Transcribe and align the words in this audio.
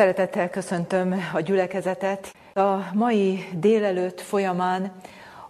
Szeretettel 0.00 0.50
köszöntöm 0.50 1.14
a 1.32 1.40
gyülekezetet. 1.40 2.34
A 2.54 2.76
mai 2.92 3.48
délelőtt 3.52 4.20
folyamán 4.20 4.92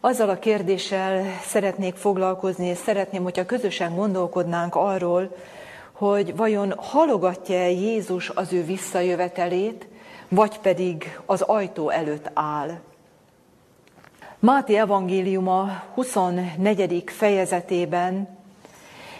azzal 0.01 0.29
a 0.29 0.39
kérdéssel 0.39 1.25
szeretnék 1.43 1.95
foglalkozni, 1.95 2.67
és 2.67 2.79
szeretném, 2.79 3.23
hogyha 3.23 3.47
közösen 3.47 3.95
gondolkodnánk 3.95 4.75
arról, 4.75 5.37
hogy 5.93 6.37
vajon 6.37 6.73
halogatja-e 6.77 7.71
Jézus 7.71 8.29
az 8.29 8.53
ő 8.53 8.65
visszajövetelét, 8.65 9.87
vagy 10.29 10.59
pedig 10.59 11.19
az 11.27 11.41
ajtó 11.41 11.91
előtt 11.91 12.31
áll. 12.35 12.81
Máté 14.39 14.77
evangéliuma 14.77 15.83
24. 15.95 17.05
fejezetében 17.07 18.39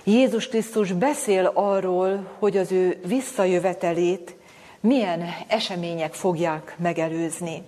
Jézus 0.05 0.49
Krisztus 0.49 0.93
beszél 0.93 1.51
arról, 1.55 2.27
hogy 2.39 2.57
az 2.57 2.73
ő 2.73 3.01
visszajövetelét 3.07 4.39
milyen 4.81 5.25
események 5.47 6.15
fogják 6.15 6.75
megelőzni. 6.79 7.63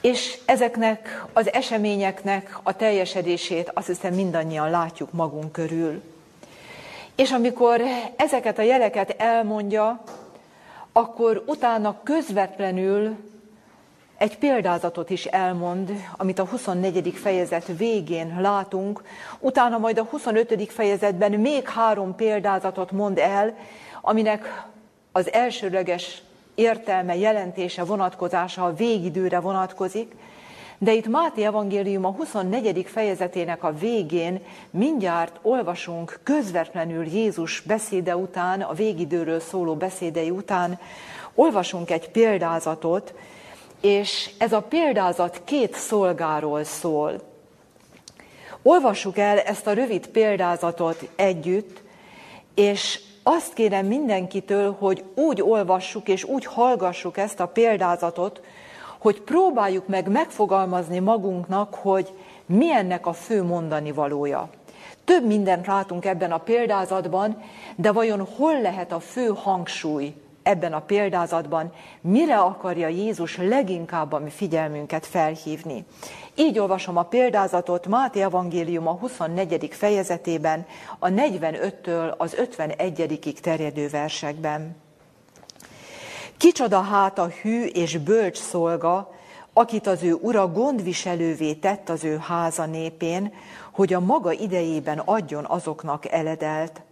És 0.00 0.38
ezeknek 0.44 1.24
az 1.32 1.52
eseményeknek 1.52 2.58
a 2.62 2.76
teljesedését 2.76 3.70
azt 3.74 3.86
hiszem 3.86 4.14
mindannyian 4.14 4.70
látjuk 4.70 5.12
magunk 5.12 5.52
körül. 5.52 6.02
És 7.14 7.30
amikor 7.30 7.80
ezeket 8.16 8.58
a 8.58 8.62
jeleket 8.62 9.10
elmondja, 9.18 10.02
akkor 10.92 11.42
utána 11.46 12.00
közvetlenül 12.02 13.16
egy 14.18 14.38
példázatot 14.38 15.10
is 15.10 15.24
elmond, 15.24 15.92
amit 16.16 16.38
a 16.38 16.44
24. 16.44 17.12
fejezet 17.14 17.66
végén 17.76 18.40
látunk, 18.40 19.02
utána 19.38 19.78
majd 19.78 19.98
a 19.98 20.02
25. 20.02 20.72
fejezetben 20.72 21.32
még 21.32 21.68
három 21.68 22.14
példázatot 22.14 22.90
mond 22.90 23.18
el, 23.18 23.56
aminek 24.00 24.64
az 25.12 25.32
elsőleges 25.32 26.22
értelme, 26.54 27.16
jelentése, 27.16 27.84
vonatkozása 27.84 28.64
a 28.64 28.74
végidőre 28.74 29.40
vonatkozik, 29.40 30.14
de 30.78 30.92
itt 30.92 31.06
Máté 31.06 31.44
evangélium 31.44 32.04
a 32.04 32.10
24. 32.10 32.86
fejezetének 32.86 33.62
a 33.64 33.74
végén 33.74 34.40
mindjárt 34.70 35.38
olvasunk 35.42 36.20
közvetlenül 36.22 37.06
Jézus 37.06 37.60
beszéde 37.60 38.16
után, 38.16 38.60
a 38.60 38.72
végidőről 38.72 39.40
szóló 39.40 39.74
beszédei 39.74 40.30
után, 40.30 40.78
olvasunk 41.34 41.90
egy 41.90 42.10
példázatot, 42.10 43.14
és 43.80 44.30
ez 44.38 44.52
a 44.52 44.62
példázat 44.62 45.40
két 45.44 45.74
szolgáról 45.74 46.64
szól. 46.64 47.20
Olvassuk 48.62 49.18
el 49.18 49.38
ezt 49.38 49.66
a 49.66 49.72
rövid 49.72 50.06
példázatot 50.06 51.10
együtt, 51.16 51.82
és 52.54 53.00
azt 53.22 53.52
kérem 53.52 53.86
mindenkitől, 53.86 54.76
hogy 54.78 55.04
úgy 55.14 55.42
olvassuk 55.42 56.08
és 56.08 56.24
úgy 56.24 56.44
hallgassuk 56.44 57.16
ezt 57.16 57.40
a 57.40 57.46
példázatot, 57.46 58.40
hogy 58.98 59.20
próbáljuk 59.20 59.88
meg 59.88 60.08
megfogalmazni 60.08 60.98
magunknak, 60.98 61.74
hogy 61.74 62.12
mi 62.46 62.72
ennek 62.72 63.06
a 63.06 63.12
fő 63.12 63.42
mondani 63.42 63.92
valója. 63.92 64.48
Több 65.04 65.26
mindent 65.26 65.66
látunk 65.66 66.04
ebben 66.04 66.32
a 66.32 66.38
példázatban, 66.38 67.42
de 67.76 67.92
vajon 67.92 68.28
hol 68.36 68.60
lehet 68.60 68.92
a 68.92 69.00
fő 69.00 69.32
hangsúly 69.34 70.14
ebben 70.42 70.72
a 70.72 70.80
példázatban, 70.80 71.72
mire 72.00 72.38
akarja 72.38 72.88
Jézus 72.88 73.36
leginkább 73.36 74.12
a 74.12 74.18
mi 74.18 74.30
figyelmünket 74.30 75.06
felhívni. 75.06 75.84
Így 76.40 76.58
olvasom 76.58 76.96
a 76.96 77.02
példázatot 77.02 77.86
Máté 77.86 78.20
Evangélium 78.22 78.88
a 78.88 78.92
24. 78.92 79.68
fejezetében, 79.72 80.66
a 80.98 81.06
45-től 81.06 82.16
az 82.16 82.34
51 82.34 83.38
terjedő 83.42 83.88
versekben. 83.88 84.76
Kicsoda 86.36 86.80
hát 86.80 87.18
a 87.18 87.28
hű 87.42 87.64
és 87.64 87.98
bölcs 87.98 88.38
szolga, 88.38 89.14
akit 89.52 89.86
az 89.86 90.02
ő 90.02 90.12
ura 90.12 90.52
gondviselővé 90.52 91.54
tett 91.54 91.88
az 91.88 92.04
ő 92.04 92.18
háza 92.18 92.66
népén, 92.66 93.32
hogy 93.70 93.92
a 93.92 94.00
maga 94.00 94.32
idejében 94.32 94.98
adjon 94.98 95.44
azoknak 95.44 96.12
eledelt. 96.12 96.82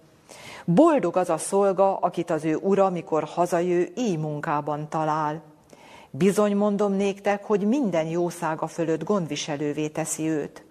Boldog 0.64 1.16
az 1.16 1.28
a 1.28 1.38
szolga, 1.38 1.96
akit 1.96 2.30
az 2.30 2.44
ő 2.44 2.56
ura, 2.56 2.90
mikor 2.90 3.24
hazajő, 3.24 3.92
így 3.96 4.18
munkában 4.18 4.88
talál. 4.88 5.47
Bizony 6.18 6.56
mondom 6.56 6.92
néktek, 6.92 7.44
hogy 7.44 7.66
minden 7.66 8.06
jószága 8.06 8.66
fölött 8.66 9.04
gondviselővé 9.04 9.88
teszi 9.88 10.28
őt. 10.28 10.64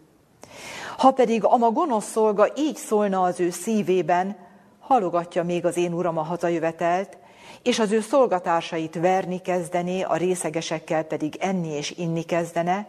Ha 0.97 1.11
pedig 1.11 1.43
ama 1.43 1.71
gonosz 1.71 2.09
szolga 2.11 2.47
így 2.55 2.75
szólna 2.75 3.21
az 3.21 3.39
ő 3.39 3.49
szívében, 3.49 4.35
halogatja 4.79 5.43
még 5.43 5.65
az 5.65 5.77
én 5.77 5.93
uram 5.93 6.17
a 6.17 6.21
hazajövetelt, 6.21 7.17
és 7.63 7.79
az 7.79 7.91
ő 7.91 8.01
szolgatársait 8.01 8.95
verni 8.95 9.41
kezdené, 9.41 10.01
a 10.01 10.15
részegesekkel 10.15 11.03
pedig 11.03 11.35
enni 11.39 11.69
és 11.69 11.91
inni 11.97 12.23
kezdene, 12.23 12.87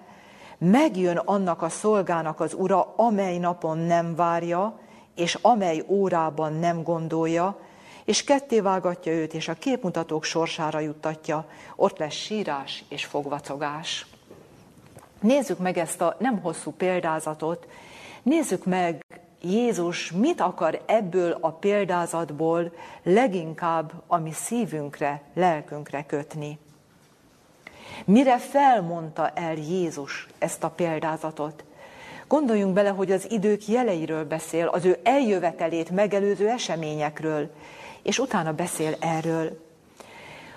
megjön 0.58 1.16
annak 1.16 1.62
a 1.62 1.69
szolgának 1.69 2.40
az 2.40 2.54
ura, 2.54 2.94
amely 2.96 3.38
napon 3.38 3.78
nem 3.78 4.14
várja, 4.14 4.78
és 5.14 5.38
amely 5.42 5.84
órában 5.88 6.52
nem 6.52 6.82
gondolja, 6.82 7.58
és 8.08 8.24
kettévágatja 8.24 9.12
őt, 9.12 9.34
és 9.34 9.48
a 9.48 9.54
képmutatók 9.54 10.24
sorsára 10.24 10.78
juttatja, 10.78 11.44
ott 11.76 11.98
lesz 11.98 12.14
sírás 12.14 12.84
és 12.88 13.04
fogvacogás. 13.04 14.06
Nézzük 15.20 15.58
meg 15.58 15.78
ezt 15.78 16.00
a 16.00 16.16
nem 16.19 16.41
hosszú 16.41 16.70
példázatot, 16.70 17.66
nézzük 18.22 18.64
meg 18.64 19.04
Jézus 19.42 20.12
mit 20.12 20.41
akar 20.41 20.82
ebből 20.86 21.38
a 21.41 21.50
példázatból 21.50 22.72
leginkább 23.02 23.92
a 24.06 24.19
mi 24.19 24.32
szívünkre, 24.32 25.22
lelkünkre 25.34 26.04
kötni. 26.06 26.58
Mire 28.04 28.38
felmondta 28.38 29.30
el 29.34 29.54
Jézus 29.54 30.26
ezt 30.38 30.64
a 30.64 30.70
példázatot? 30.70 31.64
Gondoljunk 32.26 32.75
bele, 32.75 32.90
hogy 32.90 33.12
az 33.12 33.30
idők 33.30 33.66
jeleiről 33.66 34.25
beszél, 34.25 34.66
az 34.66 34.84
ő 34.84 34.98
eljövetelét 35.02 35.90
megelőző 35.90 36.48
eseményekről, 36.48 37.50
és 38.03 38.19
utána 38.19 38.53
beszél 38.53 38.97
erről. 39.00 39.66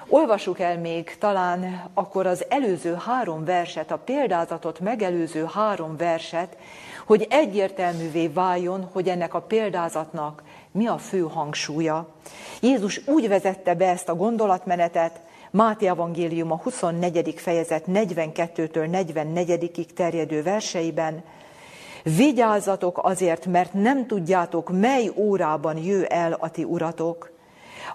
Olvassuk 0.07 0.59
el 0.59 0.79
még 0.79 1.18
talán 1.18 1.90
akkor 1.94 2.25
az 2.25 2.46
előző 2.50 2.97
három 3.06 3.46
verset, 3.46 3.91
a 3.91 3.97
példázatot 3.97 4.79
megelőző 4.79 5.50
három 5.53 5.97
verset, 5.97 6.57
hogy 7.06 7.28
egyértelművé 7.30 8.28
váljon, 8.28 8.90
hogy 8.91 9.07
ennek 9.07 9.34
a 9.34 9.41
példázatnak 9.41 10.44
mi 10.72 10.88
a 10.88 10.97
fő 10.97 11.22
hangsúlya. 11.22 12.07
Jézus 12.62 13.01
úgy 13.07 13.28
vezette 13.28 13.75
be 13.75 13.90
ezt 13.90 14.09
a 14.09 14.16
gondolatmenetet, 14.16 15.19
Máté 15.51 15.88
Evangélium 15.88 16.51
a 16.51 16.59
24. 16.63 17.34
fejezet 17.38 17.84
42-től 17.88 19.06
44-ig 19.35 19.85
terjedő 19.85 20.44
verseiben, 20.44 21.24
Vigyázzatok 22.03 23.00
azért, 23.03 23.45
mert 23.45 23.73
nem 23.73 24.07
tudjátok, 24.07 24.79
mely 24.79 25.12
órában 25.16 25.78
jő 25.78 26.06
el 26.06 26.34
a 26.39 26.50
ti 26.50 26.63
uratok. 26.63 27.31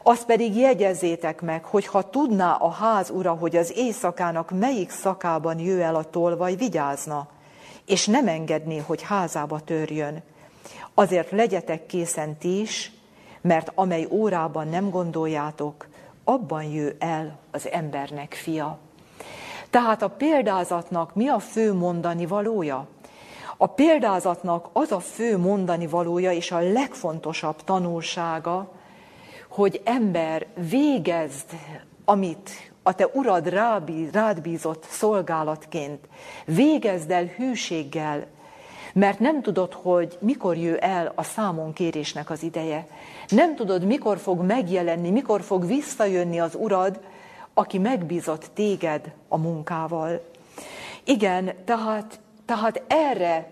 Azt 0.02 0.26
pedig 0.26 0.56
jegyezzétek 0.56 1.40
meg, 1.40 1.64
hogy 1.64 1.86
ha 1.86 2.10
tudná 2.10 2.52
a 2.52 2.70
ház 2.70 3.10
ura, 3.10 3.32
hogy 3.32 3.56
az 3.56 3.72
éjszakának 3.76 4.50
melyik 4.50 4.90
szakában 4.90 5.58
jő 5.58 5.82
el 5.82 5.94
a 5.94 6.10
tolvaj, 6.10 6.54
vigyázna, 6.54 7.28
és 7.86 8.06
nem 8.06 8.28
engedné, 8.28 8.76
hogy 8.76 9.02
házába 9.02 9.60
törjön. 9.60 10.22
Azért 10.94 11.30
legyetek 11.30 11.86
készen 11.86 12.38
ti 12.38 12.60
is, 12.60 12.92
mert 13.40 13.72
amely 13.74 14.06
órában 14.10 14.68
nem 14.68 14.90
gondoljátok, 14.90 15.86
abban 16.24 16.62
jő 16.62 16.96
el 16.98 17.38
az 17.50 17.68
embernek 17.68 18.34
fia. 18.34 18.78
Tehát 19.70 20.02
a 20.02 20.08
példázatnak 20.08 21.14
mi 21.14 21.28
a 21.28 21.38
fő 21.38 21.74
mondani 21.74 22.26
valója? 22.26 22.86
A 23.56 23.66
példázatnak 23.66 24.68
az 24.72 24.92
a 24.92 25.00
fő 25.00 25.38
mondani 25.38 25.86
valója 25.86 26.32
és 26.32 26.50
a 26.50 26.58
legfontosabb 26.58 27.64
tanulsága, 27.64 28.72
hogy 29.48 29.80
ember 29.84 30.46
végezd, 30.70 31.44
amit 32.04 32.50
a 32.82 32.94
te 32.94 33.06
urad 33.12 33.48
rád 34.12 34.40
bízott 34.42 34.84
szolgálatként, 34.88 36.08
végezd 36.44 37.10
el 37.10 37.24
hűséggel, 37.24 38.26
mert 38.92 39.18
nem 39.18 39.42
tudod, 39.42 39.72
hogy 39.72 40.18
mikor 40.20 40.56
jő 40.56 40.76
el 40.76 41.12
a 41.14 41.22
számon 41.22 41.72
kérésnek 41.72 42.30
az 42.30 42.42
ideje. 42.42 42.86
Nem 43.28 43.54
tudod, 43.54 43.84
mikor 43.84 44.18
fog 44.18 44.40
megjelenni, 44.40 45.10
mikor 45.10 45.42
fog 45.42 45.66
visszajönni 45.66 46.40
az 46.40 46.54
urad, 46.54 47.00
aki 47.54 47.78
megbízott 47.78 48.50
téged 48.54 49.12
a 49.28 49.36
munkával. 49.36 50.20
Igen, 51.04 51.52
tehát 51.64 52.20
tehát 52.46 52.82
erre 52.86 53.50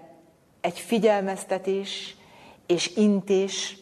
egy 0.61 0.79
figyelmeztetés 0.79 2.17
és 2.67 2.97
intés, 2.97 3.77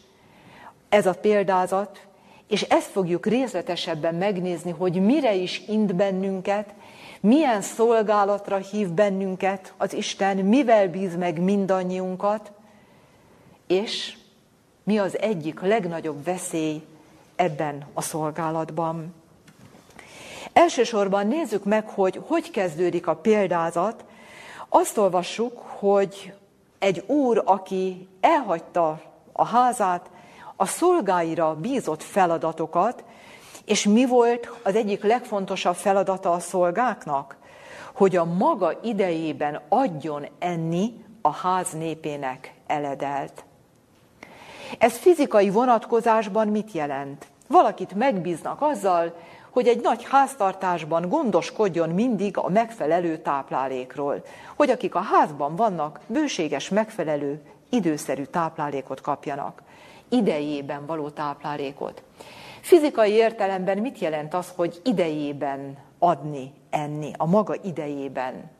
ez 0.88 1.06
a 1.06 1.12
példázat, 1.12 2.06
és 2.48 2.62
ezt 2.62 2.90
fogjuk 2.90 3.26
részletesebben 3.26 4.14
megnézni, 4.14 4.70
hogy 4.70 5.00
mire 5.00 5.34
is 5.34 5.62
int 5.68 5.94
bennünket, 5.94 6.74
milyen 7.20 7.60
szolgálatra 7.60 8.56
hív 8.56 8.88
bennünket 8.88 9.74
az 9.76 9.92
Isten, 9.92 10.36
mivel 10.36 10.88
bíz 10.88 11.16
meg 11.16 11.40
mindannyiunkat, 11.40 12.52
és 13.66 14.16
mi 14.84 14.98
az 14.98 15.18
egyik 15.18 15.60
legnagyobb 15.60 16.24
veszély 16.24 16.82
ebben 17.36 17.86
a 17.92 18.00
szolgálatban. 18.00 19.14
Elsősorban 20.52 21.26
nézzük 21.26 21.64
meg, 21.64 21.88
hogy 21.88 22.20
hogy 22.26 22.50
kezdődik 22.50 23.06
a 23.06 23.16
példázat. 23.16 24.04
Azt 24.74 24.98
olvassuk, 24.98 25.58
hogy 25.58 26.32
egy 26.78 27.04
úr, 27.06 27.42
aki 27.44 28.08
elhagyta 28.20 29.00
a 29.32 29.44
házát, 29.44 30.10
a 30.56 30.66
szolgáira 30.66 31.54
bízott 31.54 32.02
feladatokat, 32.02 33.04
és 33.64 33.84
mi 33.84 34.06
volt 34.06 34.50
az 34.62 34.74
egyik 34.74 35.02
legfontosabb 35.02 35.74
feladata 35.74 36.32
a 36.32 36.38
szolgáknak? 36.38 37.36
Hogy 37.92 38.16
a 38.16 38.24
maga 38.24 38.78
idejében 38.82 39.60
adjon 39.68 40.26
enni 40.38 41.04
a 41.22 41.32
ház 41.32 41.72
népének 41.72 42.54
eledelt. 42.66 43.44
Ez 44.78 44.96
fizikai 44.96 45.50
vonatkozásban 45.50 46.48
mit 46.48 46.72
jelent? 46.72 47.26
Valakit 47.48 47.94
megbíznak 47.94 48.62
azzal, 48.62 49.14
hogy 49.52 49.68
egy 49.68 49.80
nagy 49.80 50.04
háztartásban 50.10 51.08
gondoskodjon 51.08 51.88
mindig 51.88 52.36
a 52.36 52.48
megfelelő 52.48 53.16
táplálékról, 53.16 54.24
hogy 54.56 54.70
akik 54.70 54.94
a 54.94 55.00
házban 55.00 55.56
vannak, 55.56 56.00
bőséges, 56.06 56.68
megfelelő, 56.68 57.40
időszerű 57.70 58.24
táplálékot 58.24 59.00
kapjanak, 59.00 59.62
idejében 60.08 60.86
való 60.86 61.08
táplálékot. 61.08 62.02
Fizikai 62.60 63.10
értelemben 63.10 63.78
mit 63.78 63.98
jelent 63.98 64.34
az, 64.34 64.52
hogy 64.56 64.80
idejében 64.84 65.76
adni, 65.98 66.52
enni, 66.70 67.10
a 67.16 67.26
maga 67.26 67.54
idejében? 67.62 68.50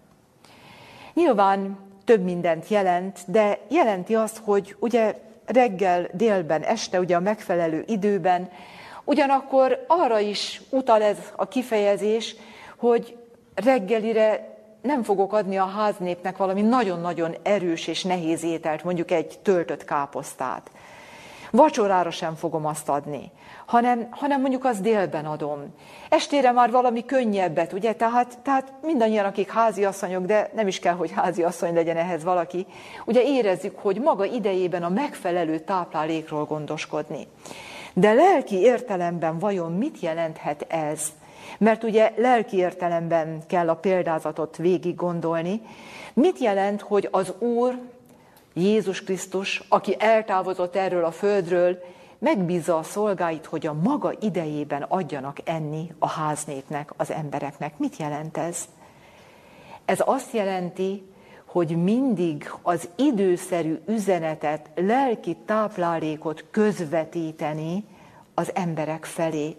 Nyilván 1.15 1.79
több 2.05 2.23
mindent 2.23 2.69
jelent, 2.69 3.19
de 3.27 3.59
jelenti 3.69 4.15
azt, 4.15 4.41
hogy 4.44 4.77
ugye 4.79 5.21
reggel, 5.47 6.09
délben, 6.12 6.62
este, 6.62 6.99
ugye 6.99 7.17
a 7.17 7.21
megfelelő 7.21 7.85
időben, 7.87 8.50
ugyanakkor 9.05 9.85
arra 9.87 10.19
is 10.19 10.61
utal 10.71 11.03
ez 11.03 11.17
a 11.37 11.49
kifejezés, 11.49 12.37
hogy 12.77 13.17
reggelire 13.55 14.57
nem 14.83 15.03
fogok 15.03 15.33
adni 15.33 15.57
a 15.57 15.65
háznépnek 15.65 16.37
valami 16.37 16.63
nagyon-nagyon 16.63 17.37
erős 17.43 17.87
és 17.87 18.03
nehéz 18.03 18.45
ételt, 18.45 18.85
mondjuk 18.85 19.11
egy 19.11 19.39
töltött 19.43 19.85
káposztát. 19.85 20.71
Vacsorára 21.51 22.11
sem 22.11 22.35
fogom 22.35 22.67
azt 22.67 22.89
adni, 22.89 23.31
hanem, 23.67 24.07
hanem 24.11 24.41
mondjuk 24.41 24.65
az 24.65 24.81
délben 24.81 25.27
adom. 25.27 25.75
Estére 26.09 26.53
már 26.53 26.71
valami 26.71 27.05
könnyebbet, 27.05 27.73
ugye? 27.73 27.93
Tehát, 27.93 28.39
tehát 28.43 28.73
mindannyian, 28.83 29.25
akik 29.25 29.51
háziasszonyok, 29.51 30.25
de 30.25 30.51
nem 30.55 30.67
is 30.67 30.79
kell, 30.79 30.95
hogy 30.95 31.11
háziasszony 31.13 31.75
legyen 31.75 31.97
ehhez 31.97 32.25
valaki, 32.25 32.67
ugye 33.05 33.23
érezzük, 33.23 33.79
hogy 33.79 34.01
maga 34.01 34.25
idejében 34.25 34.83
a 34.83 34.89
megfelelő 34.89 35.59
táplálékról 35.59 36.45
gondoskodni. 36.45 37.27
De 37.94 38.12
lelki 38.12 38.56
értelemben 38.56 39.39
vajon 39.39 39.73
mit 39.73 40.00
jelenthet 40.00 40.67
ez? 40.69 41.12
Mert 41.59 41.85
ugye 41.85 42.12
lelki 42.17 42.56
értelemben 42.56 43.43
kell 43.47 43.69
a 43.69 43.75
példázatot 43.75 44.56
végig 44.56 44.94
gondolni. 44.94 45.61
Mit 46.12 46.39
jelent, 46.39 46.81
hogy 46.81 47.09
az 47.11 47.33
Úr 47.39 47.79
Jézus 48.55 49.05
Krisztus, 49.05 49.62
aki 49.69 49.97
eltávozott 49.99 50.77
erről 50.77 51.05
a 51.05 51.11
földről, 51.11 51.79
megbízza 52.19 52.79
a 52.79 52.83
szolgáit, 52.83 53.47
hogy 53.47 53.67
a 53.67 53.73
maga 53.73 54.12
idejében 54.21 54.83
adjanak 54.83 55.37
enni 55.44 55.94
a 55.99 56.09
háznépnek, 56.09 56.93
az 56.97 57.11
embereknek. 57.11 57.79
Mit 57.79 57.97
jelent 57.97 58.37
ez? 58.37 58.65
Ez 59.85 60.03
azt 60.05 60.33
jelenti, 60.33 61.12
hogy 61.53 61.83
mindig 61.83 62.51
az 62.63 62.89
időszerű 62.97 63.79
üzenetet, 63.87 64.71
lelki 64.75 65.37
táplálékot 65.47 66.45
közvetíteni 66.51 67.85
az 68.35 68.51
emberek 68.55 69.05
felé. 69.05 69.57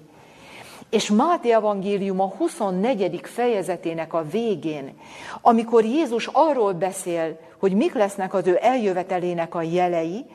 És 0.90 1.10
Máté 1.10 1.52
evangélium 1.52 2.20
a 2.20 2.34
24. 2.38 3.20
fejezetének 3.24 4.14
a 4.14 4.26
végén, 4.32 4.94
amikor 5.42 5.84
Jézus 5.86 6.30
arról 6.32 6.74
beszél, 6.74 7.40
hogy 7.60 7.74
mik 7.74 7.94
lesznek 7.94 8.34
az 8.34 8.48
ő 8.48 8.58
eljövetelének 8.62 9.56
a 9.56 9.62
jelei, 9.62 10.26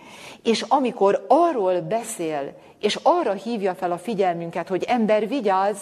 és 0.43 0.65
amikor 0.69 1.25
arról 1.29 1.81
beszél, 1.81 2.53
és 2.81 2.99
arra 3.03 3.33
hívja 3.33 3.75
fel 3.75 3.93
a 3.93 3.99
figyelmünket, 3.99 4.69
hogy 4.69 4.83
ember 4.83 5.29
vigyázz, 5.29 5.79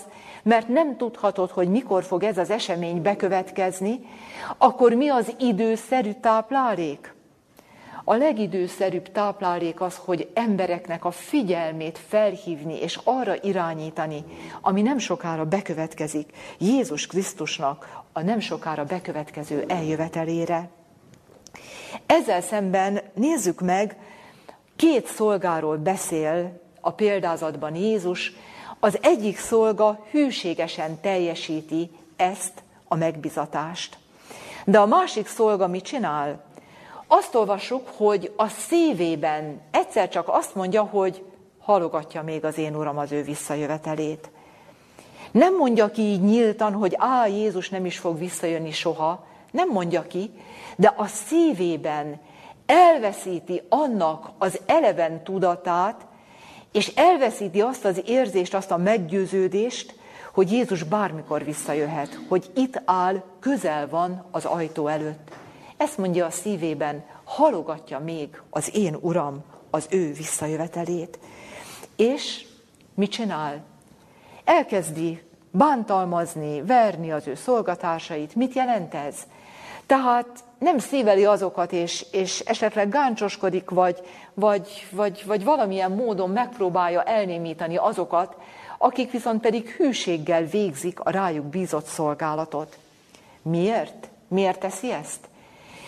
mert 0.46 0.68
nem 0.68 0.96
tudhatod, 0.96 1.50
hogy 1.50 1.68
mikor 1.68 2.04
fog 2.04 2.22
ez 2.22 2.38
az 2.38 2.50
esemény 2.50 3.02
bekövetkezni, 3.02 4.00
akkor 4.58 4.92
mi 4.92 5.08
az 5.08 5.34
időszerű 5.38 6.12
táplálék? 6.12 7.14
A 8.04 8.14
legidőszerűbb 8.14 9.12
táplálék 9.12 9.80
az, 9.80 9.96
hogy 9.96 10.30
embereknek 10.34 11.04
a 11.04 11.10
figyelmét 11.10 11.98
felhívni 12.08 12.80
és 12.80 12.98
arra 13.04 13.34
irányítani, 13.42 14.24
ami 14.60 14.82
nem 14.82 14.98
sokára 14.98 15.44
bekövetkezik, 15.44 16.30
Jézus 16.58 17.06
Krisztusnak 17.06 18.02
a 18.12 18.22
nem 18.22 18.40
sokára 18.40 18.84
bekövetkező 18.84 19.64
eljövetelére. 19.68 20.68
Ezzel 22.06 22.40
szemben 22.40 23.00
nézzük 23.14 23.60
meg, 23.60 23.96
két 24.76 25.06
szolgáról 25.06 25.76
beszél 25.76 26.60
a 26.80 26.92
példázatban 26.92 27.74
Jézus. 27.74 28.32
Az 28.80 28.98
egyik 29.02 29.38
szolga 29.38 30.06
hűségesen 30.10 31.00
teljesíti 31.00 31.90
ezt 32.16 32.62
a 32.88 32.94
megbizatást. 32.94 33.98
De 34.64 34.78
a 34.78 34.86
másik 34.86 35.26
szolga 35.26 35.66
mit 35.66 35.84
csinál? 35.84 36.44
Azt 37.06 37.34
olvassuk, 37.34 37.88
hogy 37.96 38.32
a 38.36 38.48
szívében 38.48 39.60
egyszer 39.70 40.08
csak 40.08 40.28
azt 40.28 40.54
mondja, 40.54 40.82
hogy 40.82 41.24
halogatja 41.58 42.22
még 42.22 42.44
az 42.44 42.58
én 42.58 42.74
uram 42.74 42.98
az 42.98 43.12
ő 43.12 43.22
visszajövetelét. 43.22 44.30
Nem 45.30 45.56
mondja 45.56 45.90
ki 45.90 46.02
így 46.02 46.22
nyíltan, 46.22 46.72
hogy 46.72 46.94
á, 46.98 47.26
Jézus 47.26 47.68
nem 47.68 47.86
is 47.86 47.98
fog 47.98 48.18
visszajönni 48.18 48.70
soha, 48.70 49.26
nem 49.50 49.68
mondja 49.68 50.02
ki, 50.02 50.30
de 50.76 50.94
a 50.96 51.06
szívében 51.06 52.20
elveszíti 52.66 53.62
annak 53.68 54.30
az 54.38 54.60
eleven 54.66 55.24
tudatát, 55.24 56.05
és 56.76 56.92
elveszíti 56.94 57.60
azt 57.60 57.84
az 57.84 58.02
érzést, 58.06 58.54
azt 58.54 58.70
a 58.70 58.76
meggyőződést, 58.76 59.94
hogy 60.32 60.52
Jézus 60.52 60.82
bármikor 60.82 61.44
visszajöhet, 61.44 62.18
hogy 62.28 62.50
itt 62.54 62.82
áll, 62.84 63.22
közel 63.40 63.88
van 63.88 64.24
az 64.30 64.44
ajtó 64.44 64.86
előtt. 64.86 65.30
Ezt 65.76 65.98
mondja 65.98 66.26
a 66.26 66.30
szívében, 66.30 67.04
halogatja 67.24 67.98
még 67.98 68.42
az 68.50 68.70
én 68.74 68.96
uram 69.00 69.44
az 69.70 69.86
ő 69.90 70.12
visszajövetelét. 70.12 71.18
És 71.96 72.46
mit 72.94 73.10
csinál? 73.10 73.64
Elkezdi 74.44 75.22
bántalmazni, 75.50 76.62
verni 76.62 77.12
az 77.12 77.26
ő 77.26 77.34
szolgatásait. 77.34 78.34
Mit 78.34 78.54
jelent 78.54 78.94
ez? 78.94 79.16
Tehát 79.86 80.26
nem 80.58 80.78
szíveli 80.78 81.24
azokat, 81.24 81.72
és, 81.72 82.06
és 82.12 82.40
esetleg 82.40 82.88
gáncsoskodik, 82.88 83.70
vagy, 83.70 84.00
vagy, 84.34 84.86
vagy, 84.90 85.22
vagy 85.26 85.44
valamilyen 85.44 85.90
módon 85.90 86.30
megpróbálja 86.30 87.02
elnémítani 87.02 87.76
azokat, 87.76 88.36
akik 88.78 89.10
viszont 89.10 89.40
pedig 89.40 89.68
hűséggel 89.68 90.44
végzik 90.44 91.00
a 91.00 91.10
rájuk 91.10 91.44
bízott 91.44 91.86
szolgálatot. 91.86 92.78
Miért? 93.42 94.08
Miért 94.28 94.60
teszi 94.60 94.92
ezt? 94.92 95.28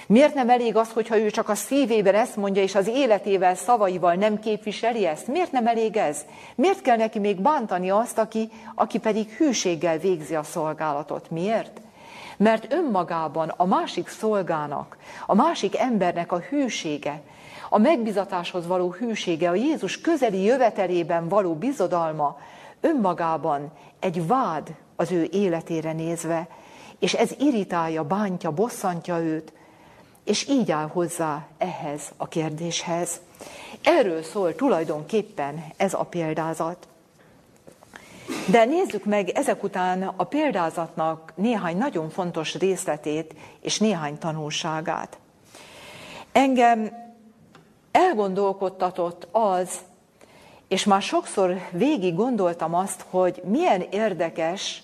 Miért 0.07 0.35
nem 0.35 0.51
elég 0.51 0.77
az, 0.77 0.93
hogyha 0.93 1.19
ő 1.19 1.31
csak 1.31 1.49
a 1.49 1.55
szívében 1.55 2.15
ezt 2.15 2.37
mondja, 2.37 2.63
és 2.63 2.75
az 2.75 2.89
életével, 2.89 3.55
szavaival 3.55 4.15
nem 4.15 4.39
képviseli 4.39 5.07
ezt? 5.07 5.27
Miért 5.27 5.53
nem 5.53 5.67
elég 5.67 5.97
ez? 5.97 6.25
Miért 6.55 6.83
kell 6.83 6.97
neki 6.97 7.19
még 7.19 7.41
bántani 7.41 7.91
azt, 7.91 8.19
aki, 8.19 8.51
aki 8.75 8.99
pedig 8.99 9.29
hűséggel 9.29 9.99
végzi 9.99 10.35
a 10.35 10.43
szolgálatot? 10.43 11.31
Miért? 11.31 11.81
Mert 12.39 12.73
önmagában 12.73 13.49
a 13.57 13.65
másik 13.65 14.09
szolgának, 14.09 14.97
a 15.27 15.35
másik 15.35 15.79
embernek 15.79 16.33
a 16.33 16.39
hűsége, 16.39 17.23
a 17.69 17.79
megbizatáshoz 17.79 18.67
való 18.67 18.93
hűsége, 18.93 19.49
a 19.49 19.55
Jézus 19.55 20.01
közeli 20.01 20.43
jövetelében 20.43 21.29
való 21.29 21.55
bizodalma 21.55 22.39
önmagában 22.81 23.73
egy 24.01 24.27
vád 24.27 24.75
az 24.97 25.13
ő 25.13 25.29
életére 25.31 25.93
nézve, 25.93 26.49
és 26.99 27.15
ez 27.15 27.31
irritálja, 27.39 28.05
bántja, 28.05 28.51
bosszantja 28.51 29.19
őt, 29.19 29.53
és 30.25 30.49
így 30.49 30.71
áll 30.71 30.87
hozzá 30.87 31.47
ehhez 31.59 32.13
a 32.17 32.29
kérdéshez. 32.29 33.21
Erről 33.83 34.23
szól 34.23 34.55
tulajdonképpen 34.55 35.65
ez 35.77 35.95
a 35.95 36.05
példázat. 36.05 36.88
De 38.51 38.65
nézzük 38.65 39.05
meg 39.05 39.29
ezek 39.29 39.63
után 39.63 40.03
a 40.17 40.25
példázatnak 40.25 41.33
néhány 41.35 41.77
nagyon 41.77 42.11
fontos 42.11 42.55
részletét 42.55 43.35
és 43.61 43.79
néhány 43.79 44.19
tanulságát. 44.19 45.19
Engem 46.33 46.91
elgondolkodtatott 47.93 49.29
az, 49.33 49.79
és 50.69 50.85
már 50.85 51.03
sokszor 51.03 51.57
végig 51.71 52.15
gondoltam 52.15 52.75
azt, 52.75 53.05
hogy 53.11 53.43
milyen 53.45 53.81
érdekes, 53.91 54.83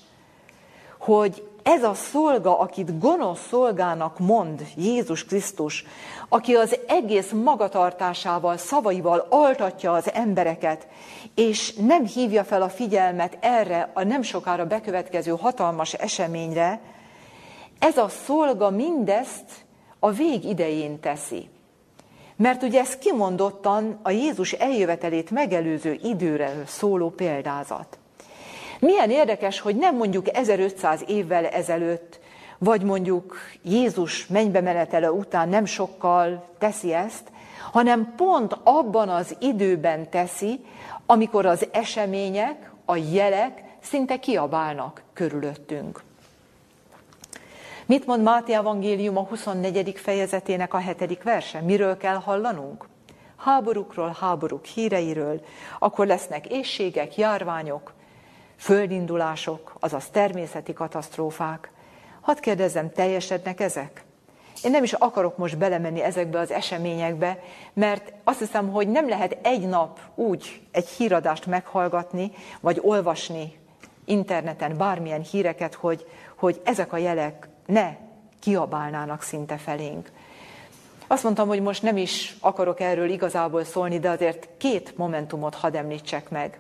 hogy 0.99 1.49
ez 1.65 1.83
a 1.83 1.95
szolga, 1.95 2.59
akit 2.59 2.99
gonosz 2.99 3.47
szolgának 3.49 4.19
mond 4.19 4.67
Jézus 4.77 5.25
Krisztus, 5.25 5.85
aki 6.29 6.55
az 6.55 6.79
egész 6.87 7.31
magatartásával, 7.31 8.57
szavaival 8.57 9.27
altatja 9.31 9.93
az 9.93 10.13
embereket, 10.13 10.87
és 11.35 11.75
nem 11.75 12.07
hívja 12.07 12.45
fel 12.45 12.63
a 12.63 12.69
figyelmet 12.69 13.37
erre 13.41 13.91
a 13.95 14.03
nem 14.03 14.23
sokára 14.23 14.67
bekövetkező 14.67 15.31
hatalmas 15.31 15.93
eseményre, 15.93 16.81
ez 17.79 17.97
a 17.97 18.09
szolga 18.09 18.71
mindezt 18.71 19.65
a 19.99 20.11
vég 20.11 20.45
idején 20.45 21.01
teszi. 21.01 21.49
Mert 22.37 22.63
ugye 22.63 22.81
ez 22.81 22.97
kimondottan 22.97 23.99
a 24.03 24.11
Jézus 24.11 24.53
eljövetelét 24.53 25.31
megelőző 25.31 25.99
időre 26.03 26.63
szóló 26.67 27.11
példázat. 27.11 27.99
Milyen 28.85 29.11
érdekes, 29.11 29.61
hogy 29.61 29.77
nem 29.77 29.97
mondjuk 29.97 30.37
1500 30.37 31.05
évvel 31.07 31.47
ezelőtt, 31.47 32.21
vagy 32.59 32.83
mondjuk 32.83 33.37
Jézus 33.63 34.27
mennybe 34.27 34.61
menetele 34.61 35.13
után 35.13 35.49
nem 35.49 35.65
sokkal 35.65 36.49
teszi 36.59 36.93
ezt, 36.93 37.23
hanem 37.73 38.15
pont 38.17 38.57
abban 38.63 39.09
az 39.09 39.37
időben 39.41 40.11
teszi, 40.11 40.65
amikor 41.07 41.47
az 41.47 41.69
események, 41.73 42.71
a 42.85 42.97
jelek 42.97 43.63
szinte 43.81 44.19
kiabálnak 44.19 45.03
körülöttünk. 45.13 46.03
Mit 47.87 48.07
mond 48.07 48.23
Máté 48.23 48.53
Evangélium 48.53 49.17
a 49.17 49.23
24. 49.23 49.93
fejezetének 49.97 50.75
a 50.75 50.79
7. 50.79 51.23
verse? 51.23 51.61
Miről 51.61 51.97
kell 51.97 52.17
hallanunk? 52.17 52.89
Háborúkról, 53.37 54.17
háborúk 54.21 54.65
híreiről, 54.65 55.41
akkor 55.79 56.07
lesznek 56.07 56.47
éjségek, 56.47 57.17
járványok, 57.17 57.94
földindulások, 58.57 59.77
azaz 59.81 60.09
természeti 60.09 60.73
katasztrófák. 60.73 61.71
Hadd 62.21 62.41
kérdezzem, 62.41 62.93
teljesednek 62.93 63.61
ezek? 63.61 64.05
Én 64.63 64.71
nem 64.71 64.83
is 64.83 64.93
akarok 64.93 65.37
most 65.37 65.59
belemenni 65.59 66.03
ezekbe 66.03 66.39
az 66.39 66.51
eseményekbe, 66.51 67.39
mert 67.73 68.13
azt 68.25 68.39
hiszem, 68.39 68.71
hogy 68.71 68.89
nem 68.89 69.09
lehet 69.09 69.39
egy 69.43 69.67
nap 69.67 69.99
úgy 70.15 70.61
egy 70.71 70.89
híradást 70.89 71.47
meghallgatni, 71.47 72.33
vagy 72.61 72.81
olvasni 72.83 73.59
interneten 74.05 74.77
bármilyen 74.77 75.23
híreket, 75.23 75.75
hogy, 75.75 76.07
hogy 76.37 76.61
ezek 76.65 76.93
a 76.93 76.97
jelek 76.97 77.49
ne 77.67 77.97
kiabálnának 78.41 79.23
szinte 79.23 79.57
felénk. 79.57 80.11
Azt 81.07 81.23
mondtam, 81.23 81.49
hogy 81.49 81.61
most 81.61 81.83
nem 81.83 81.97
is 81.97 82.37
akarok 82.41 82.81
erről 82.81 83.09
igazából 83.09 83.65
szólni, 83.65 83.99
de 83.99 84.11
azért 84.11 84.49
két 84.59 84.97
momentumot 84.97 85.55
hadd 85.55 85.77
említsek 85.77 86.31
meg. 86.31 86.59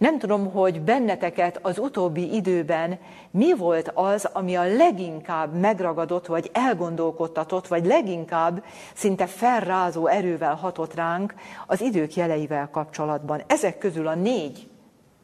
Nem 0.00 0.18
tudom, 0.18 0.52
hogy 0.52 0.80
benneteket 0.80 1.58
az 1.62 1.78
utóbbi 1.78 2.34
időben 2.34 2.98
mi 3.30 3.56
volt 3.56 3.90
az, 3.94 4.24
ami 4.32 4.56
a 4.56 4.76
leginkább 4.76 5.54
megragadott, 5.54 6.26
vagy 6.26 6.50
elgondolkodtatott, 6.52 7.66
vagy 7.66 7.86
leginkább 7.86 8.64
szinte 8.94 9.26
felrázó 9.26 10.06
erővel 10.06 10.54
hatott 10.54 10.94
ránk 10.94 11.34
az 11.66 11.80
idők 11.80 12.14
jeleivel 12.14 12.70
kapcsolatban. 12.70 13.42
Ezek 13.46 13.78
közül 13.78 14.06
a 14.06 14.14
négy, 14.14 14.68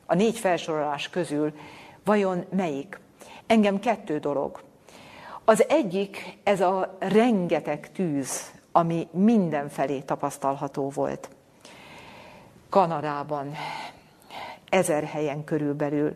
a 0.06 0.14
négy 0.14 0.38
felsorolás 0.38 1.10
közül 1.10 1.52
vajon 2.04 2.44
melyik? 2.50 3.00
Engem 3.46 3.80
kettő 3.80 4.18
dolog. 4.18 4.60
Az 5.44 5.64
egyik 5.68 6.38
ez 6.42 6.60
a 6.60 6.96
rengeteg 6.98 7.92
tűz, 7.92 8.52
ami 8.72 9.08
mindenfelé 9.10 10.00
tapasztalható 10.00 10.90
volt. 10.94 11.28
Kanadában, 12.68 13.52
ezer 14.76 15.04
helyen 15.04 15.44
körülbelül. 15.44 16.14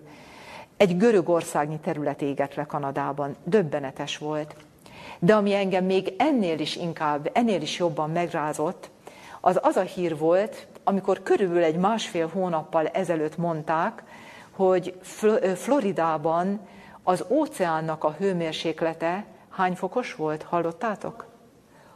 Egy 0.76 0.96
görögországnyi 0.96 1.78
terület 1.78 2.22
égett 2.22 2.54
le 2.54 2.64
Kanadában. 2.64 3.36
Döbbenetes 3.44 4.18
volt. 4.18 4.54
De 5.18 5.34
ami 5.34 5.54
engem 5.54 5.84
még 5.84 6.14
ennél 6.18 6.58
is 6.58 6.76
inkább, 6.76 7.30
ennél 7.32 7.62
is 7.62 7.78
jobban 7.78 8.10
megrázott, 8.10 8.90
az 9.40 9.58
az 9.62 9.76
a 9.76 9.80
hír 9.80 10.18
volt, 10.18 10.66
amikor 10.84 11.22
körülbelül 11.22 11.62
egy 11.62 11.76
másfél 11.76 12.26
hónappal 12.26 12.86
ezelőtt 12.86 13.36
mondták, 13.36 14.02
hogy 14.50 14.94
Floridában 15.54 16.60
az 17.02 17.24
óceánnak 17.28 18.04
a 18.04 18.14
hőmérséklete 18.18 19.24
hány 19.48 19.74
fokos 19.74 20.14
volt? 20.14 20.42
Hallottátok? 20.42 21.26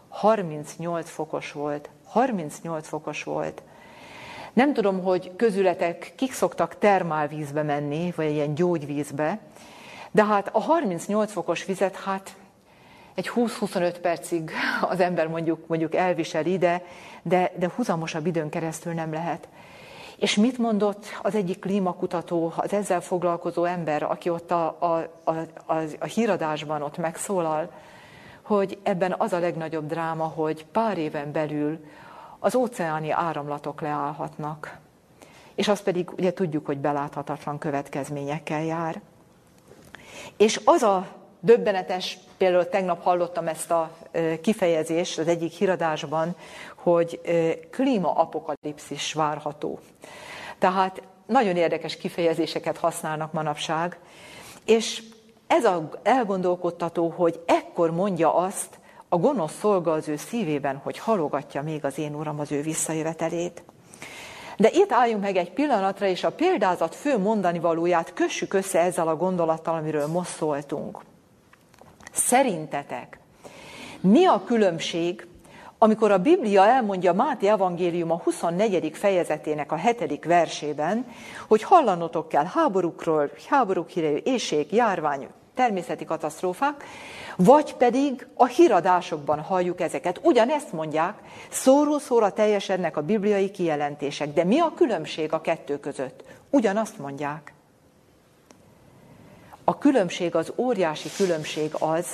38 0.08 1.10
fokos 1.10 1.52
volt. 1.52 1.90
38 2.06 2.88
fokos 2.88 3.22
volt. 3.22 3.62
Nem 4.54 4.72
tudom, 4.72 5.02
hogy 5.02 5.32
közületek 5.36 6.12
kik 6.16 6.32
szoktak 6.32 6.78
termálvízbe 6.78 7.62
menni, 7.62 8.12
vagy 8.16 8.30
ilyen 8.30 8.54
gyógyvízbe, 8.54 9.38
de 10.10 10.24
hát 10.24 10.48
a 10.52 10.60
38 10.60 11.32
fokos 11.32 11.64
vizet, 11.64 11.96
hát 11.96 12.36
egy 13.14 13.30
20-25 13.34 13.96
percig 14.02 14.50
az 14.90 15.00
ember 15.00 15.28
mondjuk, 15.28 15.66
mondjuk 15.66 15.94
elviseli, 15.94 16.58
de, 16.58 16.84
de, 17.22 17.52
de 17.56 17.70
húzamosabb 17.76 18.26
időn 18.26 18.48
keresztül 18.48 18.92
nem 18.92 19.12
lehet. 19.12 19.48
És 20.16 20.34
mit 20.34 20.58
mondott 20.58 21.06
az 21.22 21.34
egyik 21.34 21.58
klímakutató, 21.58 22.52
az 22.56 22.72
ezzel 22.72 23.00
foglalkozó 23.00 23.64
ember, 23.64 24.02
aki 24.02 24.28
ott 24.28 24.50
a, 24.50 24.76
a, 24.78 25.08
a, 25.24 25.32
a, 25.66 25.74
a 25.98 26.04
híradásban 26.04 26.82
ott 26.82 26.96
megszólal, 26.96 27.70
hogy 28.42 28.78
ebben 28.82 29.14
az 29.18 29.32
a 29.32 29.38
legnagyobb 29.38 29.86
dráma, 29.86 30.24
hogy 30.24 30.66
pár 30.72 30.98
éven 30.98 31.32
belül 31.32 31.78
az 32.44 32.54
óceáni 32.54 33.10
áramlatok 33.10 33.80
leállhatnak. 33.80 34.78
És 35.54 35.68
azt 35.68 35.82
pedig 35.82 36.10
ugye 36.10 36.32
tudjuk, 36.32 36.66
hogy 36.66 36.78
beláthatatlan 36.78 37.58
következményekkel 37.58 38.62
jár. 38.62 39.00
És 40.36 40.60
az 40.64 40.82
a 40.82 41.06
döbbenetes, 41.40 42.18
például 42.36 42.68
tegnap 42.68 43.02
hallottam 43.02 43.48
ezt 43.48 43.70
a 43.70 43.90
kifejezést 44.40 45.18
az 45.18 45.28
egyik 45.28 45.52
híradásban, 45.52 46.36
hogy 46.74 47.20
klímaapokalipszis 47.70 49.12
várható. 49.12 49.78
Tehát 50.58 51.02
nagyon 51.26 51.56
érdekes 51.56 51.96
kifejezéseket 51.96 52.76
használnak 52.76 53.32
manapság, 53.32 53.98
és 54.64 55.02
ez 55.46 55.64
az 55.64 55.82
elgondolkodtató, 56.02 57.08
hogy 57.08 57.42
ekkor 57.46 57.90
mondja 57.90 58.34
azt, 58.34 58.78
a 59.08 59.16
gonosz 59.16 59.58
szolga 59.58 59.92
az 59.92 60.08
ő 60.08 60.16
szívében, 60.16 60.76
hogy 60.76 60.98
halogatja 60.98 61.62
még 61.62 61.84
az 61.84 61.98
én 61.98 62.14
uram 62.14 62.40
az 62.40 62.52
ő 62.52 62.62
visszajövetelét. 62.62 63.62
De 64.56 64.68
itt 64.72 64.92
álljunk 64.92 65.22
meg 65.22 65.36
egy 65.36 65.52
pillanatra, 65.52 66.06
és 66.06 66.24
a 66.24 66.32
példázat 66.32 66.94
fő 66.94 67.18
mondani 67.18 67.58
valóját 67.58 68.12
kössük 68.14 68.52
össze 68.52 68.80
ezzel 68.80 69.08
a 69.08 69.16
gondolattal, 69.16 69.74
amiről 69.74 70.06
most 70.06 70.30
szóltunk. 70.30 71.00
Szerintetek 72.12 73.18
mi 74.00 74.24
a 74.24 74.44
különbség, 74.44 75.26
amikor 75.78 76.10
a 76.10 76.18
Biblia 76.18 76.66
elmondja 76.66 77.12
Máté 77.12 77.48
evangélium 77.48 78.10
a 78.10 78.20
24. 78.24 78.96
fejezetének 78.96 79.72
a 79.72 79.76
7. 79.76 80.24
versében, 80.24 81.06
hogy 81.48 81.62
hallanotok 81.62 82.28
kell 82.28 82.44
háborúkról, 82.44 83.30
háborúk 83.48 83.88
hírejű, 83.88 84.20
éjség, 84.24 84.72
járvány, 84.72 85.28
természeti 85.54 86.04
katasztrófák, 86.04 86.84
vagy 87.36 87.74
pedig 87.74 88.26
a 88.34 88.46
híradásokban 88.46 89.40
halljuk 89.40 89.80
ezeket. 89.80 90.20
Ugyanezt 90.22 90.72
mondják, 90.72 91.18
szóró-szóra 91.50 92.32
teljesednek 92.32 92.96
a 92.96 93.02
bibliai 93.02 93.50
kijelentések. 93.50 94.32
De 94.32 94.44
mi 94.44 94.60
a 94.60 94.72
különbség 94.76 95.32
a 95.32 95.40
kettő 95.40 95.80
között? 95.80 96.24
Ugyanazt 96.50 96.98
mondják. 96.98 97.52
A 99.64 99.78
különbség, 99.78 100.34
az 100.34 100.52
óriási 100.56 101.08
különbség 101.16 101.70
az, 101.78 102.06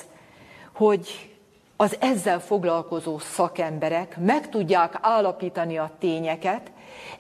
hogy 0.73 1.31
az 1.77 1.97
ezzel 2.01 2.41
foglalkozó 2.41 3.19
szakemberek 3.19 4.17
meg 4.17 4.49
tudják 4.49 4.99
állapítani 5.01 5.79
a 5.79 5.91
tényeket, 5.99 6.71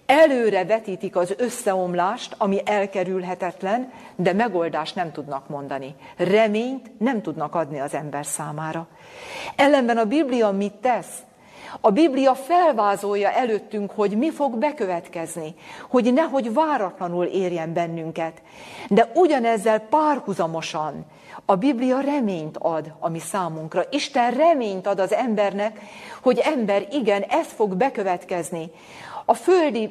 előre 0.07 0.65
vetítik 0.65 1.17
az 1.17 1.35
összeomlást, 1.37 2.35
ami 2.39 2.61
elkerülhetetlen, 2.65 3.93
de 4.17 4.33
megoldást 4.33 4.95
nem 4.95 5.13
tudnak 5.13 5.49
mondani. 5.49 5.95
Reményt 6.17 6.99
nem 6.99 7.23
tudnak 7.23 7.55
adni 7.55 7.81
az 7.81 7.95
ember 7.95 8.27
számára. 8.27 8.87
Ellenben 9.57 9.97
a 9.97 10.05
Biblia 10.05 10.51
mit 10.51 10.75
tesz? 10.75 11.23
A 11.81 11.91
Biblia 11.91 12.35
felvázolja 12.35 13.31
előttünk, 13.31 13.91
hogy 13.91 14.17
mi 14.17 14.31
fog 14.31 14.57
bekövetkezni, 14.57 15.55
hogy 15.89 16.13
nehogy 16.13 16.53
váratlanul 16.53 17.25
érjen 17.25 17.73
bennünket. 17.73 18.43
De 18.89 19.11
ugyanezzel 19.15 19.79
párhuzamosan 19.79 21.07
a 21.45 21.57
Biblia 21.57 22.01
reményt 22.01 22.57
ad 22.57 22.93
a 22.99 23.09
mi 23.09 23.19
számunkra. 23.19 23.83
Isten 23.91 24.31
reményt 24.31 24.87
ad 24.87 25.01
az 25.01 25.13
embernek, 25.13 25.81
hogy 26.23 26.39
ember, 26.39 26.87
igen, 26.91 27.23
ez 27.23 27.47
fog 27.47 27.75
bekövetkezni. 27.75 28.71
A 29.31 29.35
földi 29.35 29.91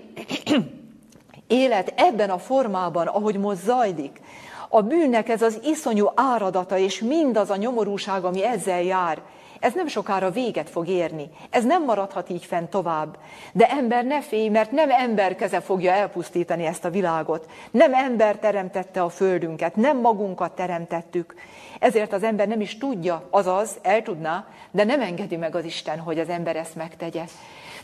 élet 1.48 1.94
ebben 1.96 2.30
a 2.30 2.38
formában, 2.38 3.08
ahogy 3.08 3.38
most 3.38 3.64
zajlik, 3.64 4.22
a 4.70 4.82
bűnnek 4.82 5.30
ez 5.30 5.42
az 5.42 5.60
iszonyú 5.64 6.08
áradata, 6.16 6.78
és 6.78 7.00
mindaz 7.00 7.50
a 7.50 7.56
nyomorúság, 7.56 8.24
ami 8.24 8.46
ezzel 8.46 8.82
jár, 8.82 9.22
Ez 9.60 9.74
nem 9.74 9.88
sokára 9.88 10.30
véget 10.32 10.70
fog 10.70 10.88
érni. 10.88 11.30
Ez 11.50 11.66
nem 11.66 11.84
maradhat 11.84 12.30
így 12.30 12.46
fent 12.46 12.70
tovább. 12.70 13.18
De 13.54 13.70
ember 13.70 14.06
ne 14.06 14.22
félj, 14.22 14.50
mert 14.50 14.72
nem 14.72 14.90
ember 14.92 15.36
keze 15.36 15.60
fogja 15.60 15.92
elpusztítani 15.92 16.66
ezt 16.66 16.86
a 16.86 16.90
világot. 16.90 17.50
Nem 17.72 17.94
ember 17.94 18.36
teremtette 18.36 19.02
a 19.02 19.10
földünket, 19.10 19.76
nem 19.76 19.98
magunkat 19.98 20.52
teremtettük. 20.52 21.34
Ezért 21.80 22.14
az 22.14 22.24
ember 22.24 22.48
nem 22.48 22.62
is 22.62 22.78
tudja, 22.78 23.28
azaz 23.30 23.78
el 23.82 24.02
tudná, 24.02 24.48
de 24.72 24.84
nem 24.84 25.02
engedi 25.02 25.36
meg 25.36 25.56
az 25.56 25.66
Isten, 25.66 26.00
hogy 26.00 26.20
az 26.20 26.30
ember 26.30 26.56
ezt 26.56 26.76
megtegye. 26.76 27.24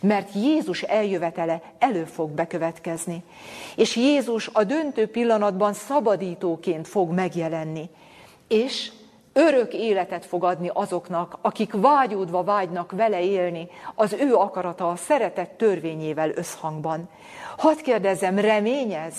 Mert 0.02 0.34
Jézus 0.34 0.82
eljövetele 0.82 1.62
elő 1.80 2.04
fog 2.04 2.30
bekövetkezni. 2.30 3.24
És 3.76 3.96
Jézus 3.96 4.50
a 4.54 4.64
döntő 4.64 5.08
pillanatban 5.08 5.74
szabadítóként 5.74 6.88
fog 6.88 7.12
megjelenni. 7.12 7.90
És 8.48 8.92
örök 9.34 9.74
életet 9.74 10.26
fog 10.26 10.44
adni 10.44 10.70
azoknak, 10.74 11.38
akik 11.42 11.74
vágyódva 11.74 12.44
vágynak 12.44 12.92
vele 12.92 13.22
élni, 13.22 13.68
az 13.96 14.14
ő 14.14 14.36
akarata 14.36 14.90
a 14.90 14.96
szeretett 14.96 15.58
törvényével 15.58 16.32
összhangban. 16.36 17.10
Hadd 17.58 17.82
kérdezzem, 17.84 18.40
reményez? 18.40 19.14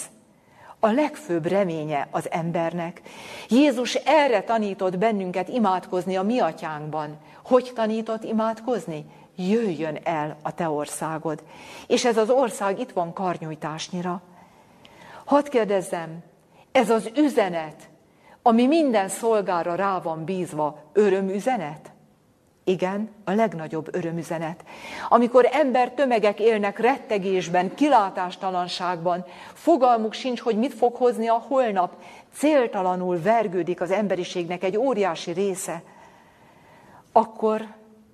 A 0.81 0.91
legfőbb 0.91 1.47
reménye 1.47 2.09
az 2.11 2.31
embernek. 2.31 3.01
Jézus 3.49 3.95
erre 3.95 4.43
tanított 4.43 4.99
bennünket 4.99 5.49
imádkozni 5.49 6.17
a 6.17 6.23
mi 6.23 6.39
atyánkban. 6.39 7.17
Hogy 7.45 7.71
tanított 7.75 8.25
imádkozni? 8.25 9.05
Jöjjön 9.37 9.99
el 10.03 10.37
a 10.43 10.55
te 10.55 10.69
országod. 10.69 11.43
És 11.87 12.05
ez 12.05 12.17
az 12.17 12.31
ország 12.31 12.81
itt 12.81 12.93
van 12.93 13.13
karnyújtásnyira. 13.13 14.23
Hadd 15.25 15.51
kérdezzem, 15.51 16.23
ez 16.73 16.91
az 16.91 17.11
üzenet, 17.17 17.89
ami 18.43 18.67
minden 18.67 19.09
szolgára 19.09 19.75
rá 19.75 20.01
van 20.01 20.25
bízva, 20.25 20.79
örömüzenet? 20.93 21.91
Igen, 22.65 23.11
a 23.25 23.31
legnagyobb 23.33 23.95
örömüzenet. 23.95 24.65
Amikor 25.09 25.49
ember 25.53 25.91
tömegek 25.91 26.41
élnek 26.41 26.79
rettegésben, 26.79 27.75
kilátástalanságban, 27.75 29.25
fogalmuk 29.53 30.13
sincs, 30.13 30.41
hogy 30.41 30.59
mit 30.59 30.75
fog 30.75 30.95
hozni 30.95 31.29
a 31.29 31.45
holnap, 31.49 31.95
céltalanul 32.33 33.21
vergődik 33.23 33.81
az 33.81 33.91
emberiségnek 33.91 34.65
egy 34.65 34.77
óriási 34.77 35.31
része, 35.31 35.83
akkor 37.13 37.67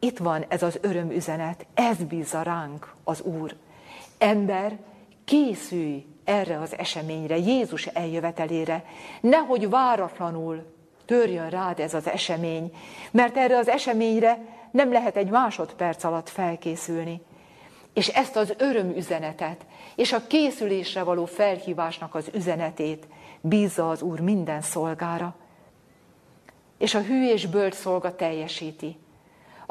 itt 0.04 0.18
van 0.18 0.44
ez 0.48 0.62
az 0.62 0.78
örömüzenet, 0.80 1.66
ez 1.74 1.96
bízza 1.96 2.42
ránk 2.42 2.94
az 3.04 3.20
Úr. 3.20 3.54
Ember, 4.18 4.78
készülj 5.24 6.04
erre 6.24 6.58
az 6.58 6.78
eseményre, 6.78 7.36
Jézus 7.36 7.86
eljövetelére. 7.86 8.84
Nehogy 9.20 9.68
váratlanul 9.68 10.64
törjön 11.04 11.50
rád 11.50 11.80
ez 11.80 11.94
az 11.94 12.08
esemény, 12.08 12.74
mert 13.10 13.36
erre 13.36 13.56
az 13.56 13.68
eseményre 13.68 14.38
nem 14.70 14.92
lehet 14.92 15.16
egy 15.16 15.30
másodperc 15.30 16.04
alatt 16.04 16.28
felkészülni. 16.28 17.20
És 17.94 18.08
ezt 18.08 18.36
az 18.36 18.54
örömüzenetet, 18.58 19.66
és 19.94 20.12
a 20.12 20.26
készülésre 20.26 21.02
való 21.02 21.24
felhívásnak 21.24 22.14
az 22.14 22.30
üzenetét 22.34 23.06
bízza 23.40 23.90
az 23.90 24.02
Úr 24.02 24.20
minden 24.20 24.60
szolgára. 24.60 25.34
És 26.78 26.94
a 26.94 27.02
hű 27.02 27.28
és 27.28 27.46
bölcs 27.46 27.74
szolga 27.74 28.16
teljesíti. 28.16 29.00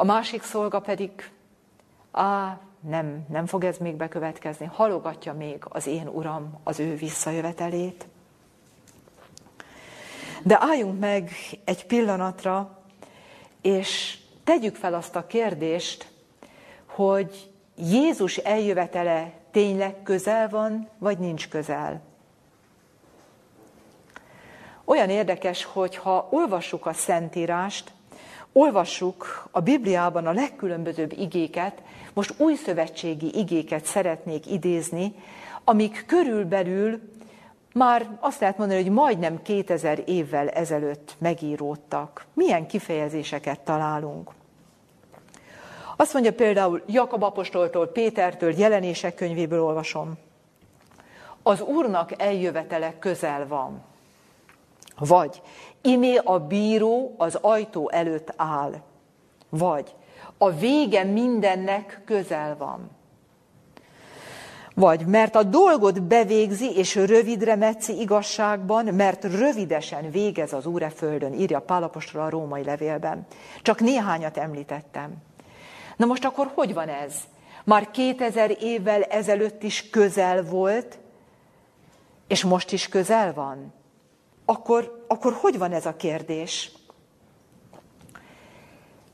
A 0.01 0.03
másik 0.03 0.43
szolga 0.43 0.79
pedig, 0.79 1.31
á, 2.11 2.59
nem, 2.79 3.25
nem 3.29 3.45
fog 3.45 3.63
ez 3.63 3.77
még 3.77 3.95
bekövetkezni, 3.95 4.65
halogatja 4.65 5.33
még 5.33 5.57
az 5.69 5.87
én 5.87 6.07
uram 6.07 6.59
az 6.63 6.79
ő 6.79 6.95
visszajövetelét. 6.95 8.07
De 10.43 10.57
álljunk 10.61 10.99
meg 10.99 11.31
egy 11.63 11.85
pillanatra, 11.85 12.79
és 13.61 14.17
tegyük 14.43 14.75
fel 14.75 14.93
azt 14.93 15.15
a 15.15 15.27
kérdést, 15.27 16.11
hogy 16.85 17.51
Jézus 17.75 18.37
eljövetele 18.37 19.31
tényleg 19.51 20.03
közel 20.03 20.49
van, 20.49 20.89
vagy 20.97 21.17
nincs 21.17 21.49
közel. 21.49 22.01
Olyan 24.85 25.09
érdekes, 25.09 25.63
hogy 25.63 25.95
ha 25.95 26.27
olvassuk 26.31 26.85
a 26.85 26.93
Szentírást, 26.93 27.91
olvassuk 28.53 29.47
a 29.51 29.59
Bibliában 29.59 30.27
a 30.27 30.31
legkülönbözőbb 30.31 31.11
igéket, 31.17 31.81
most 32.13 32.33
új 32.37 32.55
szövetségi 32.55 33.37
igéket 33.37 33.85
szeretnék 33.85 34.51
idézni, 34.51 35.13
amik 35.63 36.05
körülbelül 36.07 36.99
már 37.73 38.17
azt 38.19 38.39
lehet 38.39 38.57
mondani, 38.57 38.81
hogy 38.81 38.91
majdnem 38.91 39.41
2000 39.41 40.03
évvel 40.05 40.49
ezelőtt 40.49 41.15
megíródtak. 41.17 42.25
Milyen 42.33 42.67
kifejezéseket 42.67 43.59
találunk? 43.59 44.31
Azt 45.95 46.13
mondja 46.13 46.33
például 46.33 46.83
Jakab 46.87 47.23
apostoltól, 47.23 47.87
Pétertől, 47.87 48.53
jelenések 48.57 49.15
könyvéből 49.15 49.63
olvasom. 49.63 50.13
Az 51.43 51.61
Úrnak 51.61 52.21
eljövetele 52.21 52.93
közel 52.99 53.47
van. 53.47 53.83
Vagy 55.07 55.41
imé 55.81 56.15
a 56.15 56.39
bíró 56.39 57.15
az 57.17 57.35
ajtó 57.35 57.89
előtt 57.89 58.33
áll. 58.35 58.73
Vagy 59.49 59.95
a 60.37 60.51
vége 60.51 61.03
mindennek 61.03 62.01
közel 62.05 62.55
van. 62.57 62.89
Vagy 64.75 65.05
mert 65.05 65.35
a 65.35 65.43
dolgot 65.43 66.03
bevégzi, 66.03 66.77
és 66.77 66.95
rövidre 66.95 67.55
metszi 67.55 67.99
igazságban, 67.99 68.85
mert 68.85 69.23
rövidesen 69.23 70.11
végez 70.11 70.53
az 70.53 70.65
Úr 70.65 70.81
e 70.81 70.89
földön, 70.89 71.33
írja 71.33 71.59
Pálapostól 71.59 72.21
a 72.21 72.29
római 72.29 72.63
levélben. 72.63 73.25
Csak 73.61 73.79
néhányat 73.79 74.37
említettem. 74.37 75.13
Na 75.97 76.05
most 76.05 76.25
akkor 76.25 76.51
hogy 76.53 76.73
van 76.73 76.89
ez? 76.89 77.13
Már 77.63 77.91
2000 77.91 78.63
évvel 78.63 79.03
ezelőtt 79.03 79.63
is 79.63 79.89
közel 79.89 80.43
volt, 80.43 80.99
és 82.27 82.43
most 82.43 82.71
is 82.71 82.87
közel 82.87 83.33
van? 83.33 83.73
Akkor, 84.51 85.03
akkor 85.07 85.33
hogy 85.33 85.57
van 85.57 85.71
ez 85.71 85.85
a 85.85 85.95
kérdés? 85.95 86.71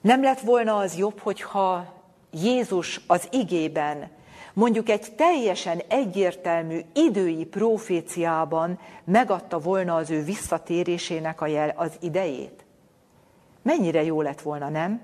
Nem 0.01 0.23
lett 0.23 0.39
volna 0.39 0.77
az 0.77 0.97
jobb, 0.97 1.19
hogyha 1.19 1.93
Jézus 2.31 3.01
az 3.07 3.27
igében, 3.31 4.09
mondjuk 4.53 4.89
egy 4.89 5.15
teljesen 5.15 5.81
egyértelmű 5.87 6.79
idői 6.93 7.45
proféciában 7.45 8.79
megadta 9.03 9.59
volna 9.59 9.95
az 9.95 10.09
ő 10.09 10.23
visszatérésének 10.23 11.41
a 11.41 11.47
jel, 11.47 11.73
az 11.75 11.91
idejét? 11.99 12.65
Mennyire 13.61 14.03
jó 14.03 14.21
lett 14.21 14.41
volna, 14.41 14.69
nem? 14.69 15.01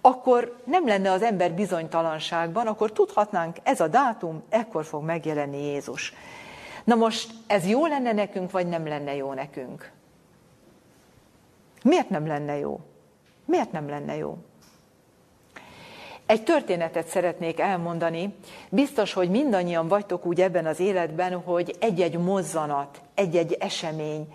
Akkor 0.00 0.62
nem 0.64 0.86
lenne 0.86 1.10
az 1.10 1.22
ember 1.22 1.52
bizonytalanságban, 1.52 2.66
akkor 2.66 2.92
tudhatnánk, 2.92 3.56
ez 3.62 3.80
a 3.80 3.88
dátum, 3.88 4.42
ekkor 4.48 4.84
fog 4.84 5.04
megjelenni 5.04 5.62
Jézus. 5.62 6.14
Na 6.84 6.94
most 6.94 7.30
ez 7.46 7.66
jó 7.68 7.86
lenne 7.86 8.12
nekünk, 8.12 8.50
vagy 8.50 8.66
nem 8.66 8.86
lenne 8.86 9.14
jó 9.14 9.32
nekünk? 9.32 9.90
Miért 11.82 12.10
nem 12.10 12.26
lenne 12.26 12.58
jó? 12.58 12.80
Miért 13.44 13.72
nem 13.72 13.88
lenne 13.88 14.16
jó? 14.16 14.36
Egy 16.26 16.42
történetet 16.42 17.06
szeretnék 17.06 17.60
elmondani. 17.60 18.34
Biztos, 18.68 19.12
hogy 19.12 19.30
mindannyian 19.30 19.88
vagytok 19.88 20.26
úgy 20.26 20.40
ebben 20.40 20.66
az 20.66 20.80
életben, 20.80 21.40
hogy 21.40 21.76
egy-egy 21.80 22.18
mozzanat, 22.18 23.00
egy-egy 23.14 23.56
esemény 23.60 24.28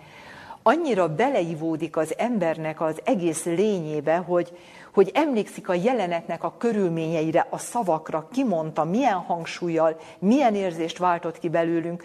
annyira 0.68 1.14
beleivódik 1.14 1.96
az 1.96 2.14
embernek 2.18 2.80
az 2.80 3.00
egész 3.04 3.44
lényébe, 3.44 4.16
hogy, 4.16 4.58
hogy 4.94 5.10
emlékszik 5.14 5.68
a 5.68 5.74
jelenetnek 5.74 6.44
a 6.44 6.54
körülményeire, 6.58 7.46
a 7.50 7.58
szavakra, 7.58 8.28
kimondta, 8.32 8.84
milyen 8.84 9.16
hangsúlyjal, 9.16 10.00
milyen 10.18 10.54
érzést 10.54 10.98
váltott 10.98 11.38
ki 11.38 11.48
belőlünk. 11.48 12.04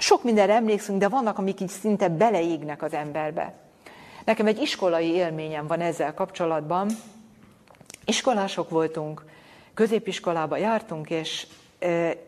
Sok 0.00 0.24
mindenre 0.24 0.54
emlékszünk, 0.54 0.98
de 0.98 1.08
vannak, 1.08 1.38
amik 1.38 1.60
így 1.60 1.68
szinte 1.68 2.08
beleégnek 2.08 2.82
az 2.82 2.92
emberbe. 2.92 3.54
Nekem 4.24 4.46
egy 4.46 4.60
iskolai 4.60 5.12
élményem 5.12 5.66
van 5.66 5.80
ezzel 5.80 6.14
kapcsolatban. 6.14 6.90
Iskolások 8.04 8.70
voltunk, 8.70 9.24
középiskolába 9.74 10.56
jártunk, 10.56 11.10
és, 11.10 11.46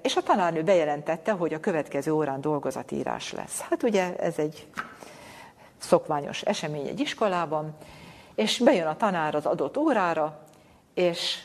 és 0.03 0.17
a 0.17 0.23
tanárnő 0.23 0.63
bejelentette, 0.63 1.33
hogy 1.33 1.55
a 1.55 1.61
következő 1.61 2.13
órán 2.13 2.41
dolgozatírás 2.41 3.33
lesz. 3.33 3.61
Hát 3.61 3.83
ugye 3.83 4.17
ez 4.17 4.39
egy 4.39 4.67
szokványos 5.79 6.43
esemény 6.43 6.87
egy 6.87 7.01
iskolában, 7.01 7.77
és 8.35 8.59
bejön 8.59 8.87
a 8.87 8.97
tanár 8.97 9.35
az 9.35 9.47
adott 9.47 9.77
órára, 9.77 10.47
és 10.95 11.39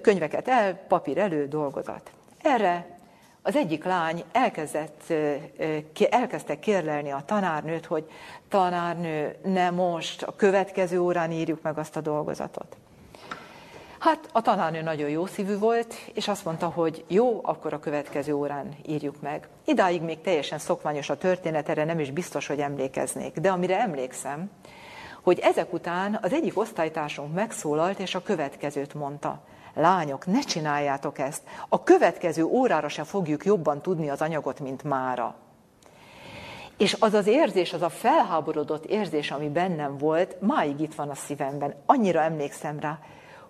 könyveket 0.00 0.48
el, 0.48 0.74
papír 0.74 1.18
elő, 1.18 1.48
dolgozat. 1.48 2.10
Erre 2.42 2.95
az 3.46 3.56
egyik 3.56 3.84
lány 3.84 4.24
elkezdett, 4.32 5.12
elkezdte 6.10 6.58
kérlelni 6.58 7.10
a 7.10 7.22
tanárnőt, 7.26 7.86
hogy 7.86 8.10
tanárnő, 8.48 9.36
ne 9.44 9.70
most, 9.70 10.22
a 10.22 10.36
következő 10.36 11.00
órán 11.00 11.32
írjuk 11.32 11.62
meg 11.62 11.78
azt 11.78 11.96
a 11.96 12.00
dolgozatot. 12.00 12.76
Hát 13.98 14.28
a 14.32 14.42
tanárnő 14.42 14.82
nagyon 14.82 15.08
jó 15.08 15.26
szívű 15.26 15.58
volt, 15.58 15.94
és 16.14 16.28
azt 16.28 16.44
mondta, 16.44 16.66
hogy 16.68 17.04
jó, 17.08 17.40
akkor 17.42 17.72
a 17.72 17.78
következő 17.78 18.32
órán 18.32 18.76
írjuk 18.86 19.20
meg. 19.20 19.48
Idáig 19.64 20.02
még 20.02 20.20
teljesen 20.20 20.58
szokványos 20.58 21.10
a 21.10 21.18
történet, 21.18 21.68
erre 21.68 21.84
nem 21.84 22.00
is 22.00 22.10
biztos, 22.10 22.46
hogy 22.46 22.60
emlékeznék. 22.60 23.38
De 23.38 23.50
amire 23.50 23.80
emlékszem, 23.80 24.50
hogy 25.22 25.38
ezek 25.38 25.72
után 25.72 26.18
az 26.22 26.32
egyik 26.32 26.58
osztálytársunk 26.58 27.34
megszólalt, 27.34 27.98
és 27.98 28.14
a 28.14 28.22
következőt 28.22 28.94
mondta. 28.94 29.42
Lányok, 29.76 30.26
ne 30.26 30.40
csináljátok 30.40 31.18
ezt. 31.18 31.42
A 31.68 31.82
következő 31.82 32.44
órára 32.44 32.88
se 32.88 33.04
fogjuk 33.04 33.44
jobban 33.44 33.82
tudni 33.82 34.08
az 34.08 34.20
anyagot, 34.20 34.60
mint 34.60 34.82
mára. 34.82 35.34
És 36.76 36.96
az 37.00 37.14
az 37.14 37.26
érzés, 37.26 37.72
az 37.72 37.82
a 37.82 37.88
felháborodott 37.88 38.84
érzés, 38.84 39.30
ami 39.30 39.48
bennem 39.48 39.98
volt, 39.98 40.40
máig 40.40 40.80
itt 40.80 40.94
van 40.94 41.08
a 41.10 41.14
szívemben. 41.14 41.74
Annyira 41.86 42.20
emlékszem 42.20 42.80
rá, 42.80 42.98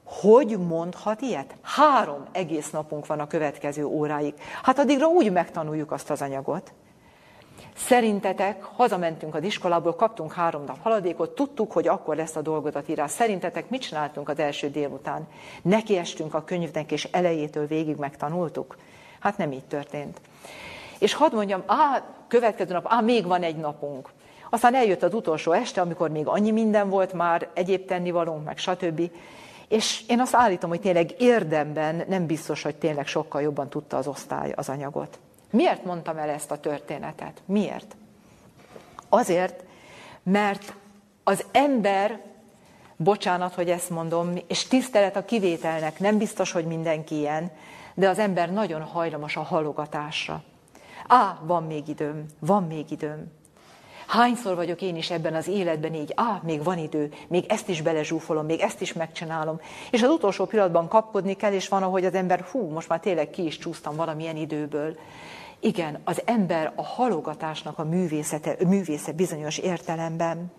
hogy 0.04 0.58
mondhat 0.58 1.20
ilyet? 1.20 1.56
Három 1.62 2.24
egész 2.32 2.70
napunk 2.70 3.06
van 3.06 3.20
a 3.20 3.26
következő 3.26 3.84
óráig. 3.84 4.34
Hát 4.62 4.78
addigra 4.78 5.06
úgy 5.06 5.32
megtanuljuk 5.32 5.92
azt 5.92 6.10
az 6.10 6.22
anyagot. 6.22 6.72
Szerintetek, 7.76 8.62
hazamentünk 8.62 9.34
az 9.34 9.42
iskolából, 9.42 9.94
kaptunk 9.94 10.32
három 10.32 10.64
nap 10.64 10.82
haladékot, 10.82 11.34
tudtuk, 11.34 11.72
hogy 11.72 11.88
akkor 11.88 12.16
lesz 12.16 12.36
a 12.36 12.42
dolgozatírás. 12.42 13.10
Szerintetek 13.10 13.70
mit 13.70 13.80
csináltunk 13.80 14.28
az 14.28 14.38
első 14.38 14.70
délután? 14.70 15.26
Nekiestünk 15.62 16.34
a 16.34 16.44
könyvnek, 16.44 16.92
és 16.92 17.08
elejétől 17.10 17.66
végig 17.66 17.96
megtanultuk? 17.96 18.76
Hát 19.20 19.36
nem 19.36 19.52
így 19.52 19.64
történt. 19.64 20.20
És 20.98 21.14
hadd 21.14 21.34
mondjam, 21.34 21.62
á, 21.66 22.02
következő 22.28 22.72
nap, 22.72 22.86
á, 22.88 23.00
még 23.00 23.26
van 23.26 23.42
egy 23.42 23.56
napunk. 23.56 24.10
Aztán 24.50 24.74
eljött 24.74 25.02
az 25.02 25.14
utolsó 25.14 25.52
este, 25.52 25.80
amikor 25.80 26.10
még 26.10 26.26
annyi 26.26 26.50
minden 26.50 26.88
volt 26.88 27.12
már, 27.12 27.48
egyéb 27.54 27.84
tennivalónk, 27.84 28.44
meg 28.44 28.58
stb. 28.58 29.10
És 29.68 30.04
én 30.08 30.20
azt 30.20 30.34
állítom, 30.34 30.70
hogy 30.70 30.80
tényleg 30.80 31.14
érdemben 31.18 32.04
nem 32.08 32.26
biztos, 32.26 32.62
hogy 32.62 32.76
tényleg 32.76 33.06
sokkal 33.06 33.42
jobban 33.42 33.68
tudta 33.68 33.96
az 33.96 34.06
osztály 34.06 34.52
az 34.56 34.68
anyagot. 34.68 35.18
Miért 35.56 35.84
mondtam 35.84 36.16
el 36.16 36.28
ezt 36.28 36.50
a 36.50 36.60
történetet? 36.60 37.42
Miért? 37.46 37.96
Azért, 39.08 39.64
mert 40.22 40.74
az 41.24 41.44
ember, 41.52 42.20
bocsánat, 42.96 43.54
hogy 43.54 43.70
ezt 43.70 43.90
mondom, 43.90 44.32
és 44.46 44.66
tisztelet 44.66 45.16
a 45.16 45.24
kivételnek, 45.24 45.98
nem 45.98 46.18
biztos, 46.18 46.52
hogy 46.52 46.64
mindenki 46.64 47.14
ilyen, 47.14 47.50
de 47.94 48.08
az 48.08 48.18
ember 48.18 48.52
nagyon 48.52 48.82
hajlamos 48.82 49.36
a 49.36 49.42
halogatásra. 49.42 50.42
Á, 51.06 51.38
van 51.42 51.62
még 51.62 51.88
időm, 51.88 52.26
van 52.38 52.62
még 52.62 52.90
időm. 52.90 53.32
Hányszor 54.06 54.54
vagyok 54.54 54.82
én 54.82 54.96
is 54.96 55.10
ebben 55.10 55.34
az 55.34 55.48
életben 55.48 55.94
így, 55.94 56.12
á, 56.14 56.40
még 56.44 56.62
van 56.62 56.78
idő, 56.78 57.12
még 57.28 57.44
ezt 57.48 57.68
is 57.68 57.82
belezsúfolom, 57.82 58.46
még 58.46 58.60
ezt 58.60 58.80
is 58.80 58.92
megcsinálom. 58.92 59.60
És 59.90 60.02
az 60.02 60.10
utolsó 60.10 60.44
pillanatban 60.44 60.88
kapkodni 60.88 61.34
kell, 61.34 61.52
és 61.52 61.68
van, 61.68 61.82
ahogy 61.82 62.04
az 62.04 62.14
ember, 62.14 62.40
hú, 62.40 62.68
most 62.68 62.88
már 62.88 63.00
tényleg 63.00 63.30
ki 63.30 63.44
is 63.44 63.58
csúsztam 63.58 63.96
valamilyen 63.96 64.36
időből. 64.36 64.96
Igen, 65.60 66.00
az 66.04 66.22
ember 66.24 66.72
a 66.76 66.82
halogatásnak 66.82 67.78
a 67.78 67.84
művészete, 67.84 68.56
művésze 68.66 69.12
bizonyos 69.12 69.58
értelemben. 69.58 70.52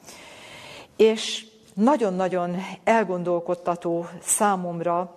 És 0.95 1.45
nagyon-nagyon 1.73 2.55
elgondolkodtató 2.83 4.07
számomra 4.21 5.15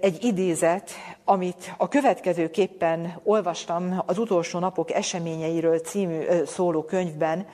egy 0.00 0.24
idézet, 0.24 0.90
amit 1.24 1.74
a 1.76 1.88
következőképpen 1.88 3.20
olvastam 3.22 4.02
az 4.06 4.18
utolsó 4.18 4.58
napok 4.58 4.90
eseményeiről 4.90 5.78
című 5.78 6.24
szóló 6.44 6.82
könyvben, 6.82 7.46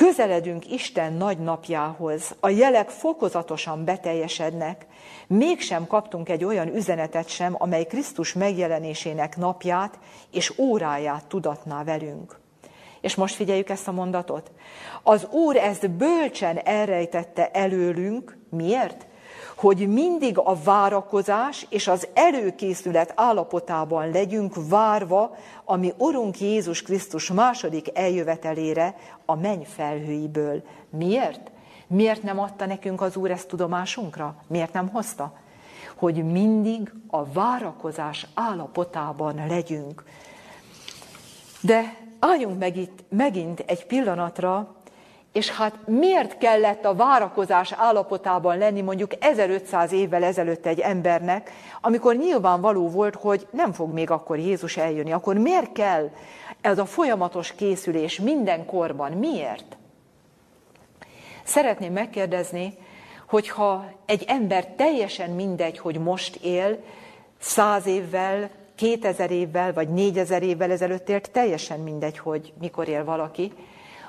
Közeledünk 0.00 0.70
Isten 0.70 1.12
nagy 1.12 1.38
napjához, 1.38 2.34
a 2.40 2.48
jelek 2.48 2.88
fokozatosan 2.88 3.84
beteljesednek, 3.84 4.86
mégsem 5.36 5.86
kaptunk 5.86 6.28
egy 6.28 6.44
olyan 6.44 6.74
üzenetet 6.74 7.28
sem, 7.28 7.54
amely 7.58 7.86
Krisztus 7.86 8.32
megjelenésének 8.32 9.36
napját 9.36 9.98
és 10.30 10.58
óráját 10.58 11.26
tudatná 11.26 11.84
velünk. 11.84 12.38
És 13.00 13.14
most 13.14 13.34
figyeljük 13.34 13.68
ezt 13.68 13.88
a 13.88 13.92
mondatot. 13.92 14.50
Az 15.02 15.26
Úr 15.30 15.56
ezt 15.56 15.90
bölcsen 15.90 16.58
elrejtette 16.58 17.50
előlünk. 17.50 18.38
Miért? 18.50 19.08
hogy 19.56 19.88
mindig 19.88 20.38
a 20.38 20.56
várakozás 20.64 21.66
és 21.68 21.88
az 21.88 22.08
előkészület 22.14 23.12
állapotában 23.16 24.10
legyünk 24.10 24.54
várva, 24.68 25.36
ami 25.64 25.92
Urunk 25.96 26.40
Jézus 26.40 26.82
Krisztus 26.82 27.32
második 27.32 27.98
eljövetelére 27.98 28.94
a 29.26 29.34
menny 29.34 29.62
felhőiből. 29.62 30.62
Miért? 30.90 31.50
Miért 31.92 32.22
nem 32.22 32.38
adta 32.38 32.66
nekünk 32.66 33.00
az 33.00 33.16
Úr 33.16 33.30
ezt 33.30 33.48
tudomásunkra? 33.48 34.34
Miért 34.46 34.72
nem 34.72 34.88
hozta? 34.88 35.32
Hogy 35.96 36.24
mindig 36.24 36.92
a 37.06 37.24
várakozás 37.24 38.26
állapotában 38.34 39.46
legyünk. 39.48 40.04
De 41.60 41.96
álljunk 42.18 42.58
meg 42.58 42.76
itt 42.76 43.04
megint 43.08 43.60
egy 43.66 43.86
pillanatra 43.86 44.74
és 45.32 45.50
hát 45.50 45.74
miért 45.86 46.38
kellett 46.38 46.84
a 46.84 46.94
várakozás 46.94 47.72
állapotában 47.72 48.58
lenni 48.58 48.80
mondjuk 48.80 49.12
1500 49.18 49.92
évvel 49.92 50.22
ezelőtt 50.24 50.66
egy 50.66 50.80
embernek, 50.80 51.50
amikor 51.80 52.16
nyilvánvaló 52.16 52.88
volt, 52.88 53.14
hogy 53.14 53.46
nem 53.50 53.72
fog 53.72 53.92
még 53.92 54.10
akkor 54.10 54.38
Jézus 54.38 54.76
eljönni. 54.76 55.12
Akkor 55.12 55.36
miért 55.36 55.72
kell 55.72 56.10
ez 56.60 56.78
a 56.78 56.84
folyamatos 56.84 57.52
készülés 57.52 58.20
minden 58.20 58.66
korban? 58.66 59.12
Miért? 59.12 59.78
Szeretném 61.50 61.92
megkérdezni, 61.92 62.76
hogyha 63.28 63.92
egy 64.06 64.24
ember 64.26 64.66
teljesen 64.66 65.30
mindegy, 65.30 65.78
hogy 65.78 65.98
most 65.98 66.36
él, 66.36 66.78
száz 67.40 67.86
évvel, 67.86 68.50
kétezer 68.74 69.30
évvel, 69.30 69.72
vagy 69.72 69.88
négyezer 69.88 70.42
évvel 70.42 70.70
ezelőtt 70.70 71.08
élt, 71.08 71.30
teljesen 71.30 71.80
mindegy, 71.80 72.18
hogy 72.18 72.52
mikor 72.60 72.88
él 72.88 73.04
valaki, 73.04 73.52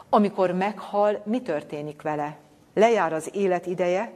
amikor 0.10 0.52
meghal, 0.52 1.22
mi 1.26 1.42
történik 1.42 2.02
vele? 2.02 2.38
Lejár 2.74 3.14
az 3.14 3.30
élet 3.34 3.66
ideje, 3.66 4.12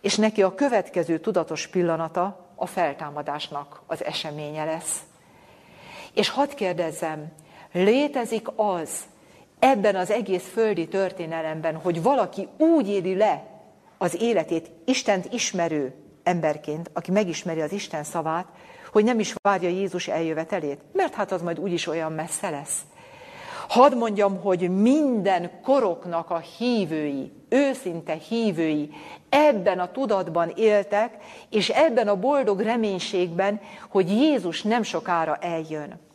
és 0.00 0.16
neki 0.16 0.42
a 0.42 0.54
következő 0.54 1.18
tudatos 1.18 1.66
pillanata 1.66 2.46
a 2.54 2.66
feltámadásnak 2.66 3.82
az 3.86 4.04
eseménye 4.04 4.64
lesz. 4.64 5.02
És 6.14 6.28
hadd 6.28 6.54
kérdezzem, 6.54 7.32
létezik 7.72 8.48
az 8.56 8.90
ebben 9.58 9.96
az 9.96 10.10
egész 10.10 10.48
földi 10.52 10.88
történelemben, 10.88 11.74
hogy 11.76 12.02
valaki 12.02 12.48
úgy 12.56 12.88
éli 12.88 13.14
le 13.14 13.44
az 13.98 14.22
életét 14.22 14.70
Istent 14.84 15.32
ismerő 15.32 15.94
emberként, 16.22 16.90
aki 16.92 17.10
megismeri 17.10 17.60
az 17.60 17.72
Isten 17.72 18.04
szavát, 18.04 18.46
hogy 18.92 19.04
nem 19.04 19.18
is 19.18 19.34
várja 19.42 19.68
Jézus 19.68 20.08
eljövetelét, 20.08 20.80
mert 20.92 21.14
hát 21.14 21.32
az 21.32 21.42
majd 21.42 21.58
úgyis 21.58 21.86
olyan 21.86 22.12
messze 22.12 22.50
lesz. 22.50 22.80
Hadd 23.68 23.96
mondjam, 23.96 24.40
hogy 24.40 24.70
minden 24.70 25.50
koroknak 25.62 26.30
a 26.30 26.38
hívői, 26.38 27.32
őszinte 27.48 28.12
hívői 28.12 28.90
ebben 29.28 29.78
a 29.78 29.90
tudatban 29.90 30.52
éltek, 30.56 31.16
és 31.50 31.68
ebben 31.68 32.08
a 32.08 32.16
boldog 32.16 32.60
reménységben, 32.60 33.60
hogy 33.88 34.10
Jézus 34.10 34.62
nem 34.62 34.82
sokára 34.82 35.36
eljön. 35.36 36.07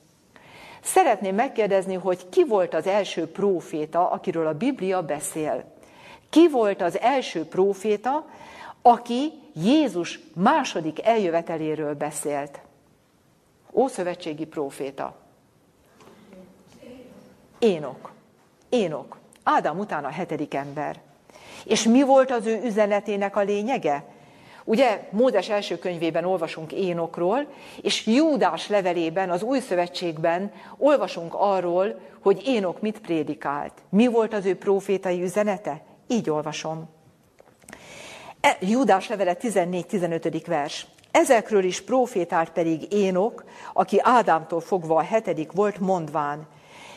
Szeretném 0.83 1.35
megkérdezni, 1.35 1.93
hogy 1.93 2.29
ki 2.29 2.45
volt 2.45 2.73
az 2.73 2.87
első 2.87 3.31
próféta, 3.31 4.09
akiről 4.09 4.47
a 4.47 4.57
Biblia 4.57 5.01
beszél. 5.01 5.63
Ki 6.29 6.49
volt 6.49 6.81
az 6.81 6.99
első 6.99 7.45
próféta, 7.45 8.25
aki 8.81 9.31
Jézus 9.53 10.19
második 10.35 11.05
eljöveteléről 11.05 11.93
beszélt? 11.93 12.59
Ószövetségi 13.71 14.45
próféta. 14.45 15.15
Énok. 17.59 18.11
Énok. 18.69 19.17
Ádám 19.43 19.79
után 19.79 20.05
a 20.05 20.09
hetedik 20.09 20.53
ember. 20.53 21.01
És 21.65 21.83
mi 21.83 22.03
volt 22.03 22.31
az 22.31 22.45
ő 22.45 22.61
üzenetének 22.63 23.35
a 23.35 23.41
lényege? 23.41 24.05
Ugye 24.65 25.07
Mózes 25.11 25.49
első 25.49 25.77
könyvében 25.77 26.25
olvasunk 26.25 26.71
Énokról, 26.71 27.47
és 27.81 28.05
Júdás 28.05 28.67
levelében, 28.67 29.29
az 29.29 29.41
új 29.41 29.59
szövetségben 29.59 30.51
olvasunk 30.77 31.33
arról, 31.33 31.99
hogy 32.21 32.41
Énok 32.45 32.81
mit 32.81 32.99
prédikált. 32.99 33.73
Mi 33.89 34.07
volt 34.07 34.33
az 34.33 34.45
ő 34.45 34.57
profétai 34.57 35.21
üzenete? 35.21 35.81
Így 36.07 36.29
olvasom. 36.29 36.89
E, 38.41 38.57
Júdás 38.59 39.09
levele 39.09 39.37
14-15. 39.41 40.43
vers. 40.47 40.87
Ezekről 41.11 41.63
is 41.63 41.81
profétált 41.81 42.49
pedig 42.49 42.93
Énok, 42.93 43.43
aki 43.73 43.99
Ádámtól 44.01 44.61
fogva 44.61 44.95
a 44.95 45.01
hetedik 45.01 45.51
volt, 45.51 45.79
mondván, 45.79 46.47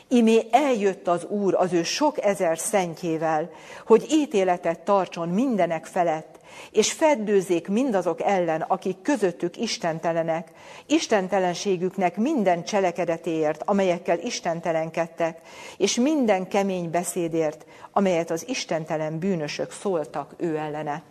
Imé 0.09 0.46
eljött 0.50 1.09
az 1.09 1.24
Úr 1.24 1.55
az 1.55 1.72
ő 1.72 1.83
sok 1.83 2.24
ezer 2.24 2.59
szentjével, 2.59 3.50
hogy 3.87 4.07
ítéletet 4.11 4.81
tartson 4.81 5.29
mindenek 5.29 5.87
felett, 5.87 6.36
és 6.70 6.92
feddőzzék 6.92 7.68
mindazok 7.68 8.20
ellen, 8.20 8.60
akik 8.60 9.02
közöttük 9.02 9.56
istentelenek, 9.56 10.52
istentelenségüknek 10.86 12.16
minden 12.16 12.64
cselekedetéért, 12.64 13.62
amelyekkel 13.64 14.18
istentelenkedtek, 14.18 15.40
és 15.76 15.94
minden 15.94 16.48
kemény 16.48 16.90
beszédért, 16.90 17.66
amelyet 17.92 18.30
az 18.30 18.48
istentelen 18.48 19.18
bűnösök 19.18 19.72
szóltak 19.72 20.34
ő 20.36 20.56
ellene. 20.56 21.02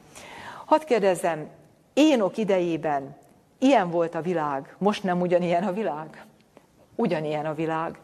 Hadd 0.66 0.86
kérdezzem, 0.86 1.50
Énok 1.94 2.38
idejében 2.38 3.16
ilyen 3.60 3.90
volt 3.90 4.16
a 4.16 4.22
világ, 4.22 4.76
most 4.78 5.04
nem 5.04 5.22
ugyanilyen 5.22 5.64
a 5.64 5.72
világ? 5.72 6.26
Ugyanilyen 6.96 7.46
a 7.46 7.54
világ. 7.54 8.00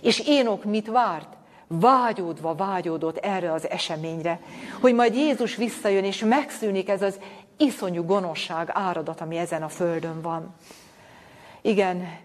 És 0.00 0.22
Énok 0.26 0.64
mit 0.64 0.86
várt? 0.86 1.35
Vágyódva 1.68 2.54
vágyódott 2.54 3.16
erre 3.16 3.52
az 3.52 3.70
eseményre, 3.70 4.40
hogy 4.80 4.94
majd 4.94 5.14
Jézus 5.14 5.56
visszajön, 5.56 6.04
és 6.04 6.24
megszűnik 6.24 6.88
ez 6.88 7.02
az 7.02 7.20
iszonyú 7.56 8.04
gonoszság, 8.04 8.70
áradat, 8.72 9.20
ami 9.20 9.36
ezen 9.36 9.62
a 9.62 9.68
földön 9.68 10.20
van. 10.20 10.54
Igen, 11.60 12.24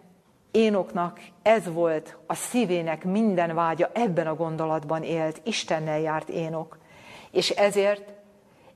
Énoknak 0.52 1.20
ez 1.42 1.74
volt 1.74 2.18
a 2.26 2.34
szívének 2.34 3.04
minden 3.04 3.56
vágya, 3.56 3.90
ebben 3.94 4.28
a 4.28 4.36
gondolatban 4.36 5.04
élt, 5.04 5.42
Istennel 5.44 6.00
járt 6.00 6.30
Énok. 6.30 6.78
És 7.32 7.50
ezért 7.50 8.14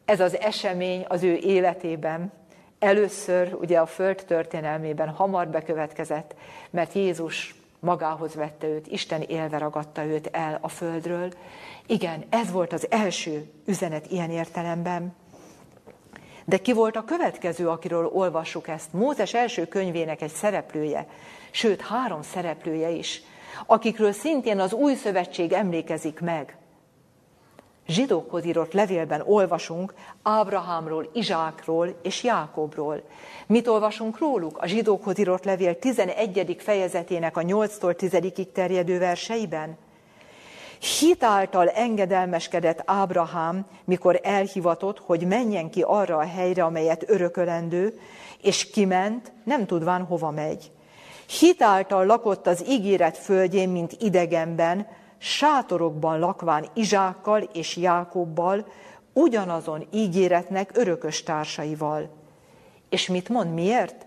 ez 0.06 0.20
az 0.20 0.40
esemény 0.40 1.06
az 1.08 1.24
ő 1.24 1.36
életében 1.36 2.32
először 2.80 3.54
ugye 3.62 3.80
a 3.80 3.86
föld 3.86 4.24
történelmében 4.28 5.10
hamar 5.10 5.48
bekövetkezett, 5.48 6.36
mert 6.70 6.94
Jézus 6.94 7.56
magához 7.86 8.36
vette 8.36 8.68
őt, 8.68 8.88
Isten 8.88 9.22
élve 9.22 9.58
ragadta 9.58 10.04
őt 10.04 10.30
el 10.32 10.58
a 10.62 10.68
földről. 10.68 11.32
Igen, 11.86 12.26
ez 12.30 12.52
volt 12.52 12.74
az 12.74 12.88
első 12.90 13.52
üzenet 13.66 14.12
ilyen 14.12 14.30
értelemben. 14.30 15.16
De 16.46 16.58
ki 16.58 16.74
volt 16.74 16.96
a 16.96 17.04
következő, 17.04 17.70
akiről 17.70 18.06
olvassuk 18.06 18.68
ezt? 18.68 18.94
Mózes 18.94 19.34
első 19.34 19.68
könyvének 19.68 20.22
egy 20.22 20.32
szereplője, 20.32 21.08
sőt 21.52 21.82
három 21.82 22.22
szereplője 22.22 22.90
is, 22.90 23.22
akikről 23.66 24.12
szintén 24.12 24.60
az 24.60 24.74
új 24.74 24.94
szövetség 24.94 25.52
emlékezik 25.52 26.20
meg. 26.20 26.58
Zsidókhoz 27.88 28.46
írott 28.46 28.74
levélben 28.74 29.22
olvasunk 29.26 29.94
Ábrahámról, 30.24 31.10
Izsákról 31.14 32.00
és 32.02 32.24
Jákobról. 32.24 33.02
Mit 33.48 33.68
olvasunk 33.68 34.20
róluk? 34.20 34.58
A 34.58 34.68
zsidókhoz 34.68 35.20
írott 35.20 35.44
levél 35.44 35.80
11. 35.80 36.56
fejezetének 36.60 37.38
a 37.38 37.42
8-tól 37.42 37.96
10 37.96 38.18
terjedő 38.54 39.00
verseiben. 39.00 39.78
Hitáltal 41.00 41.70
engedelmeskedett 41.70 42.82
Ábrahám, 42.86 43.66
mikor 43.84 44.20
elhivatott, 44.24 45.00
hogy 45.00 45.28
menjen 45.28 45.70
ki 45.70 45.82
arra 45.82 46.18
a 46.18 46.28
helyre, 46.28 46.64
amelyet 46.64 47.10
örökölendő, 47.10 48.00
és 48.42 48.70
kiment, 48.70 49.32
nem 49.44 49.66
tudván 49.66 50.04
hova 50.04 50.32
megy. 50.32 50.72
Hitáltal 51.40 52.06
lakott 52.06 52.48
az 52.48 52.66
ígéret 52.68 53.18
földjén, 53.18 53.70
mint 53.70 53.96
idegenben, 54.00 54.88
sátorokban 55.18 56.20
lakván 56.20 56.66
Izsákkal 56.74 57.42
és 57.42 57.76
Jákobbal, 57.76 58.66
ugyanazon 59.14 59.88
ígéretnek 59.92 60.72
örökös 60.74 61.24
társaival. 61.24 62.10
És 62.90 63.08
mit 63.08 63.30
mond, 63.30 63.54
miért? 63.54 64.06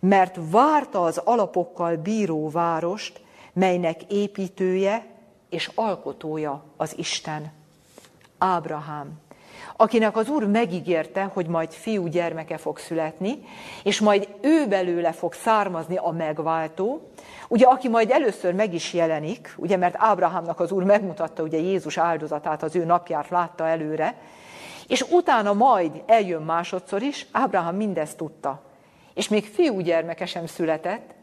Mert 0.00 0.38
várta 0.50 1.02
az 1.02 1.18
alapokkal 1.18 1.96
bíró 1.96 2.50
várost, 2.50 3.20
melynek 3.52 4.02
építője 4.02 5.06
és 5.48 5.70
alkotója 5.74 6.64
az 6.76 6.98
Isten. 6.98 7.52
Ábrahám, 8.38 9.20
akinek 9.76 10.16
az 10.16 10.28
Úr 10.28 10.46
megígérte, 10.46 11.22
hogy 11.22 11.46
majd 11.46 11.70
fiú 11.70 12.06
gyermeke 12.06 12.56
fog 12.56 12.78
születni, 12.78 13.38
és 13.82 14.00
majd 14.00 14.28
ő 14.40 14.66
belőle 14.68 15.12
fog 15.12 15.32
származni 15.32 15.96
a 15.96 16.10
megváltó, 16.10 17.10
ugye 17.48 17.66
aki 17.66 17.88
majd 17.88 18.10
először 18.10 18.54
meg 18.54 18.74
is 18.74 18.92
jelenik, 18.92 19.54
ugye 19.56 19.76
mert 19.76 19.94
Ábrahámnak 19.98 20.60
az 20.60 20.72
Úr 20.72 20.82
megmutatta 20.82 21.42
ugye 21.42 21.58
Jézus 21.58 21.98
áldozatát, 21.98 22.62
az 22.62 22.76
ő 22.76 22.84
napját 22.84 23.28
látta 23.28 23.66
előre, 23.66 24.14
és 24.88 25.02
utána 25.10 25.52
majd 25.52 26.02
eljön 26.06 26.42
másodszor 26.42 27.02
is, 27.02 27.26
Ábrahám 27.32 27.76
mindezt 27.76 28.16
tudta. 28.16 28.62
És 29.14 29.28
még 29.28 29.44
fiú 29.44 29.80
gyermeke 29.80 30.26
sem 30.26 30.46
született, 30.46 31.14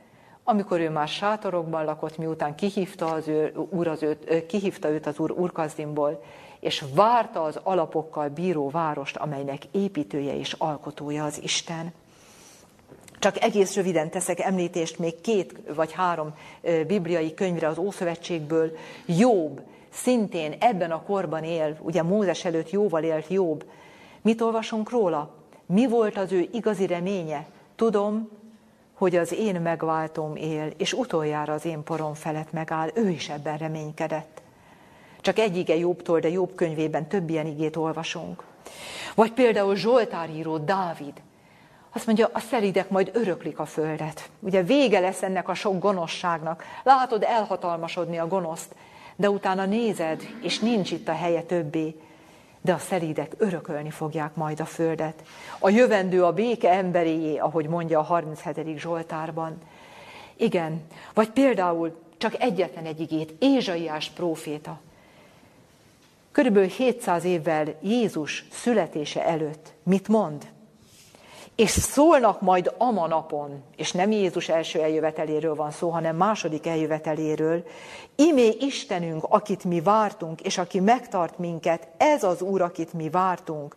amikor 0.43 0.79
ő 0.79 0.89
már 0.89 1.07
sátorokban 1.07 1.85
lakott, 1.85 2.17
miután 2.17 2.55
kihívta, 2.55 3.05
az 3.05 3.27
ő, 3.27 3.53
úr 3.69 3.87
az 3.87 4.03
őt, 4.03 4.45
kihívta 4.45 4.89
őt 4.89 5.07
az 5.07 5.19
úr 5.19 5.31
Urkazdimból, 5.31 6.23
és 6.63 6.83
várta 6.93 7.43
az 7.43 7.59
alapokkal 7.63 8.29
bíró 8.29 8.69
várost, 8.69 9.17
amelynek 9.17 9.61
építője 9.71 10.37
és 10.37 10.53
alkotója 10.57 11.23
az 11.23 11.39
Isten. 11.41 11.93
Csak 13.19 13.41
egész 13.41 13.75
röviden 13.75 14.09
teszek 14.09 14.39
említést 14.39 14.99
még 14.99 15.21
két 15.21 15.53
vagy 15.75 15.91
három 15.91 16.33
bibliai 16.87 17.33
könyvre 17.33 17.67
az 17.67 17.77
Ószövetségből. 17.77 18.77
Jobb, 19.05 19.61
szintén 19.89 20.55
ebben 20.59 20.91
a 20.91 21.03
korban 21.03 21.43
él, 21.43 21.77
ugye 21.81 22.03
Mózes 22.03 22.45
előtt 22.45 22.69
jóval 22.69 23.03
élt 23.03 23.27
Jobb. 23.27 23.65
Mit 24.21 24.41
olvasunk 24.41 24.89
róla? 24.89 25.33
Mi 25.65 25.87
volt 25.87 26.17
az 26.17 26.31
ő 26.31 26.49
igazi 26.51 26.87
reménye? 26.87 27.45
Tudom, 27.75 28.29
hogy 28.93 29.15
az 29.15 29.33
én 29.33 29.61
megváltom 29.61 30.35
él, 30.35 30.73
és 30.77 30.93
utoljára 30.93 31.53
az 31.53 31.65
én 31.65 31.83
porom 31.83 32.13
felett 32.13 32.51
megáll, 32.51 32.89
ő 32.93 33.09
is 33.09 33.29
ebben 33.29 33.57
reménykedett. 33.57 34.32
Csak 35.23 35.39
egy 35.39 35.57
ige 35.57 35.75
Jobbtól, 35.75 36.19
de 36.19 36.29
Jobb 36.29 36.55
könyvében 36.55 37.07
több 37.07 37.29
ilyen 37.29 37.45
igét 37.45 37.75
olvasunk. 37.75 38.43
Vagy 39.15 39.31
például 39.31 39.75
Zsoltár 39.75 40.29
író 40.29 40.57
Dávid. 40.57 41.13
Azt 41.93 42.05
mondja, 42.05 42.29
a 42.33 42.39
szelidek 42.39 42.89
majd 42.89 43.09
öröklik 43.13 43.59
a 43.59 43.65
földet. 43.65 44.29
Ugye 44.39 44.63
vége 44.63 44.99
lesz 44.99 45.23
ennek 45.23 45.49
a 45.49 45.53
sok 45.53 45.79
gonoszságnak. 45.79 46.63
Látod 46.83 47.23
elhatalmasodni 47.23 48.17
a 48.17 48.27
gonoszt, 48.27 48.75
de 49.15 49.29
utána 49.29 49.65
nézed, 49.65 50.21
és 50.41 50.59
nincs 50.59 50.91
itt 50.91 51.07
a 51.07 51.13
helye 51.13 51.41
többé. 51.41 51.95
De 52.61 52.73
a 52.73 52.77
szelídek 52.77 53.33
örökölni 53.37 53.89
fogják 53.89 54.35
majd 54.35 54.59
a 54.59 54.65
földet. 54.65 55.23
A 55.59 55.69
jövendő 55.69 56.23
a 56.23 56.33
béke 56.33 56.69
emberéjé, 56.69 57.37
ahogy 57.37 57.67
mondja 57.67 57.99
a 57.99 58.03
37. 58.03 58.79
Zsoltárban. 58.79 59.57
Igen, 60.35 60.81
vagy 61.13 61.29
például 61.29 62.01
csak 62.17 62.41
egyetlen 62.41 62.85
egy 62.85 62.99
igét, 62.99 63.33
Ézsaiás 63.39 64.09
próféta. 64.09 64.79
Körülbelül 66.33 66.69
700 66.69 67.23
évvel 67.23 67.75
Jézus 67.81 68.45
születése 68.51 69.25
előtt 69.25 69.73
mit 69.83 70.07
mond? 70.07 70.47
És 71.55 71.69
szólnak 71.69 72.41
majd 72.41 72.73
ama 72.77 73.07
napon, 73.07 73.63
és 73.75 73.91
nem 73.91 74.11
Jézus 74.11 74.49
első 74.49 74.81
eljöveteléről 74.81 75.55
van 75.55 75.71
szó, 75.71 75.89
hanem 75.89 76.15
második 76.15 76.67
eljöveteléről, 76.67 77.63
imé 78.15 78.47
Istenünk, 78.59 79.23
akit 79.29 79.63
mi 79.63 79.81
vártunk, 79.81 80.41
és 80.41 80.57
aki 80.57 80.79
megtart 80.79 81.37
minket, 81.37 81.87
ez 81.97 82.23
az 82.23 82.41
Úr, 82.41 82.61
akit 82.61 82.93
mi 82.93 83.09
vártunk, 83.09 83.75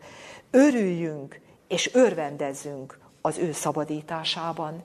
örüljünk 0.51 1.41
és 1.69 1.95
örvendezzünk 1.95 2.99
az 3.21 3.39
ő 3.39 3.53
szabadításában. 3.53 4.83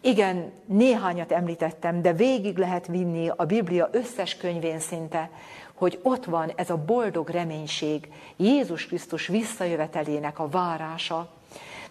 Igen, 0.00 0.52
néhányat 0.66 1.32
említettem, 1.32 2.02
de 2.02 2.12
végig 2.12 2.58
lehet 2.58 2.86
vinni 2.86 3.30
a 3.36 3.44
Biblia 3.44 3.88
összes 3.92 4.36
könyvén 4.36 4.78
szinte, 4.78 5.30
hogy 5.76 5.98
ott 6.02 6.24
van 6.24 6.52
ez 6.54 6.70
a 6.70 6.84
boldog 6.84 7.28
reménység, 7.28 8.08
Jézus 8.36 8.86
Krisztus 8.86 9.26
visszajövetelének 9.26 10.38
a 10.38 10.48
várása. 10.48 11.28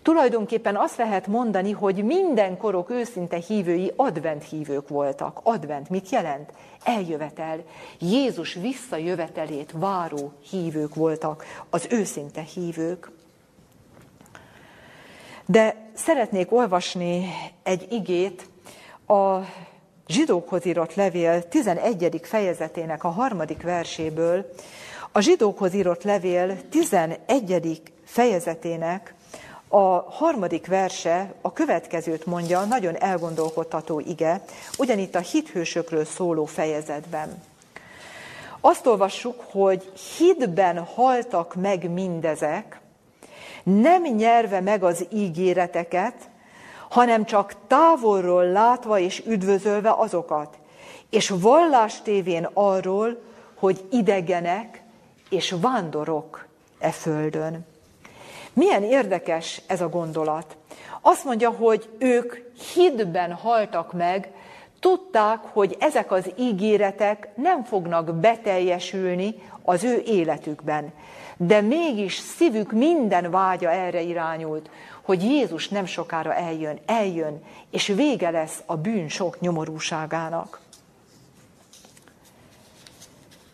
Tulajdonképpen 0.01 0.75
azt 0.75 0.97
lehet 0.97 1.27
mondani, 1.27 1.71
hogy 1.71 2.03
minden 2.03 2.57
korok 2.57 2.89
őszinte 2.89 3.37
hívői 3.37 3.91
advent 3.95 4.43
hívők 4.43 4.87
voltak. 4.87 5.39
Advent 5.43 5.89
mit 5.89 6.09
jelent? 6.09 6.51
Eljövetel. 6.83 7.63
Jézus 7.99 8.53
visszajövetelét 8.53 9.71
váró 9.75 10.31
hívők 10.49 10.95
voltak, 10.95 11.45
az 11.69 11.87
őszinte 11.89 12.41
hívők. 12.41 13.11
De 15.45 15.89
szeretnék 15.93 16.51
olvasni 16.51 17.29
egy 17.63 17.87
igét 17.91 18.49
a 19.07 19.39
zsidókhoz 20.07 20.65
írott 20.65 20.93
levél 20.93 21.47
11. 21.47 22.19
fejezetének 22.23 23.03
a 23.03 23.09
harmadik 23.09 23.61
verséből, 23.61 24.53
a 25.11 25.19
zsidókhoz 25.19 25.73
írott 25.73 26.03
levél 26.03 26.69
11. 26.69 27.81
fejezetének 28.03 29.13
a 29.67 30.11
harmadik 30.11 30.67
verse 30.67 31.33
a 31.41 31.53
következőt 31.53 32.25
mondja, 32.25 32.63
nagyon 32.63 32.95
elgondolkodtató 32.95 33.99
ige, 33.99 34.41
ugyanitt 34.77 35.15
a 35.15 35.19
hithősökről 35.19 36.05
szóló 36.05 36.45
fejezetben. 36.45 37.43
Azt 38.61 38.85
olvassuk, 38.85 39.41
hogy 39.51 39.91
hitben 40.17 40.83
haltak 40.83 41.55
meg 41.55 41.89
mindezek, 41.89 42.79
nem 43.63 44.03
nyerve 44.03 44.59
meg 44.59 44.83
az 44.83 45.05
ígéreteket, 45.13 46.15
hanem 46.89 47.25
csak 47.25 47.53
távolról 47.67 48.45
látva 48.45 48.99
és 48.99 49.23
üdvözölve 49.25 49.93
azokat, 49.97 50.57
és 51.09 51.29
vallás 51.29 52.01
tévén 52.01 52.49
arról, 52.53 53.21
hogy 53.55 53.85
idegenek 53.91 54.83
és 55.29 55.55
vándorok 55.61 56.47
e 56.79 56.91
földön. 56.91 57.65
Milyen 58.53 58.83
érdekes 58.83 59.61
ez 59.67 59.81
a 59.81 59.89
gondolat. 59.89 60.57
Azt 61.01 61.23
mondja, 61.23 61.49
hogy 61.49 61.89
ők 61.97 62.35
hidben 62.73 63.33
haltak 63.33 63.93
meg, 63.93 64.31
tudták, 64.79 65.39
hogy 65.43 65.75
ezek 65.79 66.11
az 66.11 66.31
ígéretek 66.37 67.29
nem 67.35 67.63
fognak 67.63 68.15
beteljesülni 68.15 69.35
az 69.65 69.83
ő 69.83 70.03
életükben. 70.05 70.93
De 71.37 71.61
mégis 71.61 72.13
szívük 72.13 72.71
minden 72.71 73.31
vágya 73.31 73.71
erre 73.71 74.01
irányult, 74.01 74.69
hogy 75.01 75.23
Jézus 75.23 75.69
nem 75.69 75.85
sokára 75.85 76.35
eljön, 76.35 76.79
eljön, 76.85 77.43
és 77.69 77.87
vége 77.87 78.29
lesz 78.29 78.63
a 78.65 78.77
bűn 78.77 79.09
sok 79.09 79.39
nyomorúságának. 79.39 80.59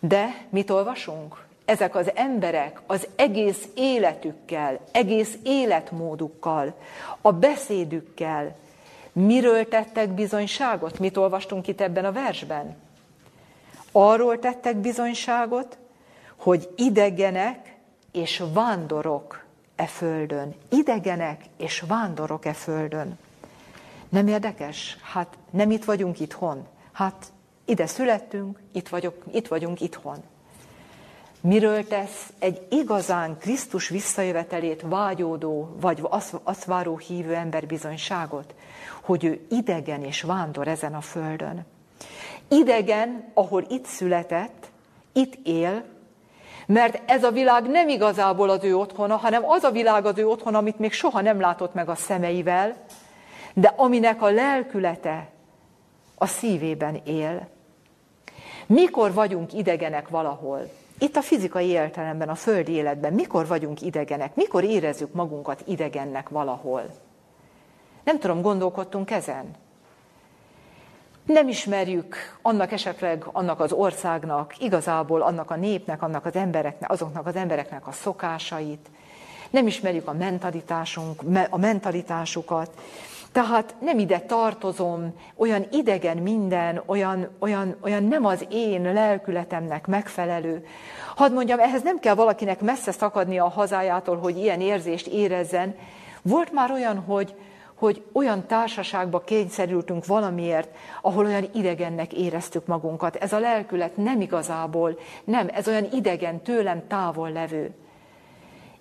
De 0.00 0.46
mit 0.48 0.70
olvasunk? 0.70 1.44
Ezek 1.64 1.94
az 1.94 2.10
emberek 2.14 2.80
az 2.86 3.06
egész 3.16 3.68
életükkel, 3.74 4.80
egész 4.92 5.36
életmódukkal, 5.42 6.74
a 7.20 7.32
beszédükkel, 7.32 8.56
miről 9.12 9.68
tettek 9.68 10.08
bizonyságot? 10.08 10.98
Mit 10.98 11.16
olvastunk 11.16 11.68
itt 11.68 11.80
ebben 11.80 12.04
a 12.04 12.12
versben? 12.12 12.76
Arról 13.92 14.38
tettek 14.38 14.76
bizonyságot, 14.76 15.78
hogy 16.42 16.68
idegenek 16.76 17.76
és 18.12 18.42
vándorok 18.52 19.44
e 19.76 19.86
földön. 19.86 20.54
Idegenek 20.68 21.44
és 21.56 21.80
vándorok 21.80 22.46
e 22.46 22.52
földön. 22.52 23.18
Nem 24.08 24.26
érdekes? 24.26 24.96
Hát 25.02 25.38
nem 25.50 25.70
itt 25.70 25.84
vagyunk 25.84 26.20
itthon. 26.20 26.66
Hát 26.92 27.32
ide 27.64 27.86
születtünk, 27.86 28.58
itt, 28.72 28.88
vagyok, 28.88 29.24
itt 29.32 29.48
vagyunk 29.48 29.80
itthon. 29.80 30.16
Miről 31.40 31.86
tesz 31.86 32.32
egy 32.38 32.66
igazán 32.70 33.38
Krisztus 33.38 33.88
visszajövetelét 33.88 34.84
vágyódó, 34.86 35.76
vagy 35.80 35.98
azt, 36.02 36.40
azt 36.42 36.64
váró 36.64 36.98
hívő 36.98 37.34
ember 37.34 37.66
bizonyságot? 37.66 38.54
Hogy 39.00 39.24
ő 39.24 39.46
idegen 39.50 40.04
és 40.04 40.22
vándor 40.22 40.68
ezen 40.68 40.94
a 40.94 41.00
földön. 41.00 41.64
Idegen, 42.48 43.30
ahol 43.34 43.66
itt 43.68 43.84
született, 43.86 44.70
itt 45.12 45.46
él, 45.46 45.84
mert 46.66 47.10
ez 47.10 47.24
a 47.24 47.30
világ 47.30 47.68
nem 47.68 47.88
igazából 47.88 48.50
az 48.50 48.64
ő 48.64 48.76
otthona, 48.76 49.16
hanem 49.16 49.48
az 49.48 49.62
a 49.62 49.70
világ 49.70 50.06
az 50.06 50.18
ő 50.18 50.26
otthona, 50.26 50.58
amit 50.58 50.78
még 50.78 50.92
soha 50.92 51.20
nem 51.20 51.40
látott 51.40 51.74
meg 51.74 51.88
a 51.88 51.94
szemeivel, 51.94 52.76
de 53.54 53.74
aminek 53.76 54.22
a 54.22 54.30
lelkülete 54.30 55.28
a 56.14 56.26
szívében 56.26 57.00
él. 57.04 57.48
Mikor 58.66 59.12
vagyunk 59.12 59.52
idegenek 59.52 60.08
valahol? 60.08 60.70
Itt 60.98 61.16
a 61.16 61.22
fizikai 61.22 61.66
értelemben, 61.66 62.28
a 62.28 62.34
földi 62.34 62.72
életben, 62.72 63.12
mikor 63.12 63.46
vagyunk 63.46 63.80
idegenek? 63.80 64.34
Mikor 64.34 64.64
érezzük 64.64 65.12
magunkat 65.12 65.62
idegennek 65.66 66.28
valahol? 66.28 66.82
Nem 68.04 68.18
tudom, 68.18 68.42
gondolkodtunk 68.42 69.10
ezen? 69.10 69.50
Nem 71.26 71.48
ismerjük 71.48 72.16
annak 72.42 72.72
esetleg, 72.72 73.24
annak 73.32 73.60
az 73.60 73.72
országnak, 73.72 74.54
igazából 74.58 75.22
annak 75.22 75.50
a 75.50 75.56
népnek, 75.56 76.02
annak 76.02 76.26
az 76.26 76.34
embereknek, 76.34 76.90
azoknak 76.90 77.26
az 77.26 77.36
embereknek 77.36 77.86
a 77.86 77.92
szokásait. 77.92 78.90
Nem 79.50 79.66
ismerjük 79.66 80.08
a 80.08 80.12
mentalitásunk, 80.12 81.22
a 81.50 81.58
mentalitásukat. 81.58 82.70
Tehát 83.32 83.74
nem 83.80 83.98
ide 83.98 84.20
tartozom, 84.20 85.14
olyan 85.36 85.66
idegen 85.70 86.16
minden, 86.16 86.82
olyan, 86.86 87.28
olyan, 87.38 87.76
olyan 87.80 88.04
nem 88.04 88.24
az 88.24 88.46
én 88.50 88.92
lelkületemnek 88.92 89.86
megfelelő. 89.86 90.66
Hadd 91.16 91.32
mondjam, 91.32 91.58
ehhez 91.58 91.82
nem 91.82 91.98
kell 91.98 92.14
valakinek 92.14 92.60
messze 92.60 92.92
szakadni 92.92 93.38
a 93.38 93.48
hazájától, 93.48 94.16
hogy 94.16 94.36
ilyen 94.38 94.60
érzést 94.60 95.06
érezzen. 95.06 95.74
Volt 96.22 96.52
már 96.52 96.70
olyan, 96.70 96.98
hogy, 96.98 97.34
hogy 97.82 98.02
olyan 98.12 98.46
társaságba 98.46 99.20
kényszerültünk 99.20 100.06
valamiért, 100.06 100.76
ahol 101.00 101.24
olyan 101.24 101.48
idegennek 101.54 102.12
éreztük 102.12 102.66
magunkat. 102.66 103.16
Ez 103.16 103.32
a 103.32 103.38
lelkület 103.38 103.96
nem 103.96 104.20
igazából, 104.20 104.98
nem, 105.24 105.48
ez 105.52 105.68
olyan 105.68 105.86
idegen, 105.92 106.40
tőlem 106.40 106.86
távol 106.86 107.30
levő. 107.32 107.74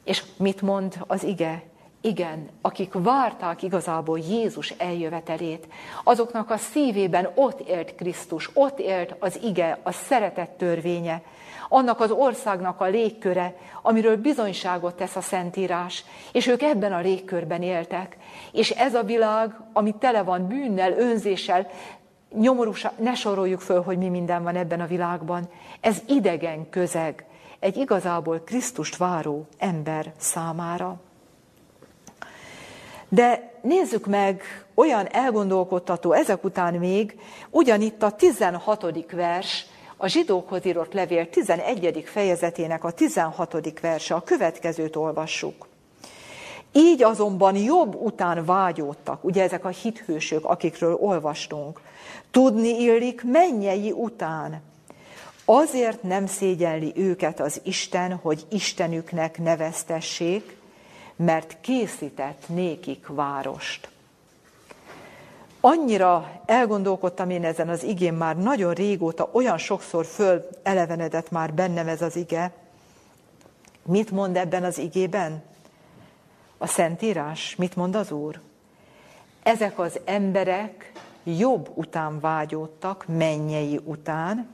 És 0.03 0.23
mit 0.37 0.61
mond 0.61 1.03
az 1.07 1.23
ige? 1.23 1.63
Igen, 2.01 2.49
akik 2.61 2.93
várták 2.93 3.63
igazából 3.63 4.19
Jézus 4.19 4.69
eljövetelét, 4.69 5.67
azoknak 6.03 6.49
a 6.49 6.57
szívében 6.57 7.29
ott 7.35 7.59
élt 7.59 7.95
Krisztus, 7.95 8.49
ott 8.53 8.79
élt 8.79 9.15
az 9.19 9.39
ige, 9.43 9.79
a 9.83 9.91
szeretet 9.91 10.49
törvénye, 10.49 11.21
annak 11.71 11.99
az 11.99 12.11
országnak 12.11 12.81
a 12.81 12.85
légköre, 12.85 13.55
amiről 13.81 14.17
bizonyságot 14.17 14.95
tesz 14.95 15.15
a 15.15 15.21
Szentírás, 15.21 16.05
és 16.31 16.47
ők 16.47 16.61
ebben 16.61 16.93
a 16.93 16.99
légkörben 16.99 17.61
éltek. 17.61 18.17
És 18.51 18.69
ez 18.69 18.93
a 18.93 19.03
világ, 19.03 19.55
ami 19.73 19.95
tele 19.99 20.23
van 20.23 20.47
bűnnel, 20.47 20.91
önzéssel, 20.91 21.67
nyomorúsa, 22.33 22.91
ne 22.97 23.13
soroljuk 23.13 23.59
föl, 23.59 23.81
hogy 23.81 23.97
mi 23.97 24.09
minden 24.09 24.43
van 24.43 24.55
ebben 24.55 24.81
a 24.81 24.87
világban. 24.87 25.49
Ez 25.81 26.01
idegen 26.07 26.69
közeg, 26.69 27.25
egy 27.59 27.77
igazából 27.77 28.39
Krisztust 28.39 28.97
váró 28.97 29.47
ember 29.57 30.13
számára. 30.17 30.99
De 33.09 33.51
nézzük 33.61 34.05
meg, 34.05 34.41
olyan 34.73 35.07
elgondolkodtató 35.11 36.11
ezek 36.11 36.43
után 36.43 36.73
még, 36.73 37.19
ugyanitt 37.49 38.03
a 38.03 38.11
16. 38.11 39.11
vers, 39.11 39.65
a 40.01 40.07
zsidókhoz 40.07 40.65
írott 40.65 40.93
levél 40.93 41.29
11. 41.29 42.03
fejezetének 42.05 42.83
a 42.83 42.91
16. 42.91 43.79
verse, 43.81 44.13
a 44.13 44.21
következőt 44.21 44.95
olvassuk. 44.95 45.67
Így 46.71 47.03
azonban 47.03 47.55
jobb 47.55 47.95
után 47.95 48.45
vágyódtak, 48.45 49.23
ugye 49.23 49.43
ezek 49.43 49.65
a 49.65 49.69
hithősök, 49.69 50.45
akikről 50.45 50.93
olvastunk. 50.93 51.81
Tudni 52.31 52.81
illik 52.81 53.23
mennyei 53.23 53.91
után. 53.91 54.61
Azért 55.45 56.03
nem 56.03 56.25
szégyelli 56.25 56.93
őket 56.95 57.39
az 57.39 57.61
Isten, 57.63 58.13
hogy 58.15 58.45
Istenüknek 58.49 59.37
neveztessék, 59.37 60.57
mert 61.15 61.57
készített 61.61 62.43
nékik 62.47 63.07
várost. 63.07 63.90
Annyira 65.63 66.41
elgondolkodtam 66.45 67.29
én 67.29 67.43
ezen 67.43 67.69
az 67.69 67.83
igén 67.83 68.13
már 68.13 68.37
nagyon 68.37 68.73
régóta, 68.73 69.29
olyan 69.31 69.57
sokszor 69.57 70.05
föl 70.05 70.47
elevenedett 70.63 71.31
már 71.31 71.53
bennem 71.53 71.87
ez 71.87 72.01
az 72.01 72.15
ige. 72.15 72.51
Mit 73.85 74.11
mond 74.11 74.37
ebben 74.37 74.63
az 74.63 74.77
igében? 74.77 75.43
A 76.57 76.67
Szentírás, 76.67 77.55
mit 77.55 77.75
mond 77.75 77.95
az 77.95 78.11
Úr? 78.11 78.39
Ezek 79.43 79.79
az 79.79 79.99
emberek 80.05 80.91
jobb 81.23 81.71
után 81.73 82.19
vágyódtak, 82.19 83.05
mennyei 83.07 83.79
után, 83.83 84.49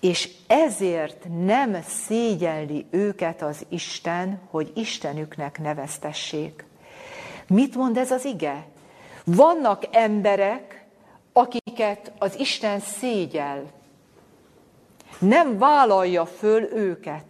és 0.00 0.30
ezért 0.46 1.26
nem 1.44 1.82
szégyelli 1.88 2.86
őket 2.90 3.42
az 3.42 3.66
Isten, 3.68 4.40
hogy 4.50 4.72
Istenüknek 4.74 5.60
neveztessék. 5.60 6.64
Mit 7.46 7.74
mond 7.74 7.96
ez 7.96 8.10
az 8.10 8.24
ige? 8.24 8.71
Vannak 9.24 9.82
emberek, 9.90 10.86
akiket 11.32 12.12
az 12.18 12.38
Isten 12.38 12.80
szégyel. 12.80 13.70
Nem 15.18 15.58
vállalja 15.58 16.26
föl 16.26 16.62
őket. 16.62 17.24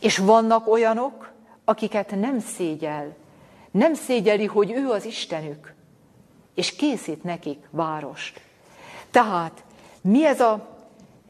És 0.00 0.18
vannak 0.18 0.68
olyanok, 0.68 1.32
akiket 1.64 2.10
nem 2.10 2.40
szégyel. 2.40 3.16
Nem 3.70 3.94
szégyeli, 3.94 4.46
hogy 4.46 4.70
ő 4.70 4.90
az 4.90 5.04
Istenük, 5.04 5.74
és 6.54 6.76
készít 6.76 7.24
nekik 7.24 7.66
várost. 7.70 8.40
Tehát 9.10 9.64
mi 10.00 10.24
ez 10.24 10.40
a 10.40 10.76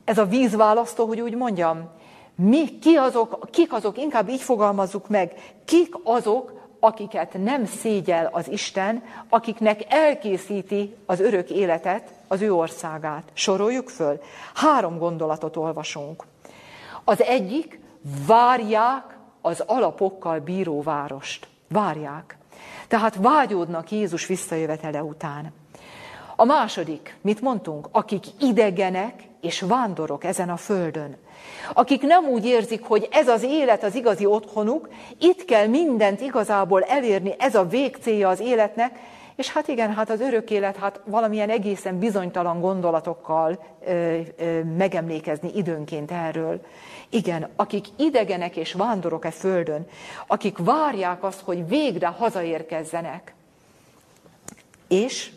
ez 0.09 0.19
a 0.19 0.25
vízválasztó, 0.25 1.07
hogy 1.07 1.21
úgy 1.21 1.35
mondjam, 1.35 1.89
mi, 2.35 2.79
ki 2.79 2.95
azok, 2.95 3.49
kik 3.51 3.73
azok, 3.73 3.99
inkább 3.99 4.29
így 4.29 4.41
fogalmazzuk 4.41 5.09
meg, 5.09 5.33
kik 5.65 5.95
azok, 6.03 6.53
akiket 6.81 7.33
nem 7.43 7.67
szégyel 7.67 8.29
az 8.33 8.49
Isten, 8.49 9.03
akiknek 9.29 9.81
elkészíti 9.89 10.95
az 11.07 11.21
örök 11.21 11.51
életet, 11.51 12.11
az 12.29 12.41
ő 12.41 12.53
országát. 12.53 13.23
Soroljuk 13.33 13.89
föl. 13.89 14.21
Három 14.55 14.99
gondolatot 14.99 15.57
olvasunk. 15.57 16.25
Az 17.05 17.23
egyik, 17.23 17.81
várják 18.27 19.17
az 19.41 19.61
alapokkal 19.67 20.39
bíró 20.39 20.83
várost. 20.83 21.49
Várják. 21.69 22.37
Tehát 22.89 23.15
vágyódnak 23.15 23.91
Jézus 23.91 24.27
visszajövetele 24.27 25.03
után. 25.03 25.53
A 26.37 26.45
második, 26.45 27.17
mit 27.21 27.41
mondtunk? 27.41 27.89
Akik 27.93 28.25
idegenek 28.41 29.29
és 29.41 29.61
vándorok 29.61 30.25
ezen 30.25 30.51
a 30.51 30.57
földön. 30.57 31.17
Akik 31.73 32.03
nem 32.03 32.25
úgy 32.25 32.45
érzik, 32.45 32.83
hogy 32.85 33.09
ez 33.11 33.29
az 33.29 33.43
élet 33.43 33.85
az 33.85 33.95
igazi 33.95 34.27
otthonuk, 34.27 34.89
itt 35.19 35.45
kell 35.45 35.67
mindent 35.67 36.21
igazából 36.21 36.83
elérni, 36.83 37.35
ez 37.39 37.55
a 37.55 37.65
végcélja 37.65 38.29
az 38.29 38.41
életnek, 38.41 38.99
és 39.39 39.53
hát 39.53 39.69
igen, 39.69 39.95
hát 39.95 40.11
az 40.11 40.21
örök 40.21 40.51
élet, 40.51 40.77
hát 40.77 41.01
valamilyen 41.05 41.51
egészen 41.51 41.99
bizonytalan 41.99 42.61
gondolatokkal 42.61 43.65
ö, 43.87 44.19
ö, 44.39 44.63
megemlékezni 44.63 45.51
időnként 45.55 46.11
erről. 46.11 46.61
Igen, 47.09 47.49
akik 47.57 47.87
idegenek 47.97 48.57
és 48.57 48.73
vándorok 48.73 49.25
e 49.25 49.31
földön, 49.31 49.87
akik 50.27 50.59
várják 50.59 51.25
azt, 51.25 51.41
hogy 51.41 51.69
végre 51.69 52.07
hazaérkezzenek. 52.07 53.35
És 54.89 55.31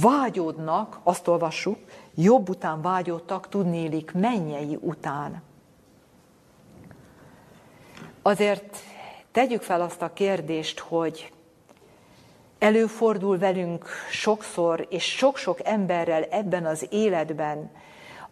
vágyódnak, 0.00 0.98
azt 1.02 1.28
olvassuk, 1.28 1.78
jobb 2.22 2.48
után 2.48 2.82
vágyódtak, 2.82 3.48
tudnélik 3.48 4.12
mennyei 4.12 4.78
után. 4.80 5.42
Azért 8.22 8.76
tegyük 9.32 9.62
fel 9.62 9.80
azt 9.80 10.02
a 10.02 10.12
kérdést, 10.12 10.78
hogy 10.78 11.32
előfordul 12.58 13.38
velünk 13.38 13.84
sokszor, 14.10 14.86
és 14.90 15.04
sok-sok 15.04 15.58
emberrel 15.64 16.22
ebben 16.22 16.66
az 16.66 16.86
életben 16.90 17.70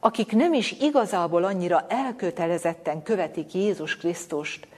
akik 0.01 0.33
nem 0.33 0.53
is 0.53 0.73
igazából 0.73 1.45
annyira 1.45 1.87
elkötelezetten 1.89 3.03
követik 3.03 3.55
Jézus 3.55 3.97
Krisztust, 3.97 4.69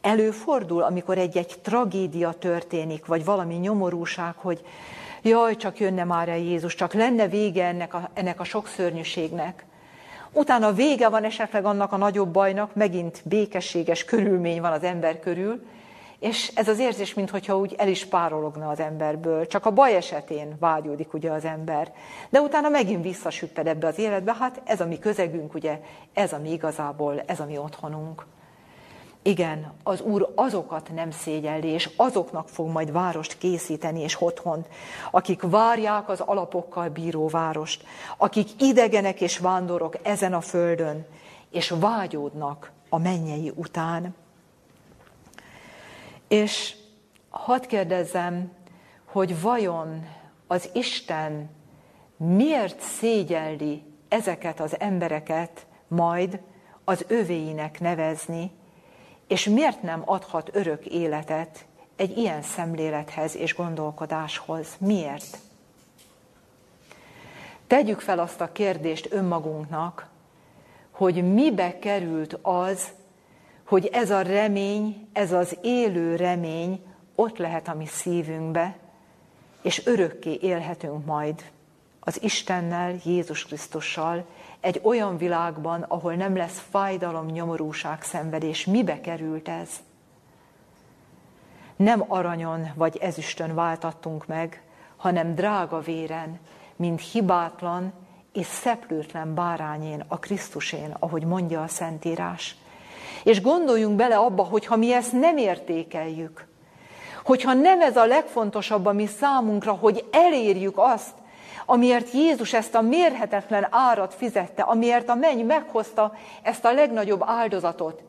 előfordul, 0.00 0.82
amikor 0.82 1.18
egy-egy 1.18 1.54
tragédia 1.62 2.32
történik, 2.32 3.06
vagy 3.06 3.24
valami 3.24 3.54
nyomorúság, 3.54 4.34
hogy 4.36 4.64
jaj, 5.24 5.56
csak 5.56 5.78
jönne 5.78 6.04
már 6.04 6.28
el 6.28 6.38
Jézus, 6.38 6.74
csak 6.74 6.92
lenne 6.92 7.28
vége 7.28 7.64
ennek 7.64 7.94
a, 7.94 8.10
ennek 8.14 8.40
a 8.40 8.44
sok 8.44 8.66
szörnyűségnek. 8.66 9.64
Utána 10.32 10.72
vége 10.72 11.08
van 11.08 11.24
esetleg 11.24 11.64
annak 11.64 11.92
a 11.92 11.96
nagyobb 11.96 12.28
bajnak, 12.28 12.74
megint 12.74 13.22
békességes 13.24 14.04
körülmény 14.04 14.60
van 14.60 14.72
az 14.72 14.82
ember 14.82 15.20
körül, 15.20 15.66
és 16.18 16.52
ez 16.54 16.68
az 16.68 16.78
érzés, 16.78 17.14
mintha 17.14 17.58
úgy 17.58 17.74
el 17.78 17.88
is 17.88 18.04
párologna 18.04 18.68
az 18.68 18.80
emberből. 18.80 19.46
Csak 19.46 19.66
a 19.66 19.70
baj 19.70 19.94
esetén 19.94 20.56
vágyódik 20.58 21.12
ugye 21.14 21.30
az 21.30 21.44
ember. 21.44 21.92
De 22.30 22.40
utána 22.40 22.68
megint 22.68 23.02
visszasüpped 23.02 23.66
ebbe 23.66 23.86
az 23.86 23.98
életbe, 23.98 24.34
hát 24.34 24.60
ez 24.64 24.80
a 24.80 24.86
mi 24.86 24.98
közegünk, 24.98 25.54
ugye, 25.54 25.80
ez 26.12 26.32
a 26.32 26.38
mi 26.38 26.52
igazából, 26.52 27.22
ez 27.26 27.40
a 27.40 27.44
mi 27.44 27.58
otthonunk. 27.58 28.26
Igen, 29.26 29.72
az 29.82 30.00
Úr 30.00 30.32
azokat 30.34 30.90
nem 30.94 31.10
szégyelli, 31.10 31.68
és 31.68 31.90
azoknak 31.96 32.48
fog 32.48 32.68
majd 32.68 32.92
várost 32.92 33.38
készíteni, 33.38 34.00
és 34.00 34.20
otthont, 34.20 34.68
akik 35.10 35.42
várják 35.42 36.08
az 36.08 36.20
alapokkal 36.20 36.88
bíró 36.88 37.28
várost, 37.28 37.84
akik 38.16 38.62
idegenek 38.62 39.20
és 39.20 39.38
vándorok 39.38 39.96
ezen 40.02 40.34
a 40.34 40.40
földön, 40.40 41.06
és 41.50 41.70
vágyódnak 41.70 42.72
a 42.88 42.98
mennyei 42.98 43.52
után. 43.54 44.14
És 46.28 46.76
hadd 47.30 47.66
kérdezzem, 47.66 48.52
hogy 49.04 49.40
vajon 49.40 50.06
az 50.46 50.68
Isten 50.72 51.50
miért 52.16 52.80
szégyelli 52.80 53.82
ezeket 54.08 54.60
az 54.60 54.80
embereket 54.80 55.66
majd 55.88 56.40
az 56.84 57.04
övéinek 57.08 57.80
nevezni, 57.80 58.50
és 59.26 59.44
miért 59.44 59.82
nem 59.82 60.02
adhat 60.04 60.50
örök 60.52 60.86
életet 60.86 61.64
egy 61.96 62.18
ilyen 62.18 62.42
szemlélethez 62.42 63.36
és 63.36 63.54
gondolkodáshoz? 63.54 64.66
Miért? 64.78 65.38
Tegyük 67.66 68.00
fel 68.00 68.18
azt 68.18 68.40
a 68.40 68.52
kérdést 68.52 69.12
önmagunknak, 69.12 70.08
hogy 70.90 71.32
mibe 71.32 71.78
került 71.78 72.38
az, 72.42 72.88
hogy 73.64 73.86
ez 73.86 74.10
a 74.10 74.20
remény, 74.20 75.08
ez 75.12 75.32
az 75.32 75.56
élő 75.62 76.16
remény 76.16 76.84
ott 77.14 77.38
lehet 77.38 77.68
a 77.68 77.74
mi 77.74 77.86
szívünkbe, 77.86 78.76
és 79.62 79.86
örökké 79.86 80.38
élhetünk 80.40 81.04
majd 81.04 81.50
az 82.00 82.22
Istennel, 82.22 82.96
Jézus 83.04 83.44
Krisztussal, 83.44 84.24
egy 84.64 84.80
olyan 84.82 85.16
világban, 85.16 85.82
ahol 85.88 86.14
nem 86.14 86.36
lesz 86.36 86.62
fájdalom, 86.70 87.26
nyomorúság, 87.26 88.02
szenvedés. 88.02 88.64
Mibe 88.64 89.00
került 89.00 89.48
ez? 89.48 89.68
Nem 91.76 92.04
aranyon 92.08 92.70
vagy 92.74 92.96
ezüstön 92.96 93.54
váltattunk 93.54 94.26
meg, 94.26 94.62
hanem 94.96 95.34
drága 95.34 95.80
véren, 95.80 96.38
mint 96.76 97.00
hibátlan 97.00 97.92
és 98.32 98.46
szeplőtlen 98.46 99.34
bárányén, 99.34 100.04
a 100.08 100.18
Krisztusén, 100.18 100.96
ahogy 100.98 101.24
mondja 101.24 101.62
a 101.62 101.68
Szentírás. 101.68 102.56
És 103.24 103.40
gondoljunk 103.40 103.96
bele 103.96 104.16
abba, 104.16 104.42
hogyha 104.42 104.76
mi 104.76 104.92
ezt 104.92 105.12
nem 105.12 105.36
értékeljük, 105.36 106.46
hogyha 107.24 107.52
nem 107.52 107.80
ez 107.80 107.96
a 107.96 108.06
legfontosabb 108.06 108.86
a 108.86 108.92
mi 108.92 109.06
számunkra, 109.06 109.72
hogy 109.72 110.04
elérjük 110.10 110.74
azt, 110.76 111.22
amiért 111.66 112.12
Jézus 112.12 112.52
ezt 112.52 112.74
a 112.74 112.80
mérhetetlen 112.80 113.66
árat 113.70 114.14
fizette, 114.14 114.62
amiért 114.62 115.08
a 115.08 115.14
menny 115.14 115.44
meghozta 115.44 116.14
ezt 116.42 116.64
a 116.64 116.72
legnagyobb 116.72 117.22
áldozatot, 117.24 118.02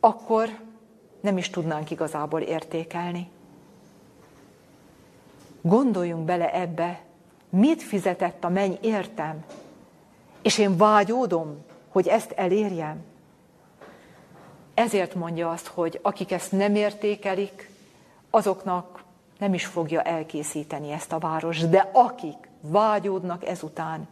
akkor 0.00 0.48
nem 1.20 1.38
is 1.38 1.50
tudnánk 1.50 1.90
igazából 1.90 2.40
értékelni. 2.40 3.30
Gondoljunk 5.60 6.24
bele 6.24 6.52
ebbe, 6.52 7.00
mit 7.48 7.82
fizetett 7.82 8.44
a 8.44 8.48
menny 8.48 8.74
értem, 8.80 9.44
és 10.42 10.58
én 10.58 10.76
vágyódom, 10.76 11.64
hogy 11.88 12.08
ezt 12.08 12.30
elérjem. 12.30 13.04
Ezért 14.74 15.14
mondja 15.14 15.50
azt, 15.50 15.66
hogy 15.66 15.98
akik 16.02 16.32
ezt 16.32 16.52
nem 16.52 16.74
értékelik, 16.74 17.70
azoknak 18.30 19.02
nem 19.38 19.54
is 19.54 19.66
fogja 19.66 20.02
elkészíteni 20.02 20.92
ezt 20.92 21.12
a 21.12 21.18
város, 21.18 21.60
de 21.60 21.90
akik 21.92 22.47
vágyódnak 22.60 23.46
ezután. 23.46 24.08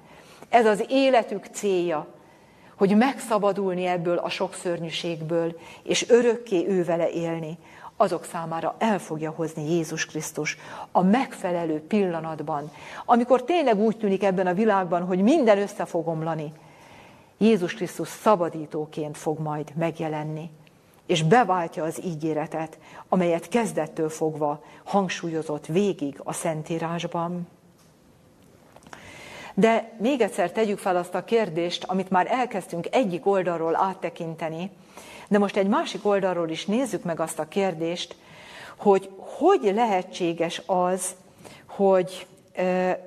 Ez 0.48 0.66
az 0.66 0.84
életük 0.88 1.46
célja, 1.52 2.06
hogy 2.76 2.96
megszabadulni 2.96 3.86
ebből 3.86 4.16
a 4.16 4.28
sok 4.28 4.54
szörnyűségből, 4.54 5.58
és 5.82 6.08
örökké 6.08 6.66
ő 6.68 6.84
vele 6.84 7.10
élni, 7.10 7.58
azok 7.96 8.24
számára 8.24 8.74
el 8.78 8.98
fogja 8.98 9.30
hozni 9.30 9.74
Jézus 9.74 10.06
Krisztus 10.06 10.58
a 10.92 11.02
megfelelő 11.02 11.80
pillanatban, 11.80 12.70
amikor 13.04 13.44
tényleg 13.44 13.78
úgy 13.78 13.96
tűnik 13.96 14.22
ebben 14.22 14.46
a 14.46 14.54
világban, 14.54 15.04
hogy 15.04 15.22
minden 15.22 15.58
össze 15.58 15.84
fog 15.84 16.08
omlani. 16.08 16.52
Jézus 17.38 17.74
Krisztus 17.74 18.08
szabadítóként 18.08 19.16
fog 19.16 19.38
majd 19.38 19.72
megjelenni, 19.74 20.50
és 21.06 21.22
beváltja 21.22 21.84
az 21.84 22.04
ígéretet, 22.04 22.78
amelyet 23.08 23.48
kezdettől 23.48 24.08
fogva 24.08 24.62
hangsúlyozott 24.84 25.66
végig 25.66 26.20
a 26.24 26.32
Szentírásban. 26.32 27.48
De 29.58 29.92
még 29.98 30.20
egyszer 30.20 30.52
tegyük 30.52 30.78
fel 30.78 30.96
azt 30.96 31.14
a 31.14 31.24
kérdést, 31.24 31.84
amit 31.84 32.10
már 32.10 32.26
elkezdtünk 32.30 32.86
egyik 32.90 33.26
oldalról 33.26 33.76
áttekinteni, 33.76 34.70
de 35.28 35.38
most 35.38 35.56
egy 35.56 35.68
másik 35.68 36.06
oldalról 36.06 36.48
is 36.48 36.66
nézzük 36.66 37.02
meg 37.02 37.20
azt 37.20 37.38
a 37.38 37.48
kérdést, 37.48 38.16
hogy 38.76 39.10
hogy 39.16 39.72
lehetséges 39.74 40.62
az, 40.66 41.14
hogy 41.66 42.26
e, 42.52 43.00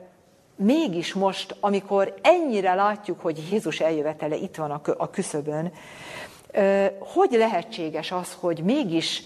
mégis 0.56 1.14
most, 1.14 1.56
amikor 1.60 2.14
ennyire 2.22 2.74
látjuk, 2.74 3.22
hogy 3.22 3.48
Jézus 3.52 3.80
eljövetele 3.80 4.36
itt 4.36 4.56
van 4.56 4.72
a, 4.72 4.82
a 4.98 5.10
küszöbön, 5.10 5.72
e, 6.52 6.94
hogy 7.00 7.32
lehetséges 7.32 8.12
az, 8.12 8.38
hogy 8.40 8.64
mégis 8.64 9.24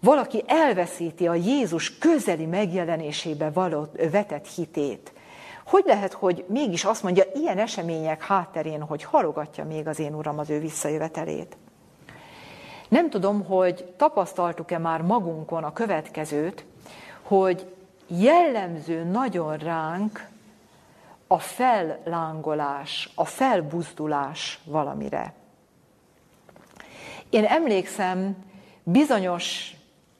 valaki 0.00 0.44
elveszíti 0.46 1.26
a 1.26 1.34
Jézus 1.34 1.98
közeli 1.98 2.46
megjelenésébe 2.46 3.50
való 3.50 3.88
vetett 4.10 4.48
hitét. 4.48 5.11
Hogy 5.72 5.84
lehet, 5.86 6.12
hogy 6.12 6.44
mégis 6.48 6.84
azt 6.84 7.02
mondja 7.02 7.24
ilyen 7.34 7.58
események 7.58 8.22
hátterén, 8.22 8.82
hogy 8.82 9.04
halogatja 9.04 9.64
még 9.64 9.86
az 9.86 9.98
én 9.98 10.14
uram 10.14 10.38
az 10.38 10.50
ő 10.50 10.60
visszajövetelét? 10.60 11.56
Nem 12.88 13.10
tudom, 13.10 13.44
hogy 13.44 13.84
tapasztaltuk-e 13.96 14.78
már 14.78 15.02
magunkon 15.02 15.64
a 15.64 15.72
következőt, 15.72 16.64
hogy 17.22 17.74
jellemző 18.06 19.04
nagyon 19.04 19.56
ránk 19.56 20.28
a 21.26 21.38
fellángolás, 21.38 23.10
a 23.14 23.24
felbuzdulás 23.24 24.60
valamire. 24.64 25.34
Én 27.30 27.44
emlékszem 27.44 28.36
bizonyos 28.82 29.74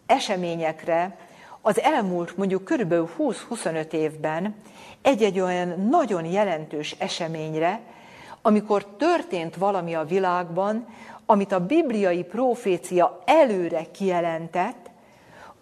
eseményekre 0.07 1.17
az 1.61 1.81
elmúlt 1.81 2.37
mondjuk 2.37 2.65
körülbelül 2.65 3.09
20-25 3.19 3.93
évben, 3.93 4.55
egy-egy 5.03 5.41
olyan 5.41 5.89
nagyon 5.89 6.25
jelentős 6.25 6.95
eseményre, 6.99 7.81
amikor 8.43 8.85
történt 8.85 9.57
valami 9.57 9.95
a 9.95 10.05
világban, 10.05 10.87
amit 11.27 11.53
a 11.53 11.67
bibliai 11.67 12.25
profécia 12.25 13.23
előre 13.25 13.87
kijelentett, 13.91 14.91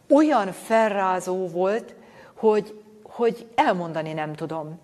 olyan 0.08 0.52
felrázó 0.52 1.48
volt, 1.48 1.94
hogy, 2.34 2.82
hogy 3.02 3.46
elmondani 3.54 4.12
nem 4.12 4.34
tudom. 4.34 4.78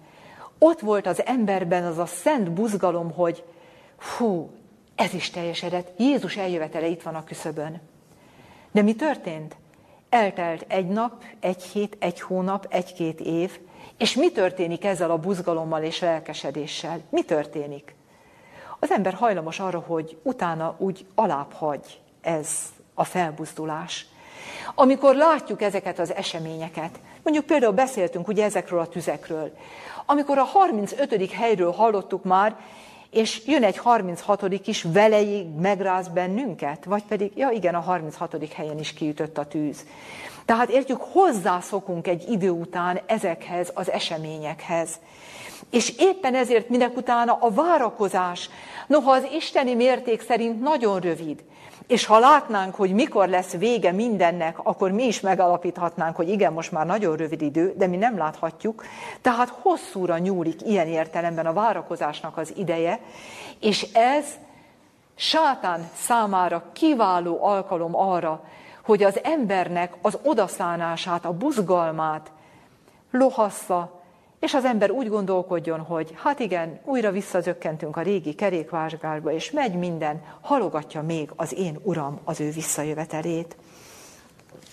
Ott 0.58 0.80
volt 0.80 1.06
az 1.06 1.26
emberben 1.26 1.84
az 1.84 1.98
a 1.98 2.06
szent 2.06 2.50
buzgalom, 2.50 3.12
hogy 3.12 3.44
hú, 4.16 4.50
ez 4.94 5.14
is 5.14 5.30
teljesedett, 5.30 5.98
Jézus 5.98 6.36
eljövetele 6.36 6.86
itt 6.86 7.02
van 7.02 7.14
a 7.14 7.24
küszöbön. 7.24 7.80
De 8.72 8.82
mi 8.82 8.94
történt? 8.94 9.56
Eltelt 10.08 10.64
egy 10.68 10.88
nap, 10.88 11.24
egy 11.40 11.62
hét, 11.62 11.96
egy 11.98 12.20
hónap, 12.20 12.66
egy-két 12.70 13.20
év, 13.20 13.58
és 13.98 14.14
mi 14.14 14.30
történik 14.30 14.84
ezzel 14.84 15.10
a 15.10 15.18
buzgalommal 15.18 15.82
és 15.82 16.00
lelkesedéssel? 16.00 17.00
Mi 17.08 17.22
történik? 17.22 17.94
Az 18.78 18.90
ember 18.90 19.14
hajlamos 19.14 19.60
arra, 19.60 19.78
hogy 19.78 20.18
utána 20.22 20.74
úgy 20.78 21.06
alább 21.14 21.54
ez 22.20 22.48
a 22.94 23.04
felbuzdulás. 23.04 24.06
Amikor 24.74 25.14
látjuk 25.14 25.62
ezeket 25.62 25.98
az 25.98 26.14
eseményeket, 26.14 27.00
mondjuk 27.22 27.46
például 27.46 27.72
beszéltünk 27.72 28.28
ugye 28.28 28.44
ezekről 28.44 28.80
a 28.80 28.88
tüzekről, 28.88 29.56
amikor 30.06 30.38
a 30.38 30.44
35. 30.44 31.30
helyről 31.30 31.72
hallottuk 31.72 32.24
már, 32.24 32.56
és 33.10 33.42
jön 33.46 33.62
egy 33.62 33.78
36. 33.78 34.42
is 34.66 34.82
velejéig 34.82 35.48
megráz 35.48 36.08
bennünket, 36.08 36.84
vagy 36.84 37.02
pedig, 37.02 37.32
ja 37.36 37.50
igen, 37.50 37.74
a 37.74 37.80
36. 37.80 38.52
helyen 38.54 38.78
is 38.78 38.92
kiütött 38.92 39.38
a 39.38 39.46
tűz. 39.46 39.86
Tehát 40.46 40.68
értjük, 40.68 41.00
hozzászokunk 41.00 42.06
egy 42.06 42.30
idő 42.30 42.50
után 42.50 43.00
ezekhez 43.06 43.70
az 43.74 43.90
eseményekhez. 43.90 44.90
És 45.70 45.94
éppen 45.98 46.34
ezért 46.34 46.68
minek 46.68 46.96
utána 46.96 47.38
a 47.40 47.50
várakozás, 47.50 48.50
noha 48.86 49.12
az 49.12 49.26
isteni 49.32 49.74
mérték 49.74 50.22
szerint 50.22 50.60
nagyon 50.60 51.00
rövid, 51.00 51.44
és 51.86 52.06
ha 52.06 52.18
látnánk, 52.18 52.74
hogy 52.74 52.94
mikor 52.94 53.28
lesz 53.28 53.52
vége 53.52 53.92
mindennek, 53.92 54.58
akkor 54.62 54.90
mi 54.90 55.06
is 55.06 55.20
megalapíthatnánk, 55.20 56.16
hogy 56.16 56.28
igen, 56.28 56.52
most 56.52 56.72
már 56.72 56.86
nagyon 56.86 57.16
rövid 57.16 57.42
idő, 57.42 57.74
de 57.76 57.86
mi 57.86 57.96
nem 57.96 58.16
láthatjuk. 58.18 58.84
Tehát 59.20 59.48
hosszúra 59.48 60.18
nyúlik 60.18 60.62
ilyen 60.62 60.86
értelemben 60.86 61.46
a 61.46 61.52
várakozásnak 61.52 62.36
az 62.36 62.52
ideje, 62.56 63.00
és 63.60 63.86
ez 63.92 64.26
sátán 65.14 65.88
számára 65.94 66.62
kiváló 66.72 67.44
alkalom 67.44 67.96
arra, 67.96 68.44
hogy 68.86 69.02
az 69.02 69.20
embernek 69.22 69.94
az 70.02 70.18
odaszánását, 70.22 71.24
a 71.24 71.32
buzgalmát 71.32 72.30
lohassza, 73.10 74.02
és 74.40 74.54
az 74.54 74.64
ember 74.64 74.90
úgy 74.90 75.08
gondolkodjon, 75.08 75.80
hogy 75.80 76.14
hát 76.22 76.38
igen, 76.40 76.80
újra 76.84 77.10
visszazökkentünk 77.10 77.96
a 77.96 78.02
régi 78.02 78.34
kerékvásgárba, 78.34 79.32
és 79.32 79.50
megy 79.50 79.74
minden, 79.74 80.22
halogatja 80.40 81.02
még 81.02 81.30
az 81.36 81.54
én 81.58 81.78
uram 81.82 82.20
az 82.24 82.40
ő 82.40 82.50
visszajövetelét. 82.50 83.56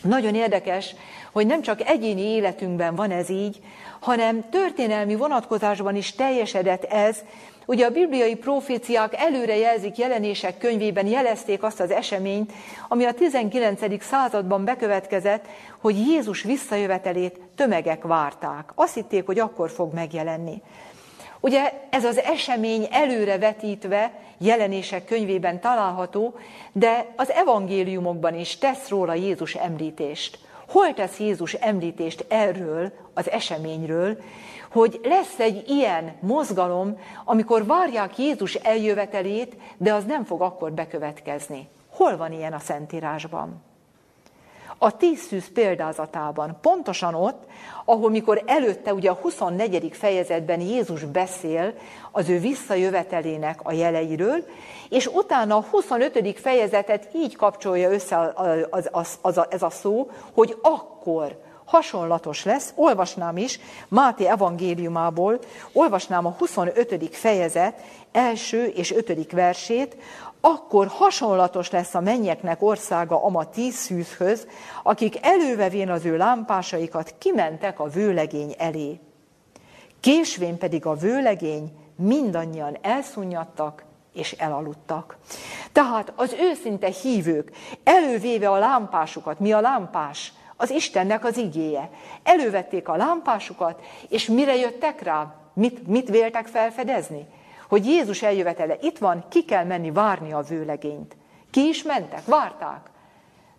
Nagyon 0.02 0.36
érdekes, 0.36 0.96
hogy 1.32 1.46
nem 1.46 1.62
csak 1.62 1.82
egyéni 1.82 2.22
életünkben 2.22 2.96
van 2.96 3.12
ez 3.12 3.30
így, 3.30 3.62
hanem 4.00 4.50
történelmi 4.50 5.16
vonatkozásban 5.16 5.96
is 5.96 6.16
teljesedett 6.16 6.84
ez, 6.84 7.24
Ugye 7.66 7.86
a 7.86 7.90
bibliai 7.90 8.36
proféciák 8.36 9.14
előre 9.16 9.58
jelzik 9.58 9.98
jelenések 9.98 10.58
könyvében, 10.58 11.08
jelezték 11.08 11.64
azt 11.64 11.80
az 11.80 11.92
eseményt, 11.92 12.52
ami 12.88 13.06
a 13.06 13.14
19. 13.14 14.04
században 14.04 14.66
bekövetkezett, 14.66 15.46
hogy 15.82 15.98
Jézus 15.98 16.42
visszajövetelét 16.42 17.40
tömegek 17.56 18.04
várták. 18.04 18.72
Azt 18.76 18.94
hitték, 18.94 19.26
hogy 19.26 19.40
akkor 19.40 19.70
fog 19.70 19.94
megjelenni. 19.94 20.62
Ugye 21.40 21.72
ez 21.90 22.06
az 22.06 22.18
esemény 22.18 22.88
előre 22.92 23.38
vetítve 23.38 24.12
jelenések 24.38 25.06
könyvében 25.06 25.60
található, 25.60 26.34
de 26.72 27.06
az 27.16 27.32
evangéliumokban 27.32 28.40
is 28.40 28.58
tesz 28.58 28.90
róla 28.90 29.14
Jézus 29.14 29.56
említést. 29.56 30.40
Hol 30.70 30.94
tesz 30.94 31.20
Jézus 31.20 31.54
említést 31.54 32.26
erről 32.28 32.92
az 33.14 33.30
eseményről, 33.30 34.18
hogy 34.74 35.00
lesz 35.04 35.40
egy 35.40 35.64
ilyen 35.70 36.14
mozgalom, 36.20 36.98
amikor 37.26 37.66
várják 37.66 38.18
Jézus 38.18 38.54
eljövetelét, 38.54 39.56
de 39.78 39.94
az 39.94 40.04
nem 40.04 40.24
fog 40.24 40.42
akkor 40.42 40.72
bekövetkezni. 40.72 41.68
Hol 41.90 42.18
van 42.18 42.32
ilyen 42.32 42.54
a 42.54 42.60
Szentírásban? 42.60 43.62
A 44.78 44.98
tíz 44.98 45.20
szűz 45.20 45.52
példázatában, 45.52 46.58
pontosan 46.62 47.14
ott, 47.16 47.44
ahol 47.86 48.10
mikor 48.10 48.44
előtte 48.46 48.94
ugye 48.94 49.10
a 49.10 49.20
24. 49.22 49.90
fejezetben 49.96 50.60
Jézus 50.62 51.04
beszél 51.04 51.74
az 52.12 52.30
ő 52.30 52.40
visszajövetelének 52.40 53.60
a 53.64 53.72
jeleiről, 53.72 54.46
és 54.90 55.08
utána 55.08 55.58
a 55.58 55.66
25. 55.72 56.40
fejezetet 56.40 57.10
így 57.16 57.36
kapcsolja 57.36 57.92
össze 57.92 58.34
az, 58.70 58.90
az, 58.92 59.18
az, 59.22 59.42
ez 59.50 59.62
a 59.62 59.70
szó, 59.70 60.10
hogy 60.34 60.58
akkor, 60.62 61.38
hasonlatos 61.66 62.44
lesz, 62.44 62.74
olvasnám 62.76 63.38
is 63.38 63.60
Máté 63.88 64.26
evangéliumából, 64.26 65.40
olvasnám 65.74 66.26
a 66.26 66.36
25. 66.38 67.16
fejezet 67.16 67.82
első 68.12 68.66
és 68.66 68.92
ötödik 68.92 69.32
versét, 69.32 69.98
akkor 70.42 70.88
hasonlatos 70.88 71.72
lesz 71.72 71.96
a 71.96 72.00
mennyeknek 72.00 72.62
országa 72.62 73.24
ama 73.24 73.50
tíz 73.50 73.76
szűzhöz, 73.76 74.48
akik 74.84 75.26
elővevén 75.26 75.90
az 75.90 76.06
ő 76.06 76.18
lámpásaikat 76.18 77.16
kimentek 77.18 77.80
a 77.80 77.88
vőlegény 77.88 78.56
elé. 78.58 79.00
Késvén 80.00 80.58
pedig 80.58 80.86
a 80.86 80.96
vőlegény 80.96 81.72
mindannyian 81.96 82.78
elszunnyadtak 82.82 83.84
és 84.14 84.32
elaludtak. 84.32 85.18
Tehát 85.72 86.14
az 86.16 86.36
őszinte 86.40 86.88
hívők 86.88 87.52
elővéve 87.84 88.50
a 88.50 88.58
lámpásukat, 88.58 89.40
mi 89.40 89.52
a 89.52 89.62
lámpás? 89.62 90.34
Az 90.56 90.70
Istennek 90.70 91.26
az 91.26 91.38
igéje. 91.38 91.90
Elővették 92.24 92.88
a 92.88 92.96
lámpásukat, 92.96 93.82
és 94.10 94.26
mire 94.26 94.56
jöttek 94.56 95.02
rá? 95.02 95.36
Mit, 95.54 95.88
mit 95.88 96.10
véltek 96.10 96.48
felfedezni? 96.48 97.26
Hogy 97.68 97.86
Jézus 97.86 98.22
eljövetele 98.22 98.78
itt 98.82 98.98
van, 98.98 99.26
ki 99.30 99.46
kell 99.46 99.64
menni 99.64 99.92
várni 99.92 100.34
a 100.34 100.42
vőlegényt. 100.42 101.16
Ki 101.52 101.68
is 101.68 101.84
mentek, 101.84 102.26
várták. 102.26 102.90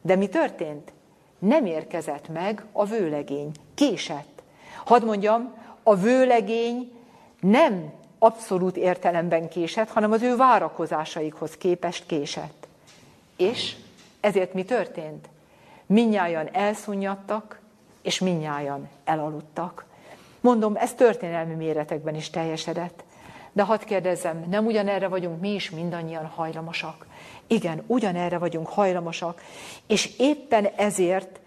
De 0.02 0.16
mi 0.16 0.28
történt? 0.28 0.92
Nem 1.38 1.66
érkezett 1.66 2.28
meg 2.28 2.64
a 2.72 2.84
vőlegény, 2.84 3.50
késett. 3.74 4.42
Hadd 4.84 5.04
mondjam, 5.04 5.54
a 5.82 5.94
vőlegény 5.94 6.92
nem 7.40 7.92
abszolút 8.18 8.76
értelemben 8.76 9.48
késett, 9.48 9.90
hanem 9.90 10.12
az 10.12 10.22
ő 10.22 10.36
várakozásaikhoz 10.36 11.56
képest 11.56 12.06
késett. 12.06 12.68
És 13.36 13.76
ezért 14.20 14.54
mi 14.54 14.64
történt? 14.64 15.28
Minnyáján 15.86 16.48
elszunnyadtak, 16.52 17.60
és 18.02 18.18
minnyáján 18.20 18.88
elaludtak. 19.04 19.84
Mondom, 20.40 20.76
ez 20.76 20.94
történelmi 20.94 21.54
méretekben 21.54 22.14
is 22.14 22.30
teljesedett. 22.30 23.04
De 23.52 23.62
hadd 23.62 23.84
kérdezzem, 23.84 24.44
nem 24.48 24.66
ugyanerre 24.66 25.08
vagyunk 25.08 25.40
mi 25.40 25.54
is 25.54 25.70
mindannyian 25.70 26.26
hajlamosak? 26.26 27.06
Igen, 27.46 27.82
ugyanerre 27.86 28.38
vagyunk 28.38 28.68
hajlamosak, 28.68 29.42
és 29.86 30.18
éppen 30.18 30.66
ezért 30.76 31.40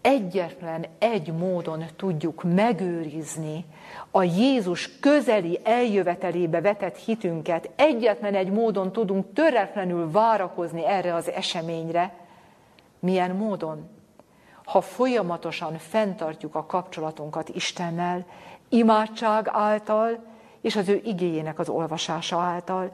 egyetlen 0.00 0.86
egy 0.98 1.32
módon 1.32 1.84
tudjuk 1.96 2.42
megőrizni 2.54 3.64
a 4.10 4.22
Jézus 4.22 4.98
közeli 5.00 5.60
eljövetelébe 5.62 6.60
vetett 6.60 6.96
hitünket, 6.96 7.70
egyetlen 7.76 8.34
egy 8.34 8.50
módon 8.50 8.92
tudunk 8.92 9.32
töretlenül 9.32 10.10
várakozni 10.10 10.86
erre 10.86 11.14
az 11.14 11.30
eseményre, 11.30 12.14
milyen 13.04 13.36
módon? 13.36 13.88
Ha 14.64 14.80
folyamatosan 14.80 15.78
fenntartjuk 15.78 16.54
a 16.54 16.66
kapcsolatunkat 16.66 17.48
Istennel, 17.48 18.26
imádság 18.68 19.48
által, 19.52 20.24
és 20.60 20.76
az 20.76 20.88
ő 20.88 21.00
igényének 21.04 21.58
az 21.58 21.68
olvasása 21.68 22.38
által. 22.38 22.90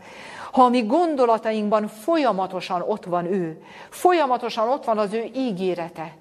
Ha 0.53 0.63
a 0.63 0.69
mi 0.69 0.83
gondolatainkban 0.83 1.87
folyamatosan 1.87 2.83
ott 2.87 3.05
van 3.05 3.25
ő, 3.25 3.63
folyamatosan 3.89 4.69
ott 4.69 4.85
van 4.85 4.99
az 4.99 5.13
ő 5.13 5.25
ígérete, 5.35 6.17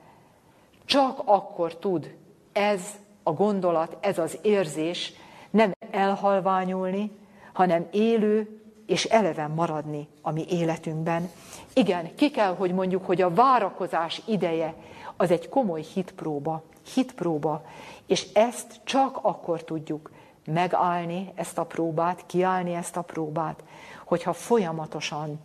csak 0.85 1.21
akkor 1.25 1.75
tud 1.75 2.15
ez 2.53 2.81
a 3.23 3.31
gondolat, 3.31 3.97
ez 3.99 4.17
az 4.17 4.37
érzés 4.41 5.13
nem 5.49 5.71
elhalványulni, 5.91 7.11
hanem 7.53 7.87
élő 7.91 8.61
és 8.89 9.05
eleven 9.05 9.51
maradni 9.51 10.07
a 10.21 10.31
mi 10.31 10.45
életünkben. 10.49 11.29
Igen, 11.73 12.15
ki 12.15 12.31
kell, 12.31 12.55
hogy 12.55 12.73
mondjuk, 12.73 13.05
hogy 13.05 13.21
a 13.21 13.33
várakozás 13.33 14.21
ideje 14.25 14.73
az 15.17 15.31
egy 15.31 15.49
komoly 15.49 15.81
hitpróba, 15.81 16.63
hitpróba, 16.93 17.65
és 18.05 18.27
ezt 18.33 18.79
csak 18.83 19.19
akkor 19.21 19.63
tudjuk 19.63 20.11
megállni 20.45 21.31
ezt 21.35 21.57
a 21.57 21.63
próbát, 21.63 22.25
kiállni 22.25 22.73
ezt 22.73 22.97
a 22.97 23.01
próbát, 23.01 23.63
hogyha 24.05 24.33
folyamatosan, 24.33 25.39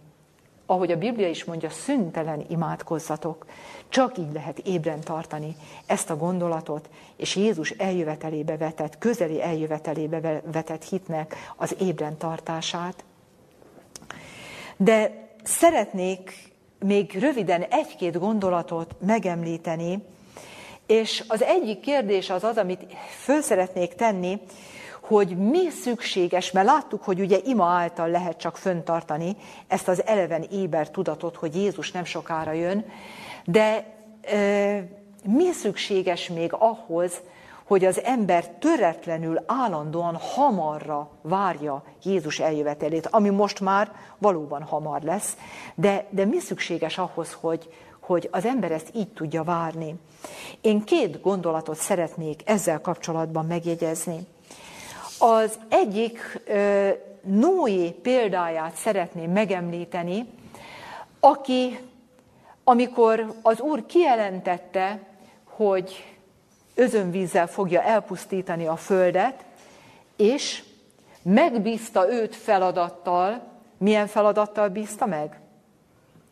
ahogy 0.66 0.90
a 0.90 0.98
Biblia 0.98 1.28
is 1.28 1.44
mondja, 1.44 1.70
szüntelen 1.70 2.44
imádkozzatok, 2.48 3.46
csak 3.88 4.18
így 4.18 4.32
lehet 4.32 4.58
ébren 4.58 5.00
tartani 5.00 5.56
ezt 5.86 6.10
a 6.10 6.16
gondolatot, 6.16 6.88
és 7.16 7.36
Jézus 7.36 7.70
eljövetelébe 7.70 8.56
vetett, 8.56 8.98
közeli 8.98 9.42
eljövetelébe 9.42 10.42
vetett 10.52 10.84
hitnek 10.84 11.36
az 11.56 11.76
ébren 11.80 12.16
tartását. 12.16 13.04
De 14.76 15.28
szeretnék 15.42 16.52
még 16.78 17.18
röviden 17.18 17.62
egy-két 17.62 18.18
gondolatot 18.18 18.94
megemlíteni, 19.06 20.02
és 20.86 21.24
az 21.28 21.42
egyik 21.42 21.80
kérdés 21.80 22.30
az 22.30 22.44
az, 22.44 22.56
amit 22.56 22.86
föl 23.22 23.42
szeretnék 23.42 23.94
tenni, 23.94 24.40
hogy 25.00 25.36
mi 25.36 25.70
szükséges, 25.70 26.50
mert 26.50 26.66
láttuk, 26.66 27.02
hogy 27.02 27.20
ugye 27.20 27.38
ima 27.44 27.66
által 27.66 28.08
lehet 28.08 28.36
csak 28.36 28.56
föntartani 28.56 29.36
ezt 29.66 29.88
az 29.88 30.06
eleven 30.06 30.42
éber 30.42 30.90
tudatot, 30.90 31.36
hogy 31.36 31.54
Jézus 31.56 31.92
nem 31.92 32.04
sokára 32.04 32.52
jön, 32.52 32.84
de 33.44 33.84
e, 34.22 34.88
mi 35.24 35.52
szükséges 35.52 36.28
még 36.28 36.52
ahhoz, 36.52 37.20
hogy 37.64 37.84
az 37.84 38.02
ember 38.02 38.48
töretlenül, 38.48 39.42
állandóan 39.46 40.16
hamarra 40.16 41.10
várja 41.22 41.82
Jézus 42.02 42.40
eljövetelét, 42.40 43.06
ami 43.06 43.28
most 43.28 43.60
már 43.60 43.92
valóban 44.18 44.62
hamar 44.62 45.02
lesz, 45.02 45.36
de, 45.74 46.06
de 46.10 46.24
mi 46.24 46.38
szükséges 46.38 46.98
ahhoz, 46.98 47.36
hogy, 47.40 47.72
hogy 48.00 48.28
az 48.32 48.44
ember 48.44 48.72
ezt 48.72 48.90
így 48.94 49.08
tudja 49.08 49.42
várni. 49.42 49.94
Én 50.60 50.84
két 50.84 51.20
gondolatot 51.20 51.76
szeretnék 51.76 52.42
ezzel 52.44 52.80
kapcsolatban 52.80 53.46
megjegyezni. 53.46 54.26
Az 55.18 55.58
egyik 55.68 56.42
Noé 57.22 57.90
példáját 57.90 58.74
szeretném 58.74 59.30
megemlíteni, 59.30 60.26
aki, 61.20 61.78
amikor 62.64 63.34
az 63.42 63.60
Úr 63.60 63.86
kijelentette, 63.86 65.00
hogy 65.44 66.13
özönvízzel 66.74 67.46
fogja 67.46 67.82
elpusztítani 67.82 68.66
a 68.66 68.76
földet, 68.76 69.44
És 70.16 70.62
megbízta 71.22 72.12
őt 72.12 72.36
feladattal, 72.36 73.42
milyen 73.78 74.06
feladattal 74.06 74.68
bízta 74.68 75.06
meg? 75.06 75.40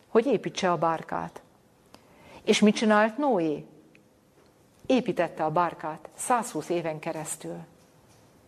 Hogy 0.09 0.27
építse 0.27 0.71
a 0.71 0.77
bárkát. 0.77 1.43
És 2.45 2.61
mit 2.61 2.75
csinált 2.75 3.17
Noé? 3.19 3.67
Építette 4.87 5.45
a 5.45 5.51
bárkát 5.51 6.09
120 6.15 6.69
éven 6.69 6.99
keresztül. 6.99 7.57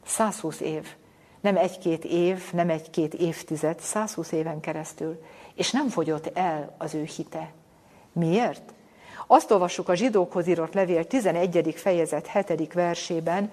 120 0.05 0.61
év. 0.61 0.95
Nem 1.41 1.57
egy-két 1.57 2.05
év, 2.05 2.53
nem 2.53 2.71
egy-két 2.71 3.15
évtized, 3.15 3.81
120 3.81 4.33
éven 4.33 4.61
keresztül. 4.61 5.25
És 5.55 5.71
nem 5.71 5.89
fogyott 5.89 6.27
el 6.27 6.75
az 6.79 6.95
ő 6.95 7.05
hite. 7.05 7.53
Miért? 8.13 8.73
Azt 9.27 9.51
olvassuk 9.51 9.89
a 9.89 9.95
zsidókhoz 9.95 10.47
írott 10.47 10.75
levél 10.75 11.05
11. 11.05 11.75
fejezet 11.77 12.31
7. 12.31 12.73
versében, 12.73 13.51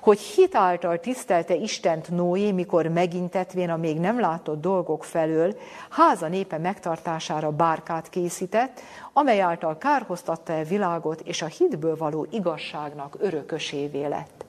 hogy 0.00 0.20
hitáltal 0.20 1.00
tisztelte 1.00 1.54
Istent 1.54 2.10
Noé, 2.10 2.52
mikor 2.52 2.86
megintetvén 2.86 3.70
a 3.70 3.76
még 3.76 3.98
nem 3.98 4.20
látott 4.20 4.60
dolgok 4.60 5.04
felől, 5.04 5.56
háza 5.90 6.28
népe 6.28 6.58
megtartására 6.58 7.50
bárkát 7.50 8.08
készített, 8.08 8.80
amely 9.12 9.40
által 9.40 9.78
kárhoztatta 9.78 10.52
e 10.52 10.64
világot, 10.64 11.20
és 11.20 11.42
a 11.42 11.46
hitből 11.46 11.96
való 11.96 12.26
igazságnak 12.30 13.16
örökösévé 13.18 14.06
lett. 14.06 14.44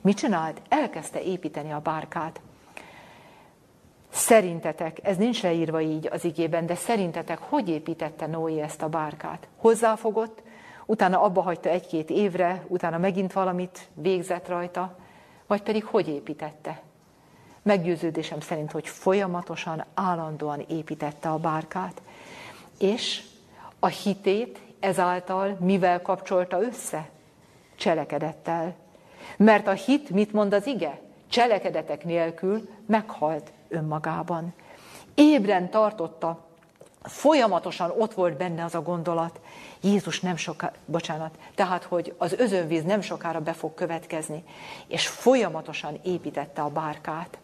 Mit 0.00 0.16
csinált? 0.16 0.62
Elkezdte 0.68 1.22
építeni 1.22 1.72
a 1.72 1.78
bárkát. 1.78 2.40
Szerintetek, 4.14 4.98
ez 5.02 5.16
nincs 5.16 5.42
leírva 5.42 5.80
így 5.80 6.08
az 6.12 6.24
igében, 6.24 6.66
de 6.66 6.74
szerintetek 6.74 7.38
hogy 7.38 7.68
építette 7.68 8.26
Noé 8.26 8.60
ezt 8.60 8.82
a 8.82 8.88
bárkát? 8.88 9.48
Hozzáfogott, 9.56 10.42
utána 10.86 11.22
abba 11.22 11.42
hagyta 11.42 11.68
egy-két 11.68 12.10
évre, 12.10 12.64
utána 12.68 12.98
megint 12.98 13.32
valamit 13.32 13.88
végzett 13.94 14.48
rajta, 14.48 14.96
vagy 15.46 15.62
pedig 15.62 15.84
hogy 15.84 16.08
építette? 16.08 16.82
Meggyőződésem 17.62 18.40
szerint, 18.40 18.72
hogy 18.72 18.88
folyamatosan, 18.88 19.84
állandóan 19.94 20.64
építette 20.68 21.28
a 21.28 21.38
bárkát, 21.38 22.02
és 22.78 23.22
a 23.78 23.86
hitét 23.86 24.58
ezáltal 24.80 25.56
mivel 25.60 26.02
kapcsolta 26.02 26.62
össze? 26.62 27.08
Cselekedettel. 27.76 28.74
Mert 29.36 29.66
a 29.66 29.72
hit, 29.72 30.10
mit 30.10 30.32
mond 30.32 30.52
az 30.52 30.66
ige? 30.66 31.00
Cselekedetek 31.28 32.04
nélkül 32.04 32.68
meghalt 32.86 33.52
önmagában. 33.68 34.54
Ébren 35.14 35.70
tartotta, 35.70 36.38
folyamatosan 37.02 37.92
ott 37.98 38.14
volt 38.14 38.36
benne 38.36 38.64
az 38.64 38.74
a 38.74 38.82
gondolat, 38.82 39.40
Jézus 39.80 40.20
nem 40.20 40.36
soká, 40.36 40.72
bocsánat, 40.84 41.38
tehát, 41.54 41.84
hogy 41.84 42.14
az 42.18 42.32
özönvíz 42.32 42.84
nem 42.84 43.00
sokára 43.00 43.40
be 43.40 43.52
fog 43.52 43.74
következni, 43.74 44.44
és 44.86 45.08
folyamatosan 45.08 45.98
építette 46.02 46.62
a 46.62 46.68
bárkát. 46.68 47.38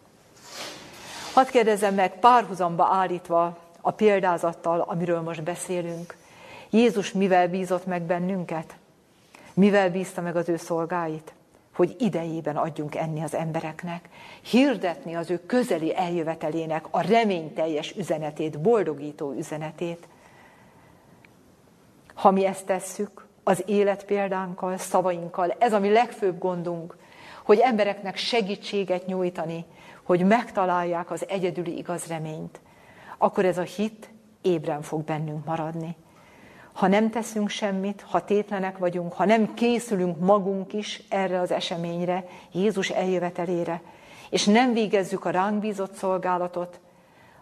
Hadd 1.33 1.49
kérdezzem 1.49 1.93
meg, 1.93 2.19
párhuzamba 2.19 2.87
állítva 2.91 3.57
a 3.81 3.91
példázattal, 3.91 4.79
amiről 4.79 5.21
most 5.21 5.43
beszélünk, 5.43 6.17
Jézus 6.69 7.11
mivel 7.11 7.47
bízott 7.47 7.85
meg 7.85 8.01
bennünket? 8.01 8.75
Mivel 9.53 9.91
bízta 9.91 10.21
meg 10.21 10.35
az 10.35 10.49
ő 10.49 10.57
szolgáit? 10.57 11.33
Hogy 11.81 11.95
idejében 11.99 12.57
adjunk 12.57 12.95
enni 12.95 13.23
az 13.23 13.35
embereknek, 13.35 14.09
hirdetni 14.41 15.15
az 15.15 15.29
ő 15.29 15.45
közeli 15.45 15.95
eljövetelének 15.95 16.85
a 16.91 17.01
reményteljes 17.01 17.95
üzenetét, 17.97 18.59
boldogító 18.59 19.31
üzenetét. 19.31 20.07
Ha 22.13 22.31
mi 22.31 22.45
ezt 22.45 22.65
tesszük, 22.65 23.27
az 23.43 23.63
életpéldánkkal, 23.65 24.77
szavainkkal, 24.77 25.55
ez 25.59 25.73
a 25.73 25.79
mi 25.79 25.89
legfőbb 25.89 26.39
gondunk, 26.39 26.97
hogy 27.43 27.59
embereknek 27.59 28.17
segítséget 28.17 29.05
nyújtani, 29.05 29.65
hogy 30.03 30.25
megtalálják 30.25 31.11
az 31.11 31.25
egyedüli 31.27 31.77
igaz 31.77 32.05
reményt, 32.05 32.59
akkor 33.17 33.45
ez 33.45 33.57
a 33.57 33.61
hit 33.61 34.09
ébren 34.41 34.81
fog 34.81 35.03
bennünk 35.03 35.45
maradni 35.45 35.95
ha 36.73 36.87
nem 36.87 37.09
teszünk 37.09 37.49
semmit, 37.49 38.05
ha 38.09 38.25
tétlenek 38.25 38.77
vagyunk, 38.77 39.13
ha 39.13 39.25
nem 39.25 39.53
készülünk 39.53 40.19
magunk 40.19 40.73
is 40.73 41.03
erre 41.09 41.39
az 41.39 41.51
eseményre, 41.51 42.25
Jézus 42.51 42.89
eljövetelére, 42.89 43.81
és 44.29 44.45
nem 44.45 44.73
végezzük 44.73 45.25
a 45.25 45.29
ránk 45.29 45.59
bízott 45.59 45.93
szolgálatot, 45.93 46.79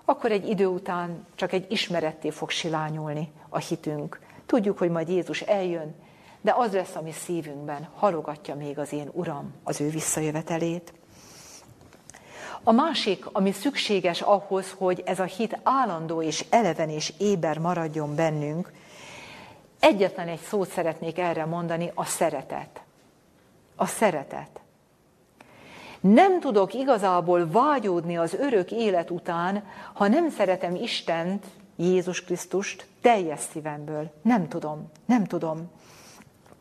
akkor 0.05 0.32
egy 0.32 0.49
idő 0.49 0.65
után 0.65 1.25
csak 1.36 1.53
egy 1.53 1.65
ismeretté 1.69 2.30
fog 2.30 2.49
silányulni 2.49 3.32
a 3.49 3.57
hitünk. 3.57 4.19
Tudjuk, 4.45 4.77
hogy 4.77 4.89
majd 4.89 5.09
Jézus 5.09 5.41
eljön, 5.41 5.95
de 6.41 6.53
az 6.57 6.73
lesz, 6.73 6.95
ami 6.95 7.11
szívünkben 7.11 7.88
halogatja 7.95 8.55
még 8.55 8.80
az 8.80 8.93
én 8.93 9.09
Uram 9.11 9.53
az 9.63 9.82
ő 9.82 9.89
visszajövetelét. 9.89 10.93
A 12.63 12.71
másik, 12.71 13.25
ami 13.32 13.51
szükséges 13.51 14.21
ahhoz, 14.21 14.75
hogy 14.77 15.03
ez 15.05 15.19
a 15.19 15.23
hit 15.23 15.59
állandó 15.63 16.21
és 16.21 16.45
eleven 16.49 16.89
és 16.89 17.13
éber 17.17 17.57
maradjon 17.57 18.15
bennünk, 18.15 18.71
Egyetlen 19.80 20.27
egy 20.27 20.39
szót 20.39 20.69
szeretnék 20.69 21.17
erre 21.17 21.45
mondani, 21.45 21.91
a 21.95 22.05
szeretet. 22.05 22.82
A 23.75 23.86
szeretet. 23.86 24.59
Nem 25.99 26.39
tudok 26.39 26.73
igazából 26.73 27.49
vágyódni 27.51 28.17
az 28.17 28.34
örök 28.34 28.71
élet 28.71 29.09
után, 29.09 29.63
ha 29.93 30.07
nem 30.07 30.30
szeretem 30.30 30.75
Istent, 30.75 31.45
Jézus 31.75 32.23
Krisztust 32.23 32.88
teljes 33.01 33.39
szívemből. 33.51 34.11
Nem 34.21 34.47
tudom, 34.47 34.91
nem 35.05 35.23
tudom. 35.23 35.71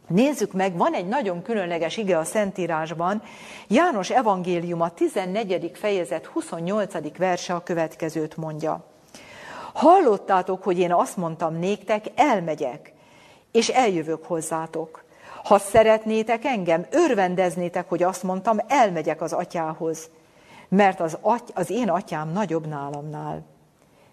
Nézzük 0.07 0.53
meg, 0.53 0.77
van 0.77 0.95
egy 0.95 1.09
nagyon 1.09 1.43
különleges 1.43 1.97
ige 1.97 2.19
a 2.19 2.25
Szentírásban. 2.25 3.23
János 3.69 4.11
evangélium 4.11 4.81
a 4.81 4.91
14. 4.91 5.71
fejezet 5.75 6.27
28. 6.27 7.17
verse 7.17 7.55
a 7.55 7.63
következőt 7.63 8.37
mondja. 8.37 8.85
Hallottátok, 9.73 10.63
hogy 10.63 10.79
én 10.79 10.93
azt 10.93 11.17
mondtam 11.17 11.59
néktek, 11.59 12.05
elmegyek, 12.15 12.93
és 13.53 13.69
eljövök 13.69 14.25
hozzátok. 14.25 15.05
Ha 15.45 15.59
szeretnétek 15.59 16.45
engem, 16.45 16.87
örvendeznétek, 16.91 17.89
hogy 17.89 18.03
azt 18.03 18.23
mondtam, 18.23 18.59
elmegyek 18.69 19.21
az 19.21 19.33
atyához, 19.33 20.11
mert 20.69 21.01
az, 21.01 21.19
aty, 21.21 21.51
az 21.55 21.71
én 21.71 21.91
atyám 21.91 22.33
nagyobb 22.33 22.67
nálamnál. 22.67 23.45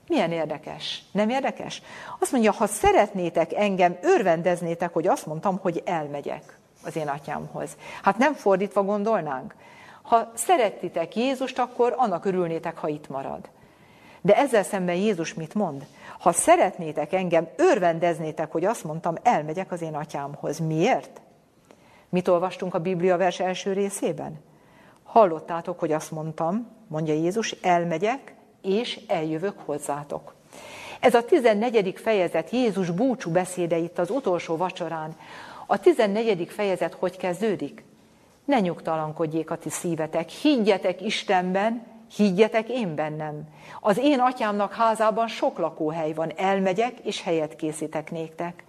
Milyen 0.08 0.32
érdekes, 0.32 1.04
nem 1.12 1.30
érdekes? 1.30 1.82
Azt 2.20 2.32
mondja, 2.32 2.52
ha 2.52 2.68
szeretnétek 2.68 3.54
engem, 3.54 3.98
örvendeznétek, 4.02 4.94
hogy 4.94 5.08
azt 5.08 5.26
mondtam, 5.26 5.58
hogy 5.62 5.82
elmegyek 5.86 6.58
az 6.86 6.96
én 6.96 7.08
atyámhoz. 7.08 7.70
Hát 8.02 8.18
nem 8.18 8.34
fordítva 8.34 8.84
gondolnánk. 8.84 9.56
Ha 10.02 10.32
szeretitek 10.34 11.16
Jézust, 11.16 11.60
akkor 11.60 11.94
annak 11.98 12.26
örülnétek, 12.26 12.78
ha 12.78 12.88
itt 12.88 13.10
marad. 13.10 13.50
De 14.22 14.36
ezzel 14.38 14.64
szemben 14.64 14.96
Jézus 14.96 15.34
mit 15.34 15.54
mond? 15.54 15.86
Ha 16.26 16.32
szeretnétek 16.32 17.14
engem, 17.14 17.48
örvendeznétek, 17.56 18.52
hogy 18.52 18.66
azt 18.66 18.84
mondtam, 18.84 19.16
elmegyek 19.24 19.72
az 19.72 19.82
én 19.82 19.96
atyámhoz. 19.96 20.60
Miért? 20.60 21.22
Mit 22.10 22.28
olvastunk 22.28 22.74
a 22.74 22.80
Biblia 22.80 23.18
vers 23.18 23.40
első 23.40 23.74
részében? 23.74 24.40
Hallottátok, 25.04 25.80
hogy 25.80 25.92
azt 25.92 26.12
mondtam, 26.12 26.68
mondja 26.88 27.14
Jézus, 27.14 27.52
elmegyek, 27.52 28.36
és 28.62 29.00
eljövök 29.08 29.60
hozzátok. 29.66 30.34
Ez 31.00 31.14
a 31.14 31.26
14. 31.26 32.00
fejezet 32.00 32.50
Jézus 32.50 32.90
búcsú 32.92 33.32
beszéde 33.32 33.78
itt 33.78 34.00
az 34.00 34.10
utolsó 34.10 34.58
vacsorán. 34.58 35.16
A 35.68 35.80
14. 35.80 36.48
fejezet 36.50 36.94
hogy 36.94 37.18
kezdődik? 37.18 37.84
Ne 38.46 38.60
nyugtalankodjék 38.60 39.52
a 39.52 39.58
ti 39.58 39.70
szívetek, 39.70 40.30
higgyetek 40.30 41.02
Istenben, 41.02 41.95
Higgyetek 42.16 42.70
én 42.70 42.96
bennem. 42.96 43.44
Az 43.80 43.98
én 43.98 44.20
atyámnak 44.20 44.74
házában 44.74 45.28
sok 45.28 45.58
lakóhely 45.58 46.14
van, 46.14 46.32
elmegyek, 46.36 47.00
és 47.00 47.24
helyet 47.24 47.56
készítek 47.56 48.12
néktek. 48.12 48.64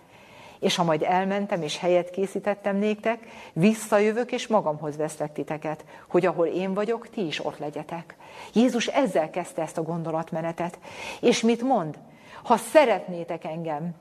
És 0.58 0.76
ha 0.76 0.84
majd 0.84 1.02
elmentem, 1.02 1.62
és 1.62 1.78
helyet 1.78 2.10
készítettem 2.10 2.76
néktek, 2.76 3.18
visszajövök, 3.52 4.32
és 4.32 4.46
magamhoz 4.46 4.96
veszlek 4.96 5.32
titeket, 5.32 5.84
hogy 6.08 6.26
ahol 6.26 6.46
én 6.46 6.74
vagyok, 6.74 7.10
ti 7.10 7.26
is 7.26 7.44
ott 7.44 7.58
legyetek. 7.58 8.16
Jézus 8.52 8.86
ezzel 8.86 9.30
kezdte 9.30 9.62
ezt 9.62 9.78
a 9.78 9.82
gondolatmenetet. 9.82 10.78
És 11.20 11.40
mit 11.40 11.62
mond? 11.62 11.98
Ha 12.42 12.56
szeretnétek 12.56 13.44
engem, 13.44 13.94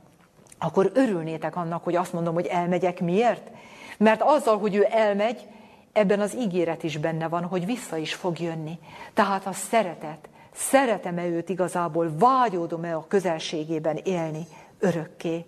akkor 0.59 0.91
örülnétek 0.93 1.55
annak, 1.55 1.83
hogy 1.83 1.95
azt 1.95 2.13
mondom, 2.13 2.33
hogy 2.33 2.45
elmegyek. 2.45 2.99
Miért? 2.99 3.49
Mert 3.97 4.21
azzal, 4.21 4.57
hogy 4.57 4.75
ő 4.75 4.88
elmegy, 4.89 5.47
ebben 5.96 6.20
az 6.20 6.36
ígéret 6.36 6.84
is 6.84 6.98
benne 6.98 7.28
van, 7.28 7.43
hogy 7.43 7.66
vissza 7.66 7.98
is 7.98 8.14
fog 8.14 8.39
jönni. 8.39 8.80
Tehát 9.14 9.46
a 9.46 9.54
szeretet, 9.54 10.30
szeretem-e 10.54 11.26
őt 11.26 11.50
igazából, 11.50 12.18
vágyódom-e 12.18 12.96
a 12.96 13.08
közelségében 13.08 14.00
élni 14.04 14.48
örökké. 14.80 15.46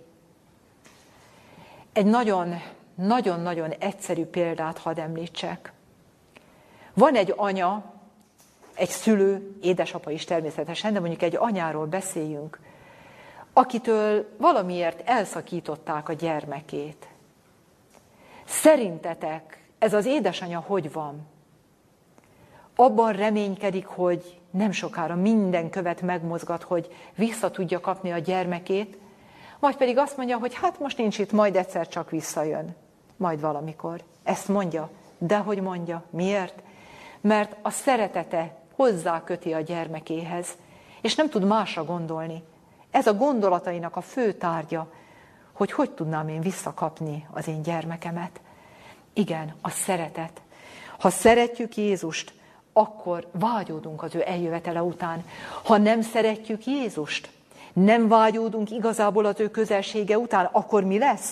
Egy 1.94 2.06
nagyon, 2.06 2.62
nagyon-nagyon 2.96 3.72
egyszerű 3.72 4.26
példát 4.26 4.78
hadd 4.78 5.00
említsek. 5.00 5.72
Van 6.94 7.16
egy 7.16 7.34
anya, 7.36 7.94
egy 8.74 8.90
szülő, 8.90 9.58
édesapa 9.62 10.12
is 10.12 10.24
természetesen, 10.24 10.94
de 10.94 11.00
mondjuk 11.00 11.22
egy 11.22 11.36
anyáról 11.36 11.86
beszéljünk, 11.86 12.60
akitől 13.54 14.36
valamiért 14.38 15.10
elszakították 15.10 16.10
a 16.10 16.14
gyermekét. 16.14 17.08
Szerintetek 18.46 19.67
ez 19.80 19.94
az 19.94 20.06
édesanyja 20.06 20.60
hogy 20.60 20.92
van? 20.92 21.28
abban 22.78 23.14
reménykedik, 23.14 23.86
hogy 23.86 24.40
nem 24.52 24.72
sokára 24.72 25.16
minden 25.16 25.70
követ 25.70 26.02
megmozgat, 26.02 26.64
hogy 26.64 26.96
vissza 27.16 27.52
tudja 27.52 27.80
kapni 27.80 28.12
a 28.12 28.18
gyermekét, 28.18 28.98
majd 29.60 29.76
pedig 29.76 29.98
azt 29.98 30.18
mondja, 30.18 30.38
hogy 30.38 30.54
hát 30.54 30.80
most 30.80 30.98
nincs 30.98 31.20
itt, 31.20 31.32
majd 31.32 31.56
egyszer 31.56 31.88
csak 31.88 32.10
visszajön. 32.10 32.76
Majd 33.18 33.42
valamikor. 33.42 34.04
Ezt 34.24 34.48
mondja. 34.48 34.90
De 35.18 35.38
hogy 35.38 35.62
mondja? 35.62 36.04
Miért? 36.10 36.62
Mert 37.22 37.56
a 37.62 37.70
szeretete 37.70 38.56
hozzá 38.76 39.24
köti 39.24 39.54
a 39.54 39.60
gyermekéhez, 39.60 40.48
és 41.02 41.16
nem 41.16 41.30
tud 41.30 41.46
másra 41.46 41.84
gondolni. 41.84 42.44
Ez 42.92 43.08
a 43.08 43.14
gondolatainak 43.14 43.96
a 43.96 44.02
fő 44.02 44.34
tárgya, 44.34 44.92
hogy 45.54 45.72
hogy 45.72 45.92
tudnám 45.92 46.28
én 46.28 46.42
visszakapni 46.42 47.28
az 47.32 47.48
én 47.48 47.62
gyermekemet. 47.62 48.40
Igen, 49.18 49.54
a 49.62 49.70
szeretet. 49.70 50.42
Ha 51.00 51.10
szeretjük 51.10 51.76
Jézust, 51.76 52.34
akkor 52.74 53.28
vágyódunk 53.32 54.04
az 54.04 54.16
ő 54.16 54.24
eljövetele 54.26 54.82
után. 54.82 55.24
Ha 55.64 55.78
nem 55.78 56.02
szeretjük 56.02 56.66
Jézust, 56.66 57.30
nem 57.74 58.08
vágyódunk 58.08 58.72
igazából 58.72 59.26
az 59.26 59.40
ő 59.40 59.50
közelsége 59.50 60.18
után, 60.18 60.50
akkor 60.52 60.84
mi 60.84 60.98
lesz? 60.98 61.32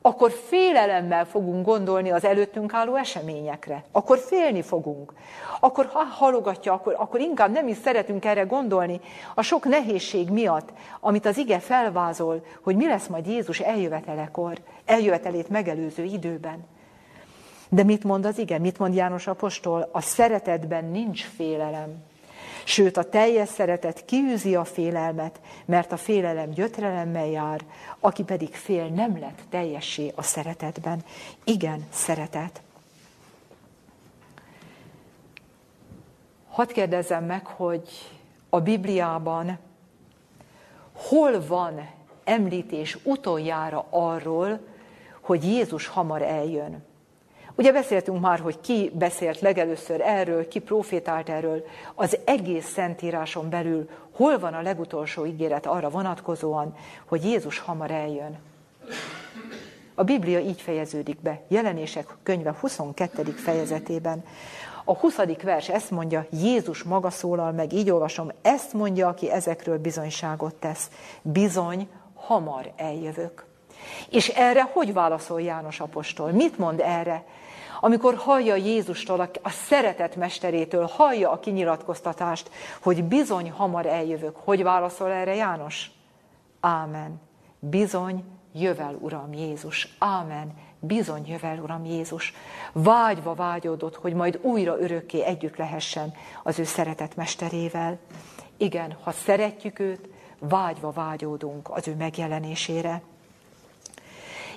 Akkor 0.00 0.30
félelemmel 0.30 1.26
fogunk 1.26 1.64
gondolni 1.64 2.10
az 2.10 2.24
előttünk 2.24 2.74
álló 2.74 2.94
eseményekre. 2.94 3.84
Akkor 3.92 4.18
félni 4.18 4.62
fogunk. 4.62 5.12
Akkor 5.60 5.86
ha 5.92 6.04
halogatja, 6.04 6.72
akkor, 6.72 6.94
akkor 6.98 7.20
inkább 7.20 7.52
nem 7.52 7.68
is 7.68 7.76
szeretünk 7.76 8.24
erre 8.24 8.42
gondolni. 8.42 9.00
A 9.34 9.42
sok 9.42 9.64
nehézség 9.64 10.30
miatt, 10.30 10.72
amit 11.00 11.26
az 11.26 11.36
ige 11.36 11.58
felvázol, 11.58 12.44
hogy 12.62 12.76
mi 12.76 12.86
lesz 12.86 13.06
majd 13.06 13.26
Jézus 13.26 13.60
eljövetelekor, 13.60 14.58
eljövetelét 14.84 15.48
megelőző 15.48 16.04
időben. 16.04 16.74
De 17.68 17.82
mit 17.82 18.04
mond 18.04 18.26
az 18.26 18.38
ige? 18.38 18.58
Mit 18.58 18.78
mond 18.78 18.94
János 18.94 19.26
Apostol? 19.26 19.88
A 19.92 20.00
szeretetben 20.00 20.84
nincs 20.84 21.24
félelem. 21.24 22.04
Sőt, 22.64 22.96
a 22.96 23.08
teljes 23.08 23.48
szeretet 23.48 24.04
kiűzi 24.04 24.54
a 24.54 24.64
félelmet, 24.64 25.40
mert 25.64 25.92
a 25.92 25.96
félelem 25.96 26.50
gyötrelemmel 26.50 27.26
jár, 27.26 27.60
aki 28.00 28.22
pedig 28.22 28.54
fél 28.54 28.86
nem 28.86 29.18
lett 29.18 29.42
teljessé 29.50 30.12
a 30.14 30.22
szeretetben. 30.22 31.04
Igen, 31.44 31.86
szeretet. 31.90 32.60
Hadd 36.48 36.72
kérdezzem 36.72 37.24
meg, 37.24 37.46
hogy 37.46 37.88
a 38.48 38.60
Bibliában 38.60 39.58
hol 40.92 41.46
van 41.46 41.88
említés 42.24 42.98
utoljára 43.02 43.86
arról, 43.90 44.60
hogy 45.20 45.44
Jézus 45.44 45.86
hamar 45.86 46.22
eljön. 46.22 46.84
Ugye 47.56 47.72
beszéltünk 47.72 48.20
már, 48.20 48.40
hogy 48.40 48.60
ki 48.60 48.90
beszélt 48.94 49.40
legelőször 49.40 50.00
erről, 50.00 50.48
ki 50.48 50.58
profétált 50.58 51.28
erről, 51.28 51.64
az 51.94 52.18
egész 52.24 52.66
szentíráson 52.66 53.50
belül 53.50 53.88
hol 54.12 54.38
van 54.38 54.54
a 54.54 54.62
legutolsó 54.62 55.26
ígéret 55.26 55.66
arra 55.66 55.88
vonatkozóan, 55.88 56.76
hogy 57.04 57.24
Jézus 57.24 57.58
hamar 57.58 57.90
eljön. 57.90 58.38
A 59.94 60.04
Biblia 60.04 60.38
így 60.38 60.60
fejeződik 60.60 61.20
be, 61.20 61.40
jelenések 61.48 62.16
könyve 62.22 62.56
22. 62.60 63.22
fejezetében. 63.22 64.24
A 64.84 64.96
20. 64.96 65.16
vers 65.42 65.68
ezt 65.68 65.90
mondja, 65.90 66.26
Jézus 66.30 66.82
maga 66.82 67.10
szólal 67.10 67.52
meg, 67.52 67.72
így 67.72 67.90
olvasom, 67.90 68.32
ezt 68.42 68.72
mondja, 68.72 69.08
aki 69.08 69.30
ezekről 69.30 69.78
bizonyságot 69.78 70.54
tesz. 70.54 70.90
Bizony, 71.22 71.88
hamar 72.14 72.72
eljövök. 72.76 73.44
És 74.10 74.28
erre 74.28 74.70
hogy 74.72 74.92
válaszol 74.92 75.40
János 75.40 75.80
apostol? 75.80 76.30
Mit 76.30 76.58
mond 76.58 76.80
erre? 76.80 77.24
Amikor 77.80 78.14
hallja 78.14 78.54
Jézustól, 78.54 79.20
a 79.42 79.50
szeretet 79.50 80.16
mesterétől, 80.16 80.86
hallja 80.86 81.30
a 81.30 81.40
kinyilatkoztatást, 81.40 82.50
hogy 82.82 83.04
bizony 83.04 83.50
hamar 83.50 83.86
eljövök. 83.86 84.36
Hogy 84.36 84.62
válaszol 84.62 85.10
erre 85.10 85.34
János? 85.34 85.90
Ámen. 86.60 87.20
Bizony 87.58 88.24
jövel, 88.52 88.96
Uram 89.00 89.32
Jézus. 89.32 89.96
Ámen. 89.98 90.54
Bizony 90.80 91.26
jövel, 91.26 91.58
Uram 91.58 91.84
Jézus. 91.84 92.34
Vágyva 92.72 93.34
vágyódott, 93.34 93.96
hogy 93.96 94.14
majd 94.14 94.38
újra 94.42 94.78
örökké 94.80 95.22
együtt 95.22 95.56
lehessen 95.56 96.14
az 96.42 96.58
ő 96.58 96.64
szeretet 96.64 97.16
mesterével. 97.16 97.98
Igen, 98.56 98.96
ha 99.02 99.10
szeretjük 99.10 99.78
őt, 99.78 100.08
vágyva 100.38 100.90
vágyódunk 100.90 101.70
az 101.70 101.88
ő 101.88 101.94
megjelenésére. 101.94 103.02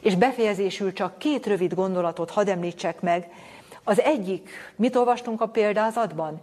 És 0.01 0.15
befejezésül 0.15 0.93
csak 0.93 1.17
két 1.17 1.45
rövid 1.45 1.73
gondolatot 1.73 2.29
hadd 2.29 2.49
említsek 2.49 3.01
meg. 3.01 3.31
Az 3.83 4.01
egyik, 4.01 4.49
mit 4.75 4.95
olvastunk 4.95 5.41
a 5.41 5.47
példázatban? 5.47 6.41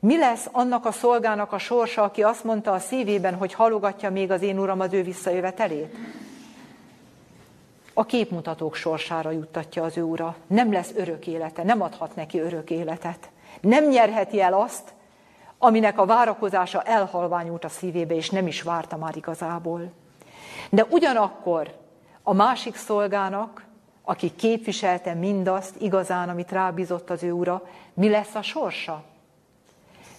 Mi 0.00 0.18
lesz 0.18 0.48
annak 0.52 0.86
a 0.86 0.92
szolgának 0.92 1.52
a 1.52 1.58
sorsa, 1.58 2.02
aki 2.02 2.22
azt 2.22 2.44
mondta 2.44 2.72
a 2.72 2.78
szívében, 2.78 3.34
hogy 3.34 3.54
halogatja 3.54 4.10
még 4.10 4.30
az 4.30 4.42
én 4.42 4.58
uram 4.58 4.80
az 4.80 4.92
ő 4.92 5.02
visszajövetelét? 5.02 5.94
A 7.94 8.06
képmutatók 8.06 8.74
sorsára 8.74 9.30
juttatja 9.30 9.84
az 9.84 9.96
ő 9.96 10.02
ura. 10.02 10.36
Nem 10.46 10.72
lesz 10.72 10.92
örök 10.96 11.26
élete, 11.26 11.62
nem 11.62 11.82
adhat 11.82 12.14
neki 12.16 12.40
örök 12.40 12.70
életet. 12.70 13.30
Nem 13.60 13.88
nyerheti 13.88 14.40
el 14.40 14.54
azt, 14.54 14.92
aminek 15.58 15.98
a 15.98 16.06
várakozása 16.06 16.82
elhalványult 16.82 17.64
a 17.64 17.68
szívébe, 17.68 18.14
és 18.14 18.30
nem 18.30 18.46
is 18.46 18.62
várta 18.62 18.96
már 18.96 19.16
igazából. 19.16 19.92
De 20.70 20.86
ugyanakkor 20.90 21.74
a 22.28 22.32
másik 22.32 22.76
szolgának, 22.76 23.64
aki 24.02 24.34
képviselte 24.34 25.14
mindazt 25.14 25.74
igazán, 25.80 26.28
amit 26.28 26.52
rábízott 26.52 27.10
az 27.10 27.22
ő 27.22 27.32
ura, 27.32 27.62
mi 27.94 28.08
lesz 28.08 28.34
a 28.34 28.42
sorsa? 28.42 29.02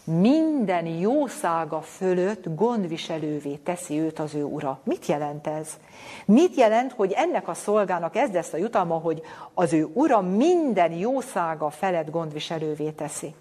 Minden 0.03 0.85
jószága 0.85 1.81
fölött 1.81 2.55
gondviselővé 2.55 3.55
teszi 3.55 3.99
őt 3.99 4.19
az 4.19 4.35
ő 4.35 4.43
ura. 4.43 4.79
Mit 4.83 5.05
jelent 5.05 5.47
ez? 5.47 5.77
Mit 6.25 6.55
jelent, 6.55 6.91
hogy 6.91 7.11
ennek 7.11 7.47
a 7.47 7.53
szolgának 7.53 8.15
ez 8.15 8.31
lesz 8.31 8.53
a 8.53 8.57
jutalma, 8.57 8.95
hogy 8.95 9.21
az 9.53 9.73
ő 9.73 9.89
ura 9.93 10.21
minden 10.21 10.91
jószága 10.91 11.69
felett 11.69 12.09
gondviselővé 12.09 12.89
teszi? 12.89 13.35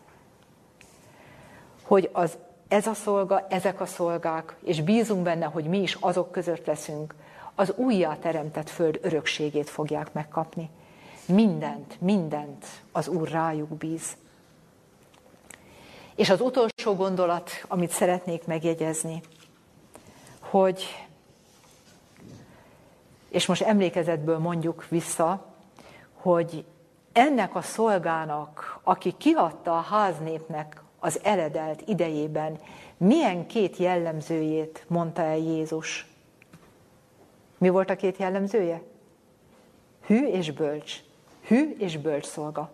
Hogy 1.83 2.11
az, 2.13 2.39
ez 2.69 2.87
a 2.87 2.95
szolga, 2.95 3.47
ezek 3.49 3.81
a 3.81 3.87
szolgák, 3.87 4.57
és 4.65 4.83
bízunk 4.83 5.23
benne, 5.23 5.47
hogy 5.47 5.65
mi 5.65 5.83
is 5.83 5.97
azok 6.01 6.33
között 6.33 6.67
leszünk, 6.67 7.15
az 7.59 7.73
újjá 7.77 8.17
teremtett 8.17 8.69
föld 8.71 8.99
örökségét 9.03 9.71
fogják 9.71 10.13
megkapni. 10.13 10.71
Mindent, 11.27 12.01
mindent 12.01 12.67
az 12.93 13.09
Úr 13.09 13.29
rájuk 13.29 13.69
bíz. 13.69 14.17
És 16.15 16.31
az 16.31 16.41
utolsó 16.41 16.95
gondolat, 16.95 17.51
amit 17.69 17.91
szeretnék 17.91 18.47
megjegyezni, 18.47 19.21
hogy, 20.41 21.07
és 23.29 23.47
most 23.47 23.63
emlékezetből 23.63 24.39
mondjuk 24.39 24.89
vissza, 24.89 25.47
hogy 26.15 26.65
ennek 27.13 27.55
a 27.55 27.63
szolgának, 27.63 28.81
aki 28.83 29.15
kiadta 29.17 29.77
a 29.77 29.81
háznépnek 29.81 30.83
az 30.99 31.21
eledelt 31.23 31.83
idejében, 31.87 32.59
milyen 32.97 33.47
két 33.47 33.77
jellemzőjét 33.77 34.85
mondta 34.89 35.23
el 35.23 35.39
Jézus. 35.39 36.07
Mi 37.59 37.69
volt 37.69 37.91
a 37.91 37.97
két 37.97 38.17
jellemzője? 38.17 38.83
Hű 40.07 40.27
és 40.27 40.53
bölcs. 40.53 40.97
Hű 41.47 41.77
és 41.79 41.97
bölcs 41.97 42.27
szolga. 42.27 42.71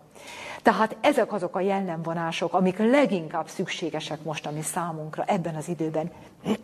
Tehát 0.61 0.97
ezek 1.01 1.33
azok 1.33 1.55
a 1.55 1.59
jellemvonások, 1.59 2.53
amik 2.53 2.77
leginkább 2.77 3.47
szükségesek 3.47 4.23
most 4.23 4.45
a 4.45 4.51
mi 4.51 4.61
számunkra 4.61 5.23
ebben 5.23 5.55
az 5.55 5.67
időben. 5.67 6.11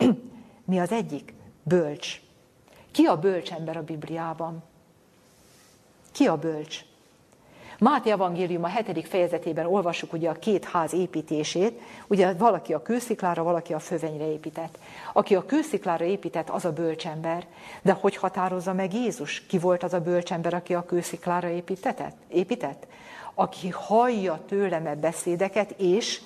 mi 0.65 0.80
az 0.80 0.91
egyik? 0.91 1.34
Bölcs. 1.63 2.22
Ki 2.91 3.05
a 3.05 3.19
bölcs 3.19 3.51
ember 3.51 3.78
a 3.78 3.84
Bibliában? 3.84 4.63
Ki 6.11 6.26
a 6.26 6.38
bölcs? 6.38 6.80
Máté 7.84 8.09
evangélium 8.09 8.63
a 8.63 8.67
hetedik 8.67 9.05
fejezetében 9.05 9.65
olvassuk 9.65 10.13
ugye 10.13 10.29
a 10.29 10.34
két 10.34 10.65
ház 10.65 10.93
építését, 10.93 11.82
ugye 12.07 12.34
valaki 12.34 12.73
a 12.73 12.82
kősziklára, 12.82 13.43
valaki 13.43 13.73
a 13.73 13.79
fövenyre 13.79 14.32
épített. 14.32 14.77
Aki 15.13 15.36
a 15.36 15.45
kősziklára 15.45 16.05
épített, 16.05 16.49
az 16.49 16.65
a 16.65 16.71
bölcsember. 16.71 17.45
De 17.82 17.97
hogy 18.01 18.15
határozza 18.15 18.73
meg 18.73 18.93
Jézus? 18.93 19.45
Ki 19.45 19.57
volt 19.57 19.84
az 19.84 19.93
a 19.93 19.99
bölcsember, 19.99 20.53
aki 20.53 20.73
a 20.73 20.86
kősziklára 20.86 21.49
épített? 21.49 22.01
épített? 22.27 22.88
Aki 23.34 23.69
hallja 23.69 24.39
tőlem 24.47 24.86
a 24.86 24.95
beszédeket, 24.95 25.73
és 25.77 26.21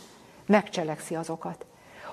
megcselekszi 0.45 1.15
azokat. 1.15 1.65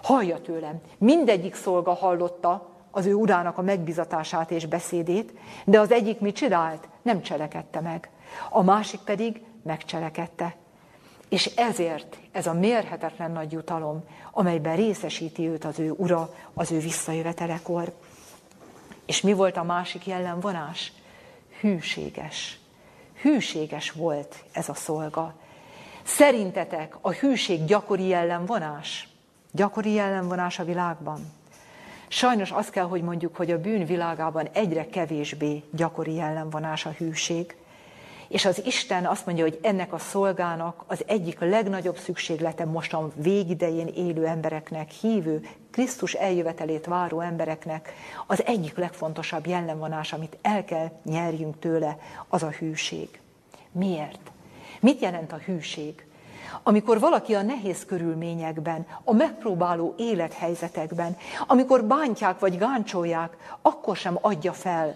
Hallja 0.02 0.40
tőlem. 0.40 0.80
Mindegyik 0.98 1.54
szolga 1.54 1.94
hallotta 1.94 2.68
az 2.90 3.06
ő 3.06 3.14
urának 3.14 3.58
a 3.58 3.62
megbizatását 3.62 4.50
és 4.50 4.66
beszédét, 4.66 5.32
de 5.64 5.80
az 5.80 5.92
egyik 5.92 6.20
mit 6.20 6.36
csinált? 6.36 6.88
Nem 7.02 7.22
cselekedte 7.22 7.80
meg 7.80 8.10
a 8.50 8.62
másik 8.62 9.00
pedig 9.00 9.40
megcselekedte. 9.62 10.56
És 11.28 11.46
ezért 11.46 12.18
ez 12.32 12.46
a 12.46 12.52
mérhetetlen 12.52 13.30
nagy 13.30 13.52
jutalom, 13.52 14.04
amelyben 14.32 14.76
részesíti 14.76 15.48
őt 15.48 15.64
az 15.64 15.78
ő 15.78 15.90
ura 15.90 16.34
az 16.54 16.72
ő 16.72 16.78
visszajövetelekor. 16.78 17.94
És 19.06 19.20
mi 19.20 19.32
volt 19.32 19.56
a 19.56 19.62
másik 19.62 20.06
jellemvonás? 20.06 20.92
Hűséges. 21.60 22.58
Hűséges 23.22 23.90
volt 23.90 24.44
ez 24.52 24.68
a 24.68 24.74
szolga. 24.74 25.34
Szerintetek 26.02 26.96
a 27.00 27.10
hűség 27.10 27.64
gyakori 27.64 28.06
jellemvonás? 28.06 29.08
Gyakori 29.50 29.92
jellemvonás 29.92 30.58
a 30.58 30.64
világban? 30.64 31.32
Sajnos 32.08 32.50
azt 32.50 32.70
kell, 32.70 32.84
hogy 32.84 33.02
mondjuk, 33.02 33.36
hogy 33.36 33.50
a 33.50 33.60
bűn 33.60 33.84
világában 33.84 34.48
egyre 34.52 34.88
kevésbé 34.88 35.62
gyakori 35.70 36.14
jellemvonás 36.14 36.86
a 36.86 36.90
hűség. 36.90 37.56
És 38.32 38.44
az 38.44 38.62
Isten 38.64 39.06
azt 39.06 39.26
mondja, 39.26 39.44
hogy 39.44 39.58
ennek 39.62 39.92
a 39.92 39.98
szolgának 39.98 40.84
az 40.86 41.02
egyik 41.06 41.40
legnagyobb 41.40 41.98
szükséglete 41.98 42.64
most 42.64 42.92
a 42.92 43.10
végidején 43.14 43.86
élő 43.86 44.26
embereknek, 44.26 44.90
hívő, 44.90 45.46
Krisztus 45.70 46.12
eljövetelét 46.12 46.86
váró 46.86 47.20
embereknek 47.20 47.92
az 48.26 48.44
egyik 48.44 48.76
legfontosabb 48.76 49.46
jellemvonás, 49.46 50.12
amit 50.12 50.38
el 50.42 50.64
kell 50.64 50.90
nyerjünk 51.04 51.58
tőle, 51.58 51.98
az 52.28 52.42
a 52.42 52.50
hűség. 52.50 53.20
Miért? 53.72 54.30
Mit 54.80 55.00
jelent 55.00 55.32
a 55.32 55.40
hűség? 55.44 56.06
Amikor 56.62 57.00
valaki 57.00 57.34
a 57.34 57.42
nehéz 57.42 57.84
körülményekben, 57.84 58.86
a 59.04 59.12
megpróbáló 59.12 59.94
élethelyzetekben, 59.98 61.16
amikor 61.46 61.84
bántják 61.84 62.38
vagy 62.38 62.58
gáncsolják, 62.58 63.36
akkor 63.62 63.96
sem 63.96 64.18
adja 64.20 64.52
fel, 64.52 64.94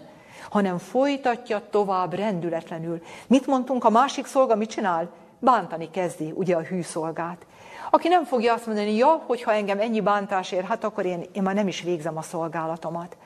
hanem 0.49 0.77
folytatja 0.77 1.61
tovább 1.69 2.13
rendületlenül. 2.13 3.01
Mit 3.27 3.47
mondtunk, 3.47 3.83
a 3.83 3.89
másik 3.89 4.25
szolga 4.25 4.55
mit 4.55 4.69
csinál? 4.69 5.09
Bántani 5.39 5.89
kezdi, 5.89 6.31
ugye 6.35 6.55
a 6.55 6.61
hűszolgát. 6.61 7.45
Aki 7.89 8.07
nem 8.07 8.25
fogja 8.25 8.53
azt 8.53 8.65
mondani, 8.65 8.95
ja, 8.95 9.23
hogyha 9.27 9.53
engem 9.53 9.79
ennyi 9.79 10.01
bántás 10.01 10.51
ér, 10.51 10.63
hát 10.63 10.83
akkor 10.83 11.05
én, 11.05 11.25
én 11.31 11.41
már 11.41 11.55
nem 11.55 11.67
is 11.67 11.81
végzem 11.81 12.17
a 12.17 12.21
szolgálatomat, 12.21 13.17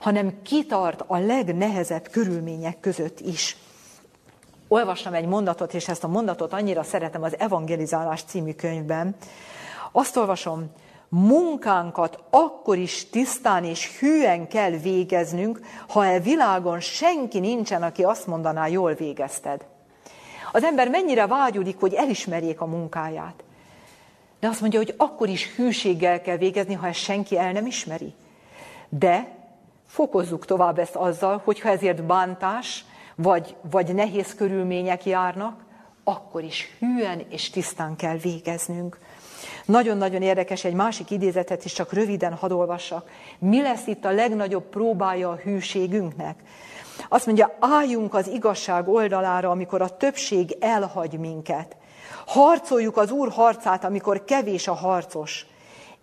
hanem 0.00 0.42
kitart 0.42 1.04
a 1.06 1.18
legnehezebb 1.18 2.08
körülmények 2.10 2.80
között 2.80 3.20
is. 3.20 3.56
Olvastam 4.68 5.14
egy 5.14 5.26
mondatot, 5.26 5.74
és 5.74 5.88
ezt 5.88 6.04
a 6.04 6.08
mondatot 6.08 6.52
annyira 6.52 6.82
szeretem 6.82 7.22
az 7.22 7.38
Evangelizálás 7.38 8.22
című 8.22 8.52
könyvben. 8.52 9.16
Azt 9.92 10.16
olvasom, 10.16 10.70
munkánkat 11.10 12.22
akkor 12.30 12.78
is 12.78 13.10
tisztán 13.10 13.64
és 13.64 13.98
hűen 13.98 14.48
kell 14.48 14.70
végeznünk, 14.70 15.60
ha 15.88 16.06
e 16.06 16.20
világon 16.20 16.80
senki 16.80 17.38
nincsen, 17.38 17.82
aki 17.82 18.02
azt 18.02 18.26
mondaná, 18.26 18.66
jól 18.66 18.94
végezted. 18.94 19.66
Az 20.52 20.64
ember 20.64 20.88
mennyire 20.88 21.26
vágyudik, 21.26 21.80
hogy 21.80 21.94
elismerjék 21.94 22.60
a 22.60 22.66
munkáját. 22.66 23.44
De 24.40 24.48
azt 24.48 24.60
mondja, 24.60 24.78
hogy 24.78 24.94
akkor 24.96 25.28
is 25.28 25.54
hűséggel 25.54 26.20
kell 26.20 26.36
végezni, 26.36 26.74
ha 26.74 26.86
ezt 26.86 26.98
senki 26.98 27.38
el 27.38 27.52
nem 27.52 27.66
ismeri. 27.66 28.14
De 28.88 29.28
fokozzuk 29.86 30.44
tovább 30.44 30.78
ezt 30.78 30.96
azzal, 30.96 31.40
hogyha 31.44 31.68
ezért 31.68 32.04
bántás, 32.04 32.84
vagy, 33.14 33.56
vagy 33.70 33.94
nehéz 33.94 34.34
körülmények 34.34 35.04
járnak, 35.04 35.64
akkor 36.04 36.42
is 36.42 36.76
hűen 36.78 37.26
és 37.28 37.50
tisztán 37.50 37.96
kell 37.96 38.16
végeznünk. 38.16 38.98
Nagyon-nagyon 39.70 40.22
érdekes 40.22 40.64
egy 40.64 40.74
másik 40.74 41.10
idézetet 41.10 41.64
is, 41.64 41.72
csak 41.72 41.92
röviden 41.92 42.34
hadd 42.34 42.52
olvassak. 42.52 43.10
Mi 43.38 43.62
lesz 43.62 43.86
itt 43.86 44.04
a 44.04 44.10
legnagyobb 44.10 44.64
próbája 44.64 45.30
a 45.30 45.36
hűségünknek? 45.42 46.42
Azt 47.08 47.26
mondja, 47.26 47.56
álljunk 47.60 48.14
az 48.14 48.28
igazság 48.28 48.88
oldalára, 48.88 49.50
amikor 49.50 49.82
a 49.82 49.96
többség 49.96 50.56
elhagy 50.60 51.18
minket. 51.18 51.76
Harcoljuk 52.26 52.96
az 52.96 53.10
Úr 53.10 53.30
harcát, 53.30 53.84
amikor 53.84 54.24
kevés 54.24 54.68
a 54.68 54.74
harcos. 54.74 55.46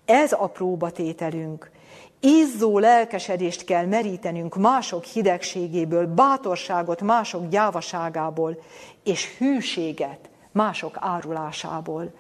Ez 0.06 0.32
a 0.32 0.48
próbatételünk. 0.48 1.72
Izzó 2.20 2.80
lelkesedést 2.80 3.64
kell 3.64 3.86
merítenünk 3.86 4.56
mások 4.56 5.04
hidegségéből, 5.04 6.06
bátorságot 6.06 7.02
mások 7.02 7.48
gyávaságából, 7.48 8.64
és 9.04 9.38
hűséget 9.38 10.27
mások 10.58 10.98
árulásából. 11.00 12.14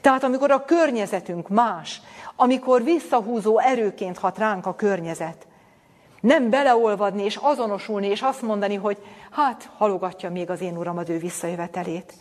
Tehát 0.00 0.24
amikor 0.24 0.50
a 0.50 0.64
környezetünk 0.64 1.48
más, 1.48 2.00
amikor 2.36 2.84
visszahúzó 2.84 3.58
erőként 3.58 4.18
hat 4.18 4.38
ránk 4.38 4.66
a 4.66 4.74
környezet, 4.74 5.46
nem 6.20 6.50
beleolvadni 6.50 7.24
és 7.24 7.36
azonosulni, 7.36 8.06
és 8.06 8.22
azt 8.22 8.42
mondani, 8.42 8.74
hogy 8.74 8.98
hát 9.30 9.70
halogatja 9.76 10.30
még 10.30 10.50
az 10.50 10.60
én 10.60 10.76
uram 10.76 10.98
az 10.98 11.08
ő 11.08 11.18
visszajövetelét, 11.18 12.12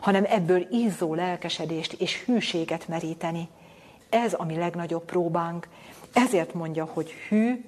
hanem 0.00 0.24
ebből 0.28 0.66
izzó 0.70 1.14
lelkesedést 1.14 1.92
és 1.92 2.24
hűséget 2.24 2.88
meríteni. 2.88 3.48
Ez 4.08 4.34
a 4.36 4.44
mi 4.44 4.56
legnagyobb 4.56 5.04
próbánk. 5.04 5.68
Ezért 6.12 6.54
mondja, 6.54 6.84
hogy 6.92 7.10
hű 7.28 7.64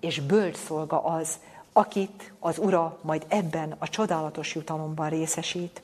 és 0.00 0.20
bölcs 0.20 0.56
szolga 0.56 1.04
az, 1.04 1.38
akit 1.72 2.32
az 2.38 2.58
Ura 2.58 2.98
majd 3.02 3.24
ebben 3.28 3.74
a 3.78 3.88
csodálatos 3.88 4.54
jutalomban 4.54 5.08
részesít. 5.08 5.82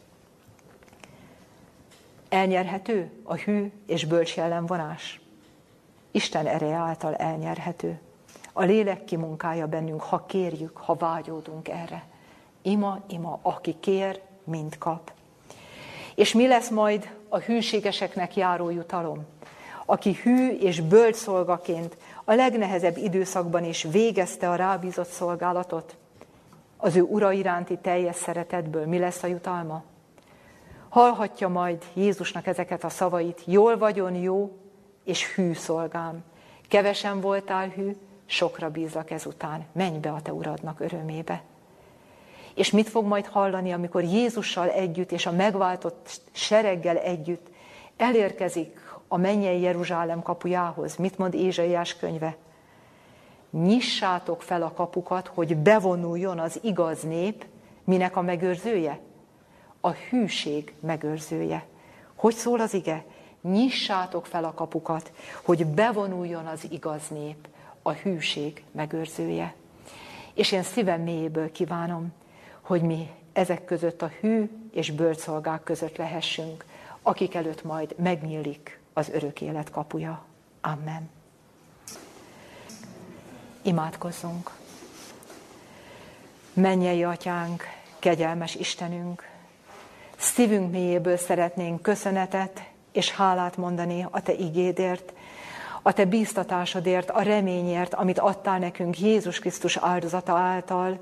Elnyerhető 2.34 3.10
a 3.22 3.34
hű 3.34 3.72
és 3.86 4.04
bölcs 4.04 4.36
jellemvonás? 4.36 5.20
Isten 6.10 6.46
ereje 6.46 6.74
által 6.74 7.14
elnyerhető. 7.14 8.00
A 8.52 8.62
lélek 8.62 9.04
kimunkálja 9.04 9.66
bennünk, 9.66 10.02
ha 10.02 10.26
kérjük, 10.26 10.76
ha 10.76 10.94
vágyódunk 10.94 11.68
erre. 11.68 12.04
Ima, 12.62 13.04
ima, 13.08 13.38
aki 13.42 13.76
kér, 13.80 14.20
mind 14.44 14.78
kap. 14.78 15.12
És 16.14 16.32
mi 16.32 16.46
lesz 16.46 16.68
majd 16.68 17.14
a 17.28 17.38
hűségeseknek 17.38 18.36
járó 18.36 18.70
jutalom? 18.70 19.26
Aki 19.84 20.12
hű 20.12 20.48
és 20.48 20.80
bölcs 20.80 21.16
szolgaként 21.16 21.96
a 22.24 22.34
legnehezebb 22.34 22.96
időszakban 22.96 23.64
is 23.64 23.82
végezte 23.82 24.50
a 24.50 24.54
rábízott 24.54 25.08
szolgálatot, 25.08 25.96
az 26.76 26.96
ő 26.96 27.02
ura 27.02 27.32
iránti 27.32 27.78
teljes 27.78 28.16
szeretetből 28.16 28.86
mi 28.86 28.98
lesz 28.98 29.22
a 29.22 29.26
jutalma? 29.26 29.82
Hallhatja 30.94 31.48
majd 31.48 31.84
Jézusnak 31.94 32.46
ezeket 32.46 32.84
a 32.84 32.88
szavait, 32.88 33.42
jól 33.44 33.78
vagyon 33.78 34.14
jó 34.14 34.58
és 35.04 35.34
hű 35.34 35.52
szolgám. 35.52 36.24
Kevesen 36.68 37.20
voltál 37.20 37.68
hű, 37.68 37.96
sokra 38.26 38.70
bízlak 38.70 39.10
ezután, 39.10 39.66
menj 39.72 39.98
be 39.98 40.10
a 40.10 40.22
te 40.22 40.32
uradnak 40.32 40.80
örömébe. 40.80 41.42
És 42.54 42.70
mit 42.70 42.88
fog 42.88 43.06
majd 43.06 43.26
hallani, 43.26 43.72
amikor 43.72 44.02
Jézussal 44.02 44.70
együtt 44.70 45.12
és 45.12 45.26
a 45.26 45.32
megváltott 45.32 46.20
sereggel 46.32 46.96
együtt 46.96 47.46
elérkezik 47.96 48.80
a 49.08 49.16
mennyei 49.16 49.60
Jeruzsálem 49.60 50.22
kapujához? 50.22 50.96
Mit 50.96 51.18
mond 51.18 51.34
Ézsaiás 51.34 51.96
könyve? 51.96 52.36
Nyissátok 53.50 54.42
fel 54.42 54.62
a 54.62 54.72
kapukat, 54.72 55.26
hogy 55.26 55.56
bevonuljon 55.56 56.38
az 56.38 56.58
igaz 56.62 57.02
nép, 57.02 57.44
minek 57.84 58.16
a 58.16 58.22
megőrzője? 58.22 59.00
A 59.84 59.90
hűség 59.90 60.74
megőrzője. 60.80 61.66
Hogy 62.14 62.34
szól 62.34 62.60
az 62.60 62.74
ige? 62.74 63.04
Nyissátok 63.40 64.26
fel 64.26 64.44
a 64.44 64.54
kapukat, 64.54 65.12
hogy 65.42 65.66
bevonuljon 65.66 66.46
az 66.46 66.66
igaz 66.70 67.08
nép, 67.08 67.48
a 67.82 67.92
hűség 67.92 68.64
megőrzője. 68.70 69.54
És 70.34 70.52
én 70.52 70.62
szívem 70.62 71.00
mélyéből 71.00 71.52
kívánom, 71.52 72.12
hogy 72.60 72.82
mi 72.82 73.10
ezek 73.32 73.64
között 73.64 74.02
a 74.02 74.10
hű 74.20 74.50
és 74.72 74.90
bölcszolgák 74.90 75.62
között 75.62 75.96
lehessünk, 75.96 76.64
akik 77.02 77.34
előtt 77.34 77.64
majd 77.64 77.94
megnyílik 77.98 78.80
az 78.92 79.08
örök 79.08 79.40
élet 79.40 79.70
kapuja. 79.70 80.24
Amen. 80.60 81.10
Imádkozzunk. 83.62 84.50
Mennyei 86.52 87.04
atyánk, 87.04 87.62
kegyelmes 87.98 88.54
Istenünk, 88.54 89.32
szívünk 90.16 90.70
mélyéből 90.70 91.16
szeretnénk 91.16 91.82
köszönetet 91.82 92.62
és 92.92 93.10
hálát 93.10 93.56
mondani 93.56 94.06
a 94.10 94.22
Te 94.22 94.32
igédért, 94.32 95.12
a 95.82 95.92
Te 95.92 96.04
bíztatásodért, 96.04 97.10
a 97.10 97.22
reményért, 97.22 97.94
amit 97.94 98.18
adtál 98.18 98.58
nekünk 98.58 99.00
Jézus 99.00 99.38
Krisztus 99.38 99.76
áldozata 99.76 100.32
által, 100.32 100.98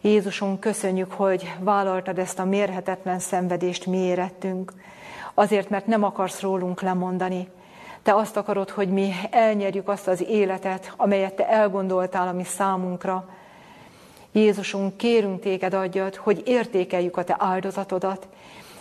Jézusunk, 0.00 0.60
köszönjük, 0.60 1.12
hogy 1.12 1.54
vállaltad 1.58 2.18
ezt 2.18 2.38
a 2.38 2.44
mérhetetlen 2.44 3.18
szenvedést 3.18 3.86
mi 3.86 3.96
érettünk, 3.96 4.72
azért, 5.34 5.68
mert 5.68 5.86
nem 5.86 6.02
akarsz 6.02 6.40
rólunk 6.40 6.80
lemondani. 6.80 7.48
Te 8.02 8.14
azt 8.14 8.36
akarod, 8.36 8.70
hogy 8.70 8.88
mi 8.88 9.12
elnyerjük 9.30 9.88
azt 9.88 10.08
az 10.08 10.22
életet, 10.28 10.92
amelyet 10.96 11.34
Te 11.34 11.48
elgondoltál 11.48 12.28
a 12.28 12.32
mi 12.32 12.44
számunkra. 12.44 13.28
Jézusunk, 14.36 14.96
kérünk 14.96 15.40
Téged 15.40 15.74
adjad, 15.74 16.14
hogy 16.14 16.42
értékeljük 16.44 17.16
a 17.16 17.24
Te 17.24 17.36
áldozatodat. 17.38 18.28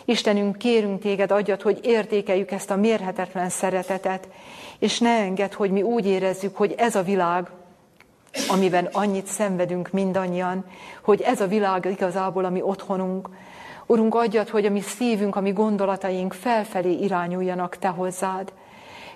Istenünk, 0.05 0.57
kérünk 0.57 1.01
Téged 1.01 1.31
adjad, 1.31 1.61
hogy 1.61 1.79
értékeljük 1.83 2.51
ezt 2.51 2.71
a 2.71 2.75
mérhetetlen 2.75 3.49
szeretetet, 3.49 4.27
és 4.79 4.99
ne 4.99 5.09
enged, 5.09 5.53
hogy 5.53 5.71
mi 5.71 5.81
úgy 5.81 6.05
érezzük, 6.05 6.57
hogy 6.57 6.73
ez 6.77 6.95
a 6.95 7.01
világ, 7.01 7.47
amiben 8.49 8.89
annyit 8.91 9.25
szenvedünk 9.25 9.91
mindannyian, 9.91 10.65
hogy 11.01 11.21
ez 11.21 11.41
a 11.41 11.47
világ 11.47 11.85
igazából 11.85 12.45
a 12.45 12.49
mi 12.49 12.61
otthonunk. 12.61 13.29
Urunk, 13.85 14.15
adjad, 14.15 14.49
hogy 14.49 14.65
a 14.65 14.69
mi 14.69 14.81
szívünk, 14.81 15.35
a 15.35 15.41
mi 15.41 15.51
gondolataink 15.51 16.33
felfelé 16.33 16.91
irányuljanak 16.91 17.77
Te 17.77 17.87
hozzád. 17.87 18.53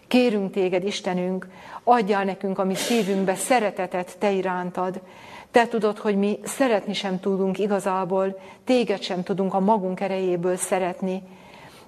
Kérünk 0.08 0.52
Téged, 0.52 0.84
Istenünk, 0.84 1.48
adjál 1.84 2.24
nekünk 2.24 2.60
a 2.60 2.64
mi 2.64 2.76
szívünkbe 2.76 3.36
szeretetet 3.36 4.18
Te 4.20 4.32
irántad. 4.32 5.02
Te 5.52 5.68
tudod, 5.68 5.98
hogy 5.98 6.16
mi 6.16 6.40
szeretni 6.44 6.94
sem 6.94 7.20
tudunk 7.20 7.60
igazából, 7.60 8.40
Téged 8.66 9.02
sem 9.02 9.24
tudunk 9.24 9.54
a 9.54 9.60
magunk 9.60 10.00
erejéből 10.00 10.56
szeretni, 10.56 11.24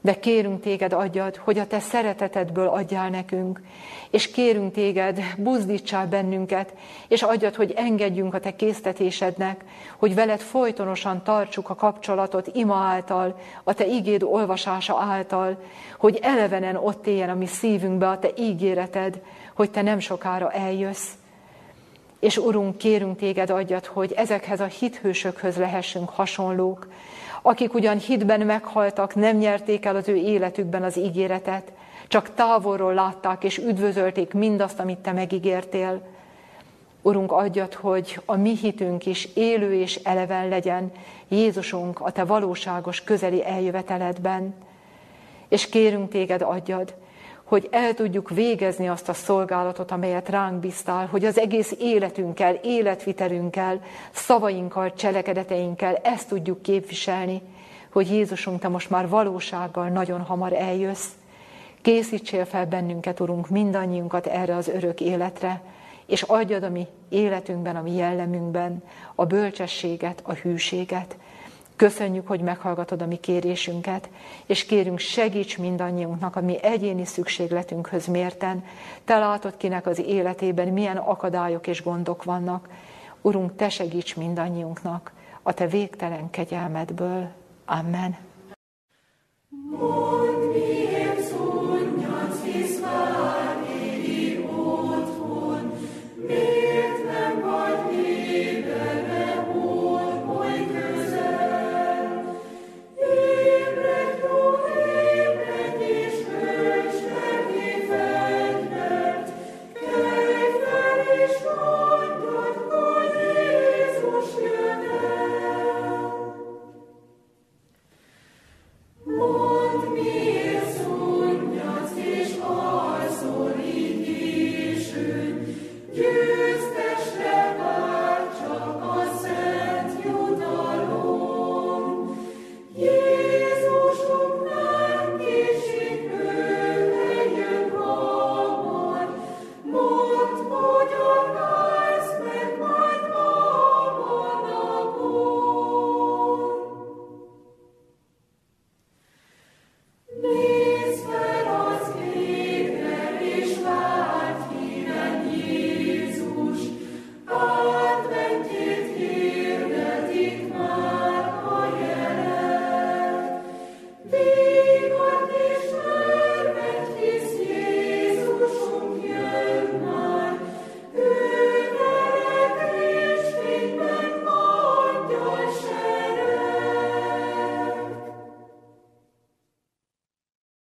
De 0.03 0.19
kérünk 0.19 0.61
téged 0.61 0.93
adjad, 0.93 1.35
hogy 1.35 1.59
a 1.59 1.67
te 1.67 1.79
szeretetedből 1.79 2.67
adjál 2.67 3.09
nekünk, 3.09 3.61
és 4.09 4.31
kérünk 4.31 4.73
téged, 4.73 5.19
buzdítsál 5.37 6.07
bennünket, 6.07 6.73
és 7.07 7.23
adjad, 7.23 7.55
hogy 7.55 7.73
engedjünk 7.75 8.33
a 8.33 8.39
te 8.39 8.55
késztetésednek, 8.55 9.65
hogy 9.97 10.15
veled 10.15 10.39
folytonosan 10.39 11.23
tartsuk 11.23 11.69
a 11.69 11.75
kapcsolatot 11.75 12.47
ima 12.53 12.75
által, 12.75 13.39
a 13.63 13.73
te 13.73 13.87
ígéd 13.87 14.23
olvasása 14.23 14.97
által, 14.99 15.57
hogy 15.97 16.19
elevenen 16.21 16.75
ott 16.75 17.07
éljen 17.07 17.29
a 17.29 17.35
mi 17.35 17.45
szívünkbe 17.45 18.09
a 18.09 18.19
te 18.19 18.29
ígéreted, 18.37 19.21
hogy 19.53 19.71
te 19.71 19.81
nem 19.81 19.99
sokára 19.99 20.51
eljössz. 20.51 21.20
És 22.21 22.37
Urunk, 22.37 22.77
kérünk 22.77 23.17
téged 23.17 23.49
adjad, 23.49 23.85
hogy 23.85 24.11
ezekhez 24.11 24.59
a 24.59 24.65
hithősökhöz 24.65 25.57
lehessünk 25.57 26.09
hasonlók, 26.09 26.87
akik 27.41 27.73
ugyan 27.73 27.97
hitben 27.97 28.41
meghaltak, 28.41 29.15
nem 29.15 29.37
nyerték 29.37 29.85
el 29.85 29.95
az 29.95 30.07
ő 30.07 30.15
életükben 30.15 30.83
az 30.83 30.97
ígéretet, 30.97 31.71
csak 32.07 32.33
távolról 32.33 32.93
látták 32.93 33.43
és 33.43 33.57
üdvözölték 33.57 34.33
mindazt, 34.33 34.79
amit 34.79 34.97
te 34.97 35.11
megígértél. 35.11 36.01
Urunk, 37.01 37.31
adjad, 37.31 37.73
hogy 37.73 38.21
a 38.25 38.35
mi 38.35 38.57
hitünk 38.57 39.05
is 39.05 39.29
élő 39.33 39.73
és 39.73 39.95
eleven 39.95 40.47
legyen 40.49 40.91
Jézusunk 41.27 41.99
a 41.99 42.11
te 42.11 42.23
valóságos 42.23 43.03
közeli 43.03 43.45
eljöveteledben. 43.45 44.55
És 45.47 45.69
kérünk 45.69 46.09
téged, 46.09 46.41
adjad, 46.41 46.93
hogy 47.51 47.67
el 47.71 47.93
tudjuk 47.93 48.29
végezni 48.29 48.89
azt 48.89 49.09
a 49.09 49.13
szolgálatot, 49.13 49.91
amelyet 49.91 50.29
ránk 50.29 50.59
bíztál, 50.59 51.05
hogy 51.05 51.25
az 51.25 51.39
egész 51.39 51.75
életünkkel, 51.79 52.53
életvitelünkkel, 52.53 53.81
szavainkkal, 54.11 54.93
cselekedeteinkkel 54.93 55.95
ezt 55.95 56.27
tudjuk 56.27 56.61
képviselni, 56.61 57.41
hogy 57.91 58.11
Jézusunk, 58.11 58.59
te 58.59 58.67
most 58.67 58.89
már 58.89 59.09
valósággal 59.09 59.87
nagyon 59.87 60.21
hamar 60.21 60.53
eljössz. 60.53 61.07
Készítsél 61.81 62.45
fel 62.45 62.65
bennünket, 62.65 63.19
Urunk, 63.19 63.49
mindannyiunkat 63.49 64.27
erre 64.27 64.55
az 64.55 64.67
örök 64.67 65.01
életre, 65.01 65.61
és 66.05 66.21
adjad 66.21 66.63
a 66.63 66.69
mi 66.69 66.87
életünkben, 67.09 67.75
a 67.75 67.81
mi 67.81 67.95
jellemünkben 67.95 68.83
a 69.15 69.25
bölcsességet, 69.25 70.21
a 70.23 70.33
hűséget, 70.33 71.17
Köszönjük, 71.81 72.27
hogy 72.27 72.41
meghallgatod 72.41 73.01
a 73.01 73.05
mi 73.05 73.15
kérésünket, 73.15 74.09
és 74.45 74.65
kérünk 74.65 74.99
segíts 74.99 75.57
mindannyiunknak 75.57 76.35
a 76.35 76.41
mi 76.41 76.63
egyéni 76.63 77.05
szükségletünkhöz 77.05 78.05
mérten. 78.05 78.63
Te 79.05 79.17
látod, 79.17 79.57
kinek 79.57 79.85
az 79.85 79.99
életében 79.99 80.67
milyen 80.67 80.97
akadályok 80.97 81.67
és 81.67 81.83
gondok 81.83 82.23
vannak. 82.23 82.69
Urunk, 83.21 83.55
Te 83.55 83.69
segíts 83.69 84.15
mindannyiunknak 84.15 85.11
a 85.41 85.53
Te 85.53 85.67
végtelen 85.67 86.29
kegyelmedből. 86.29 87.29
Amen. 87.65 88.17
More. 89.69 90.90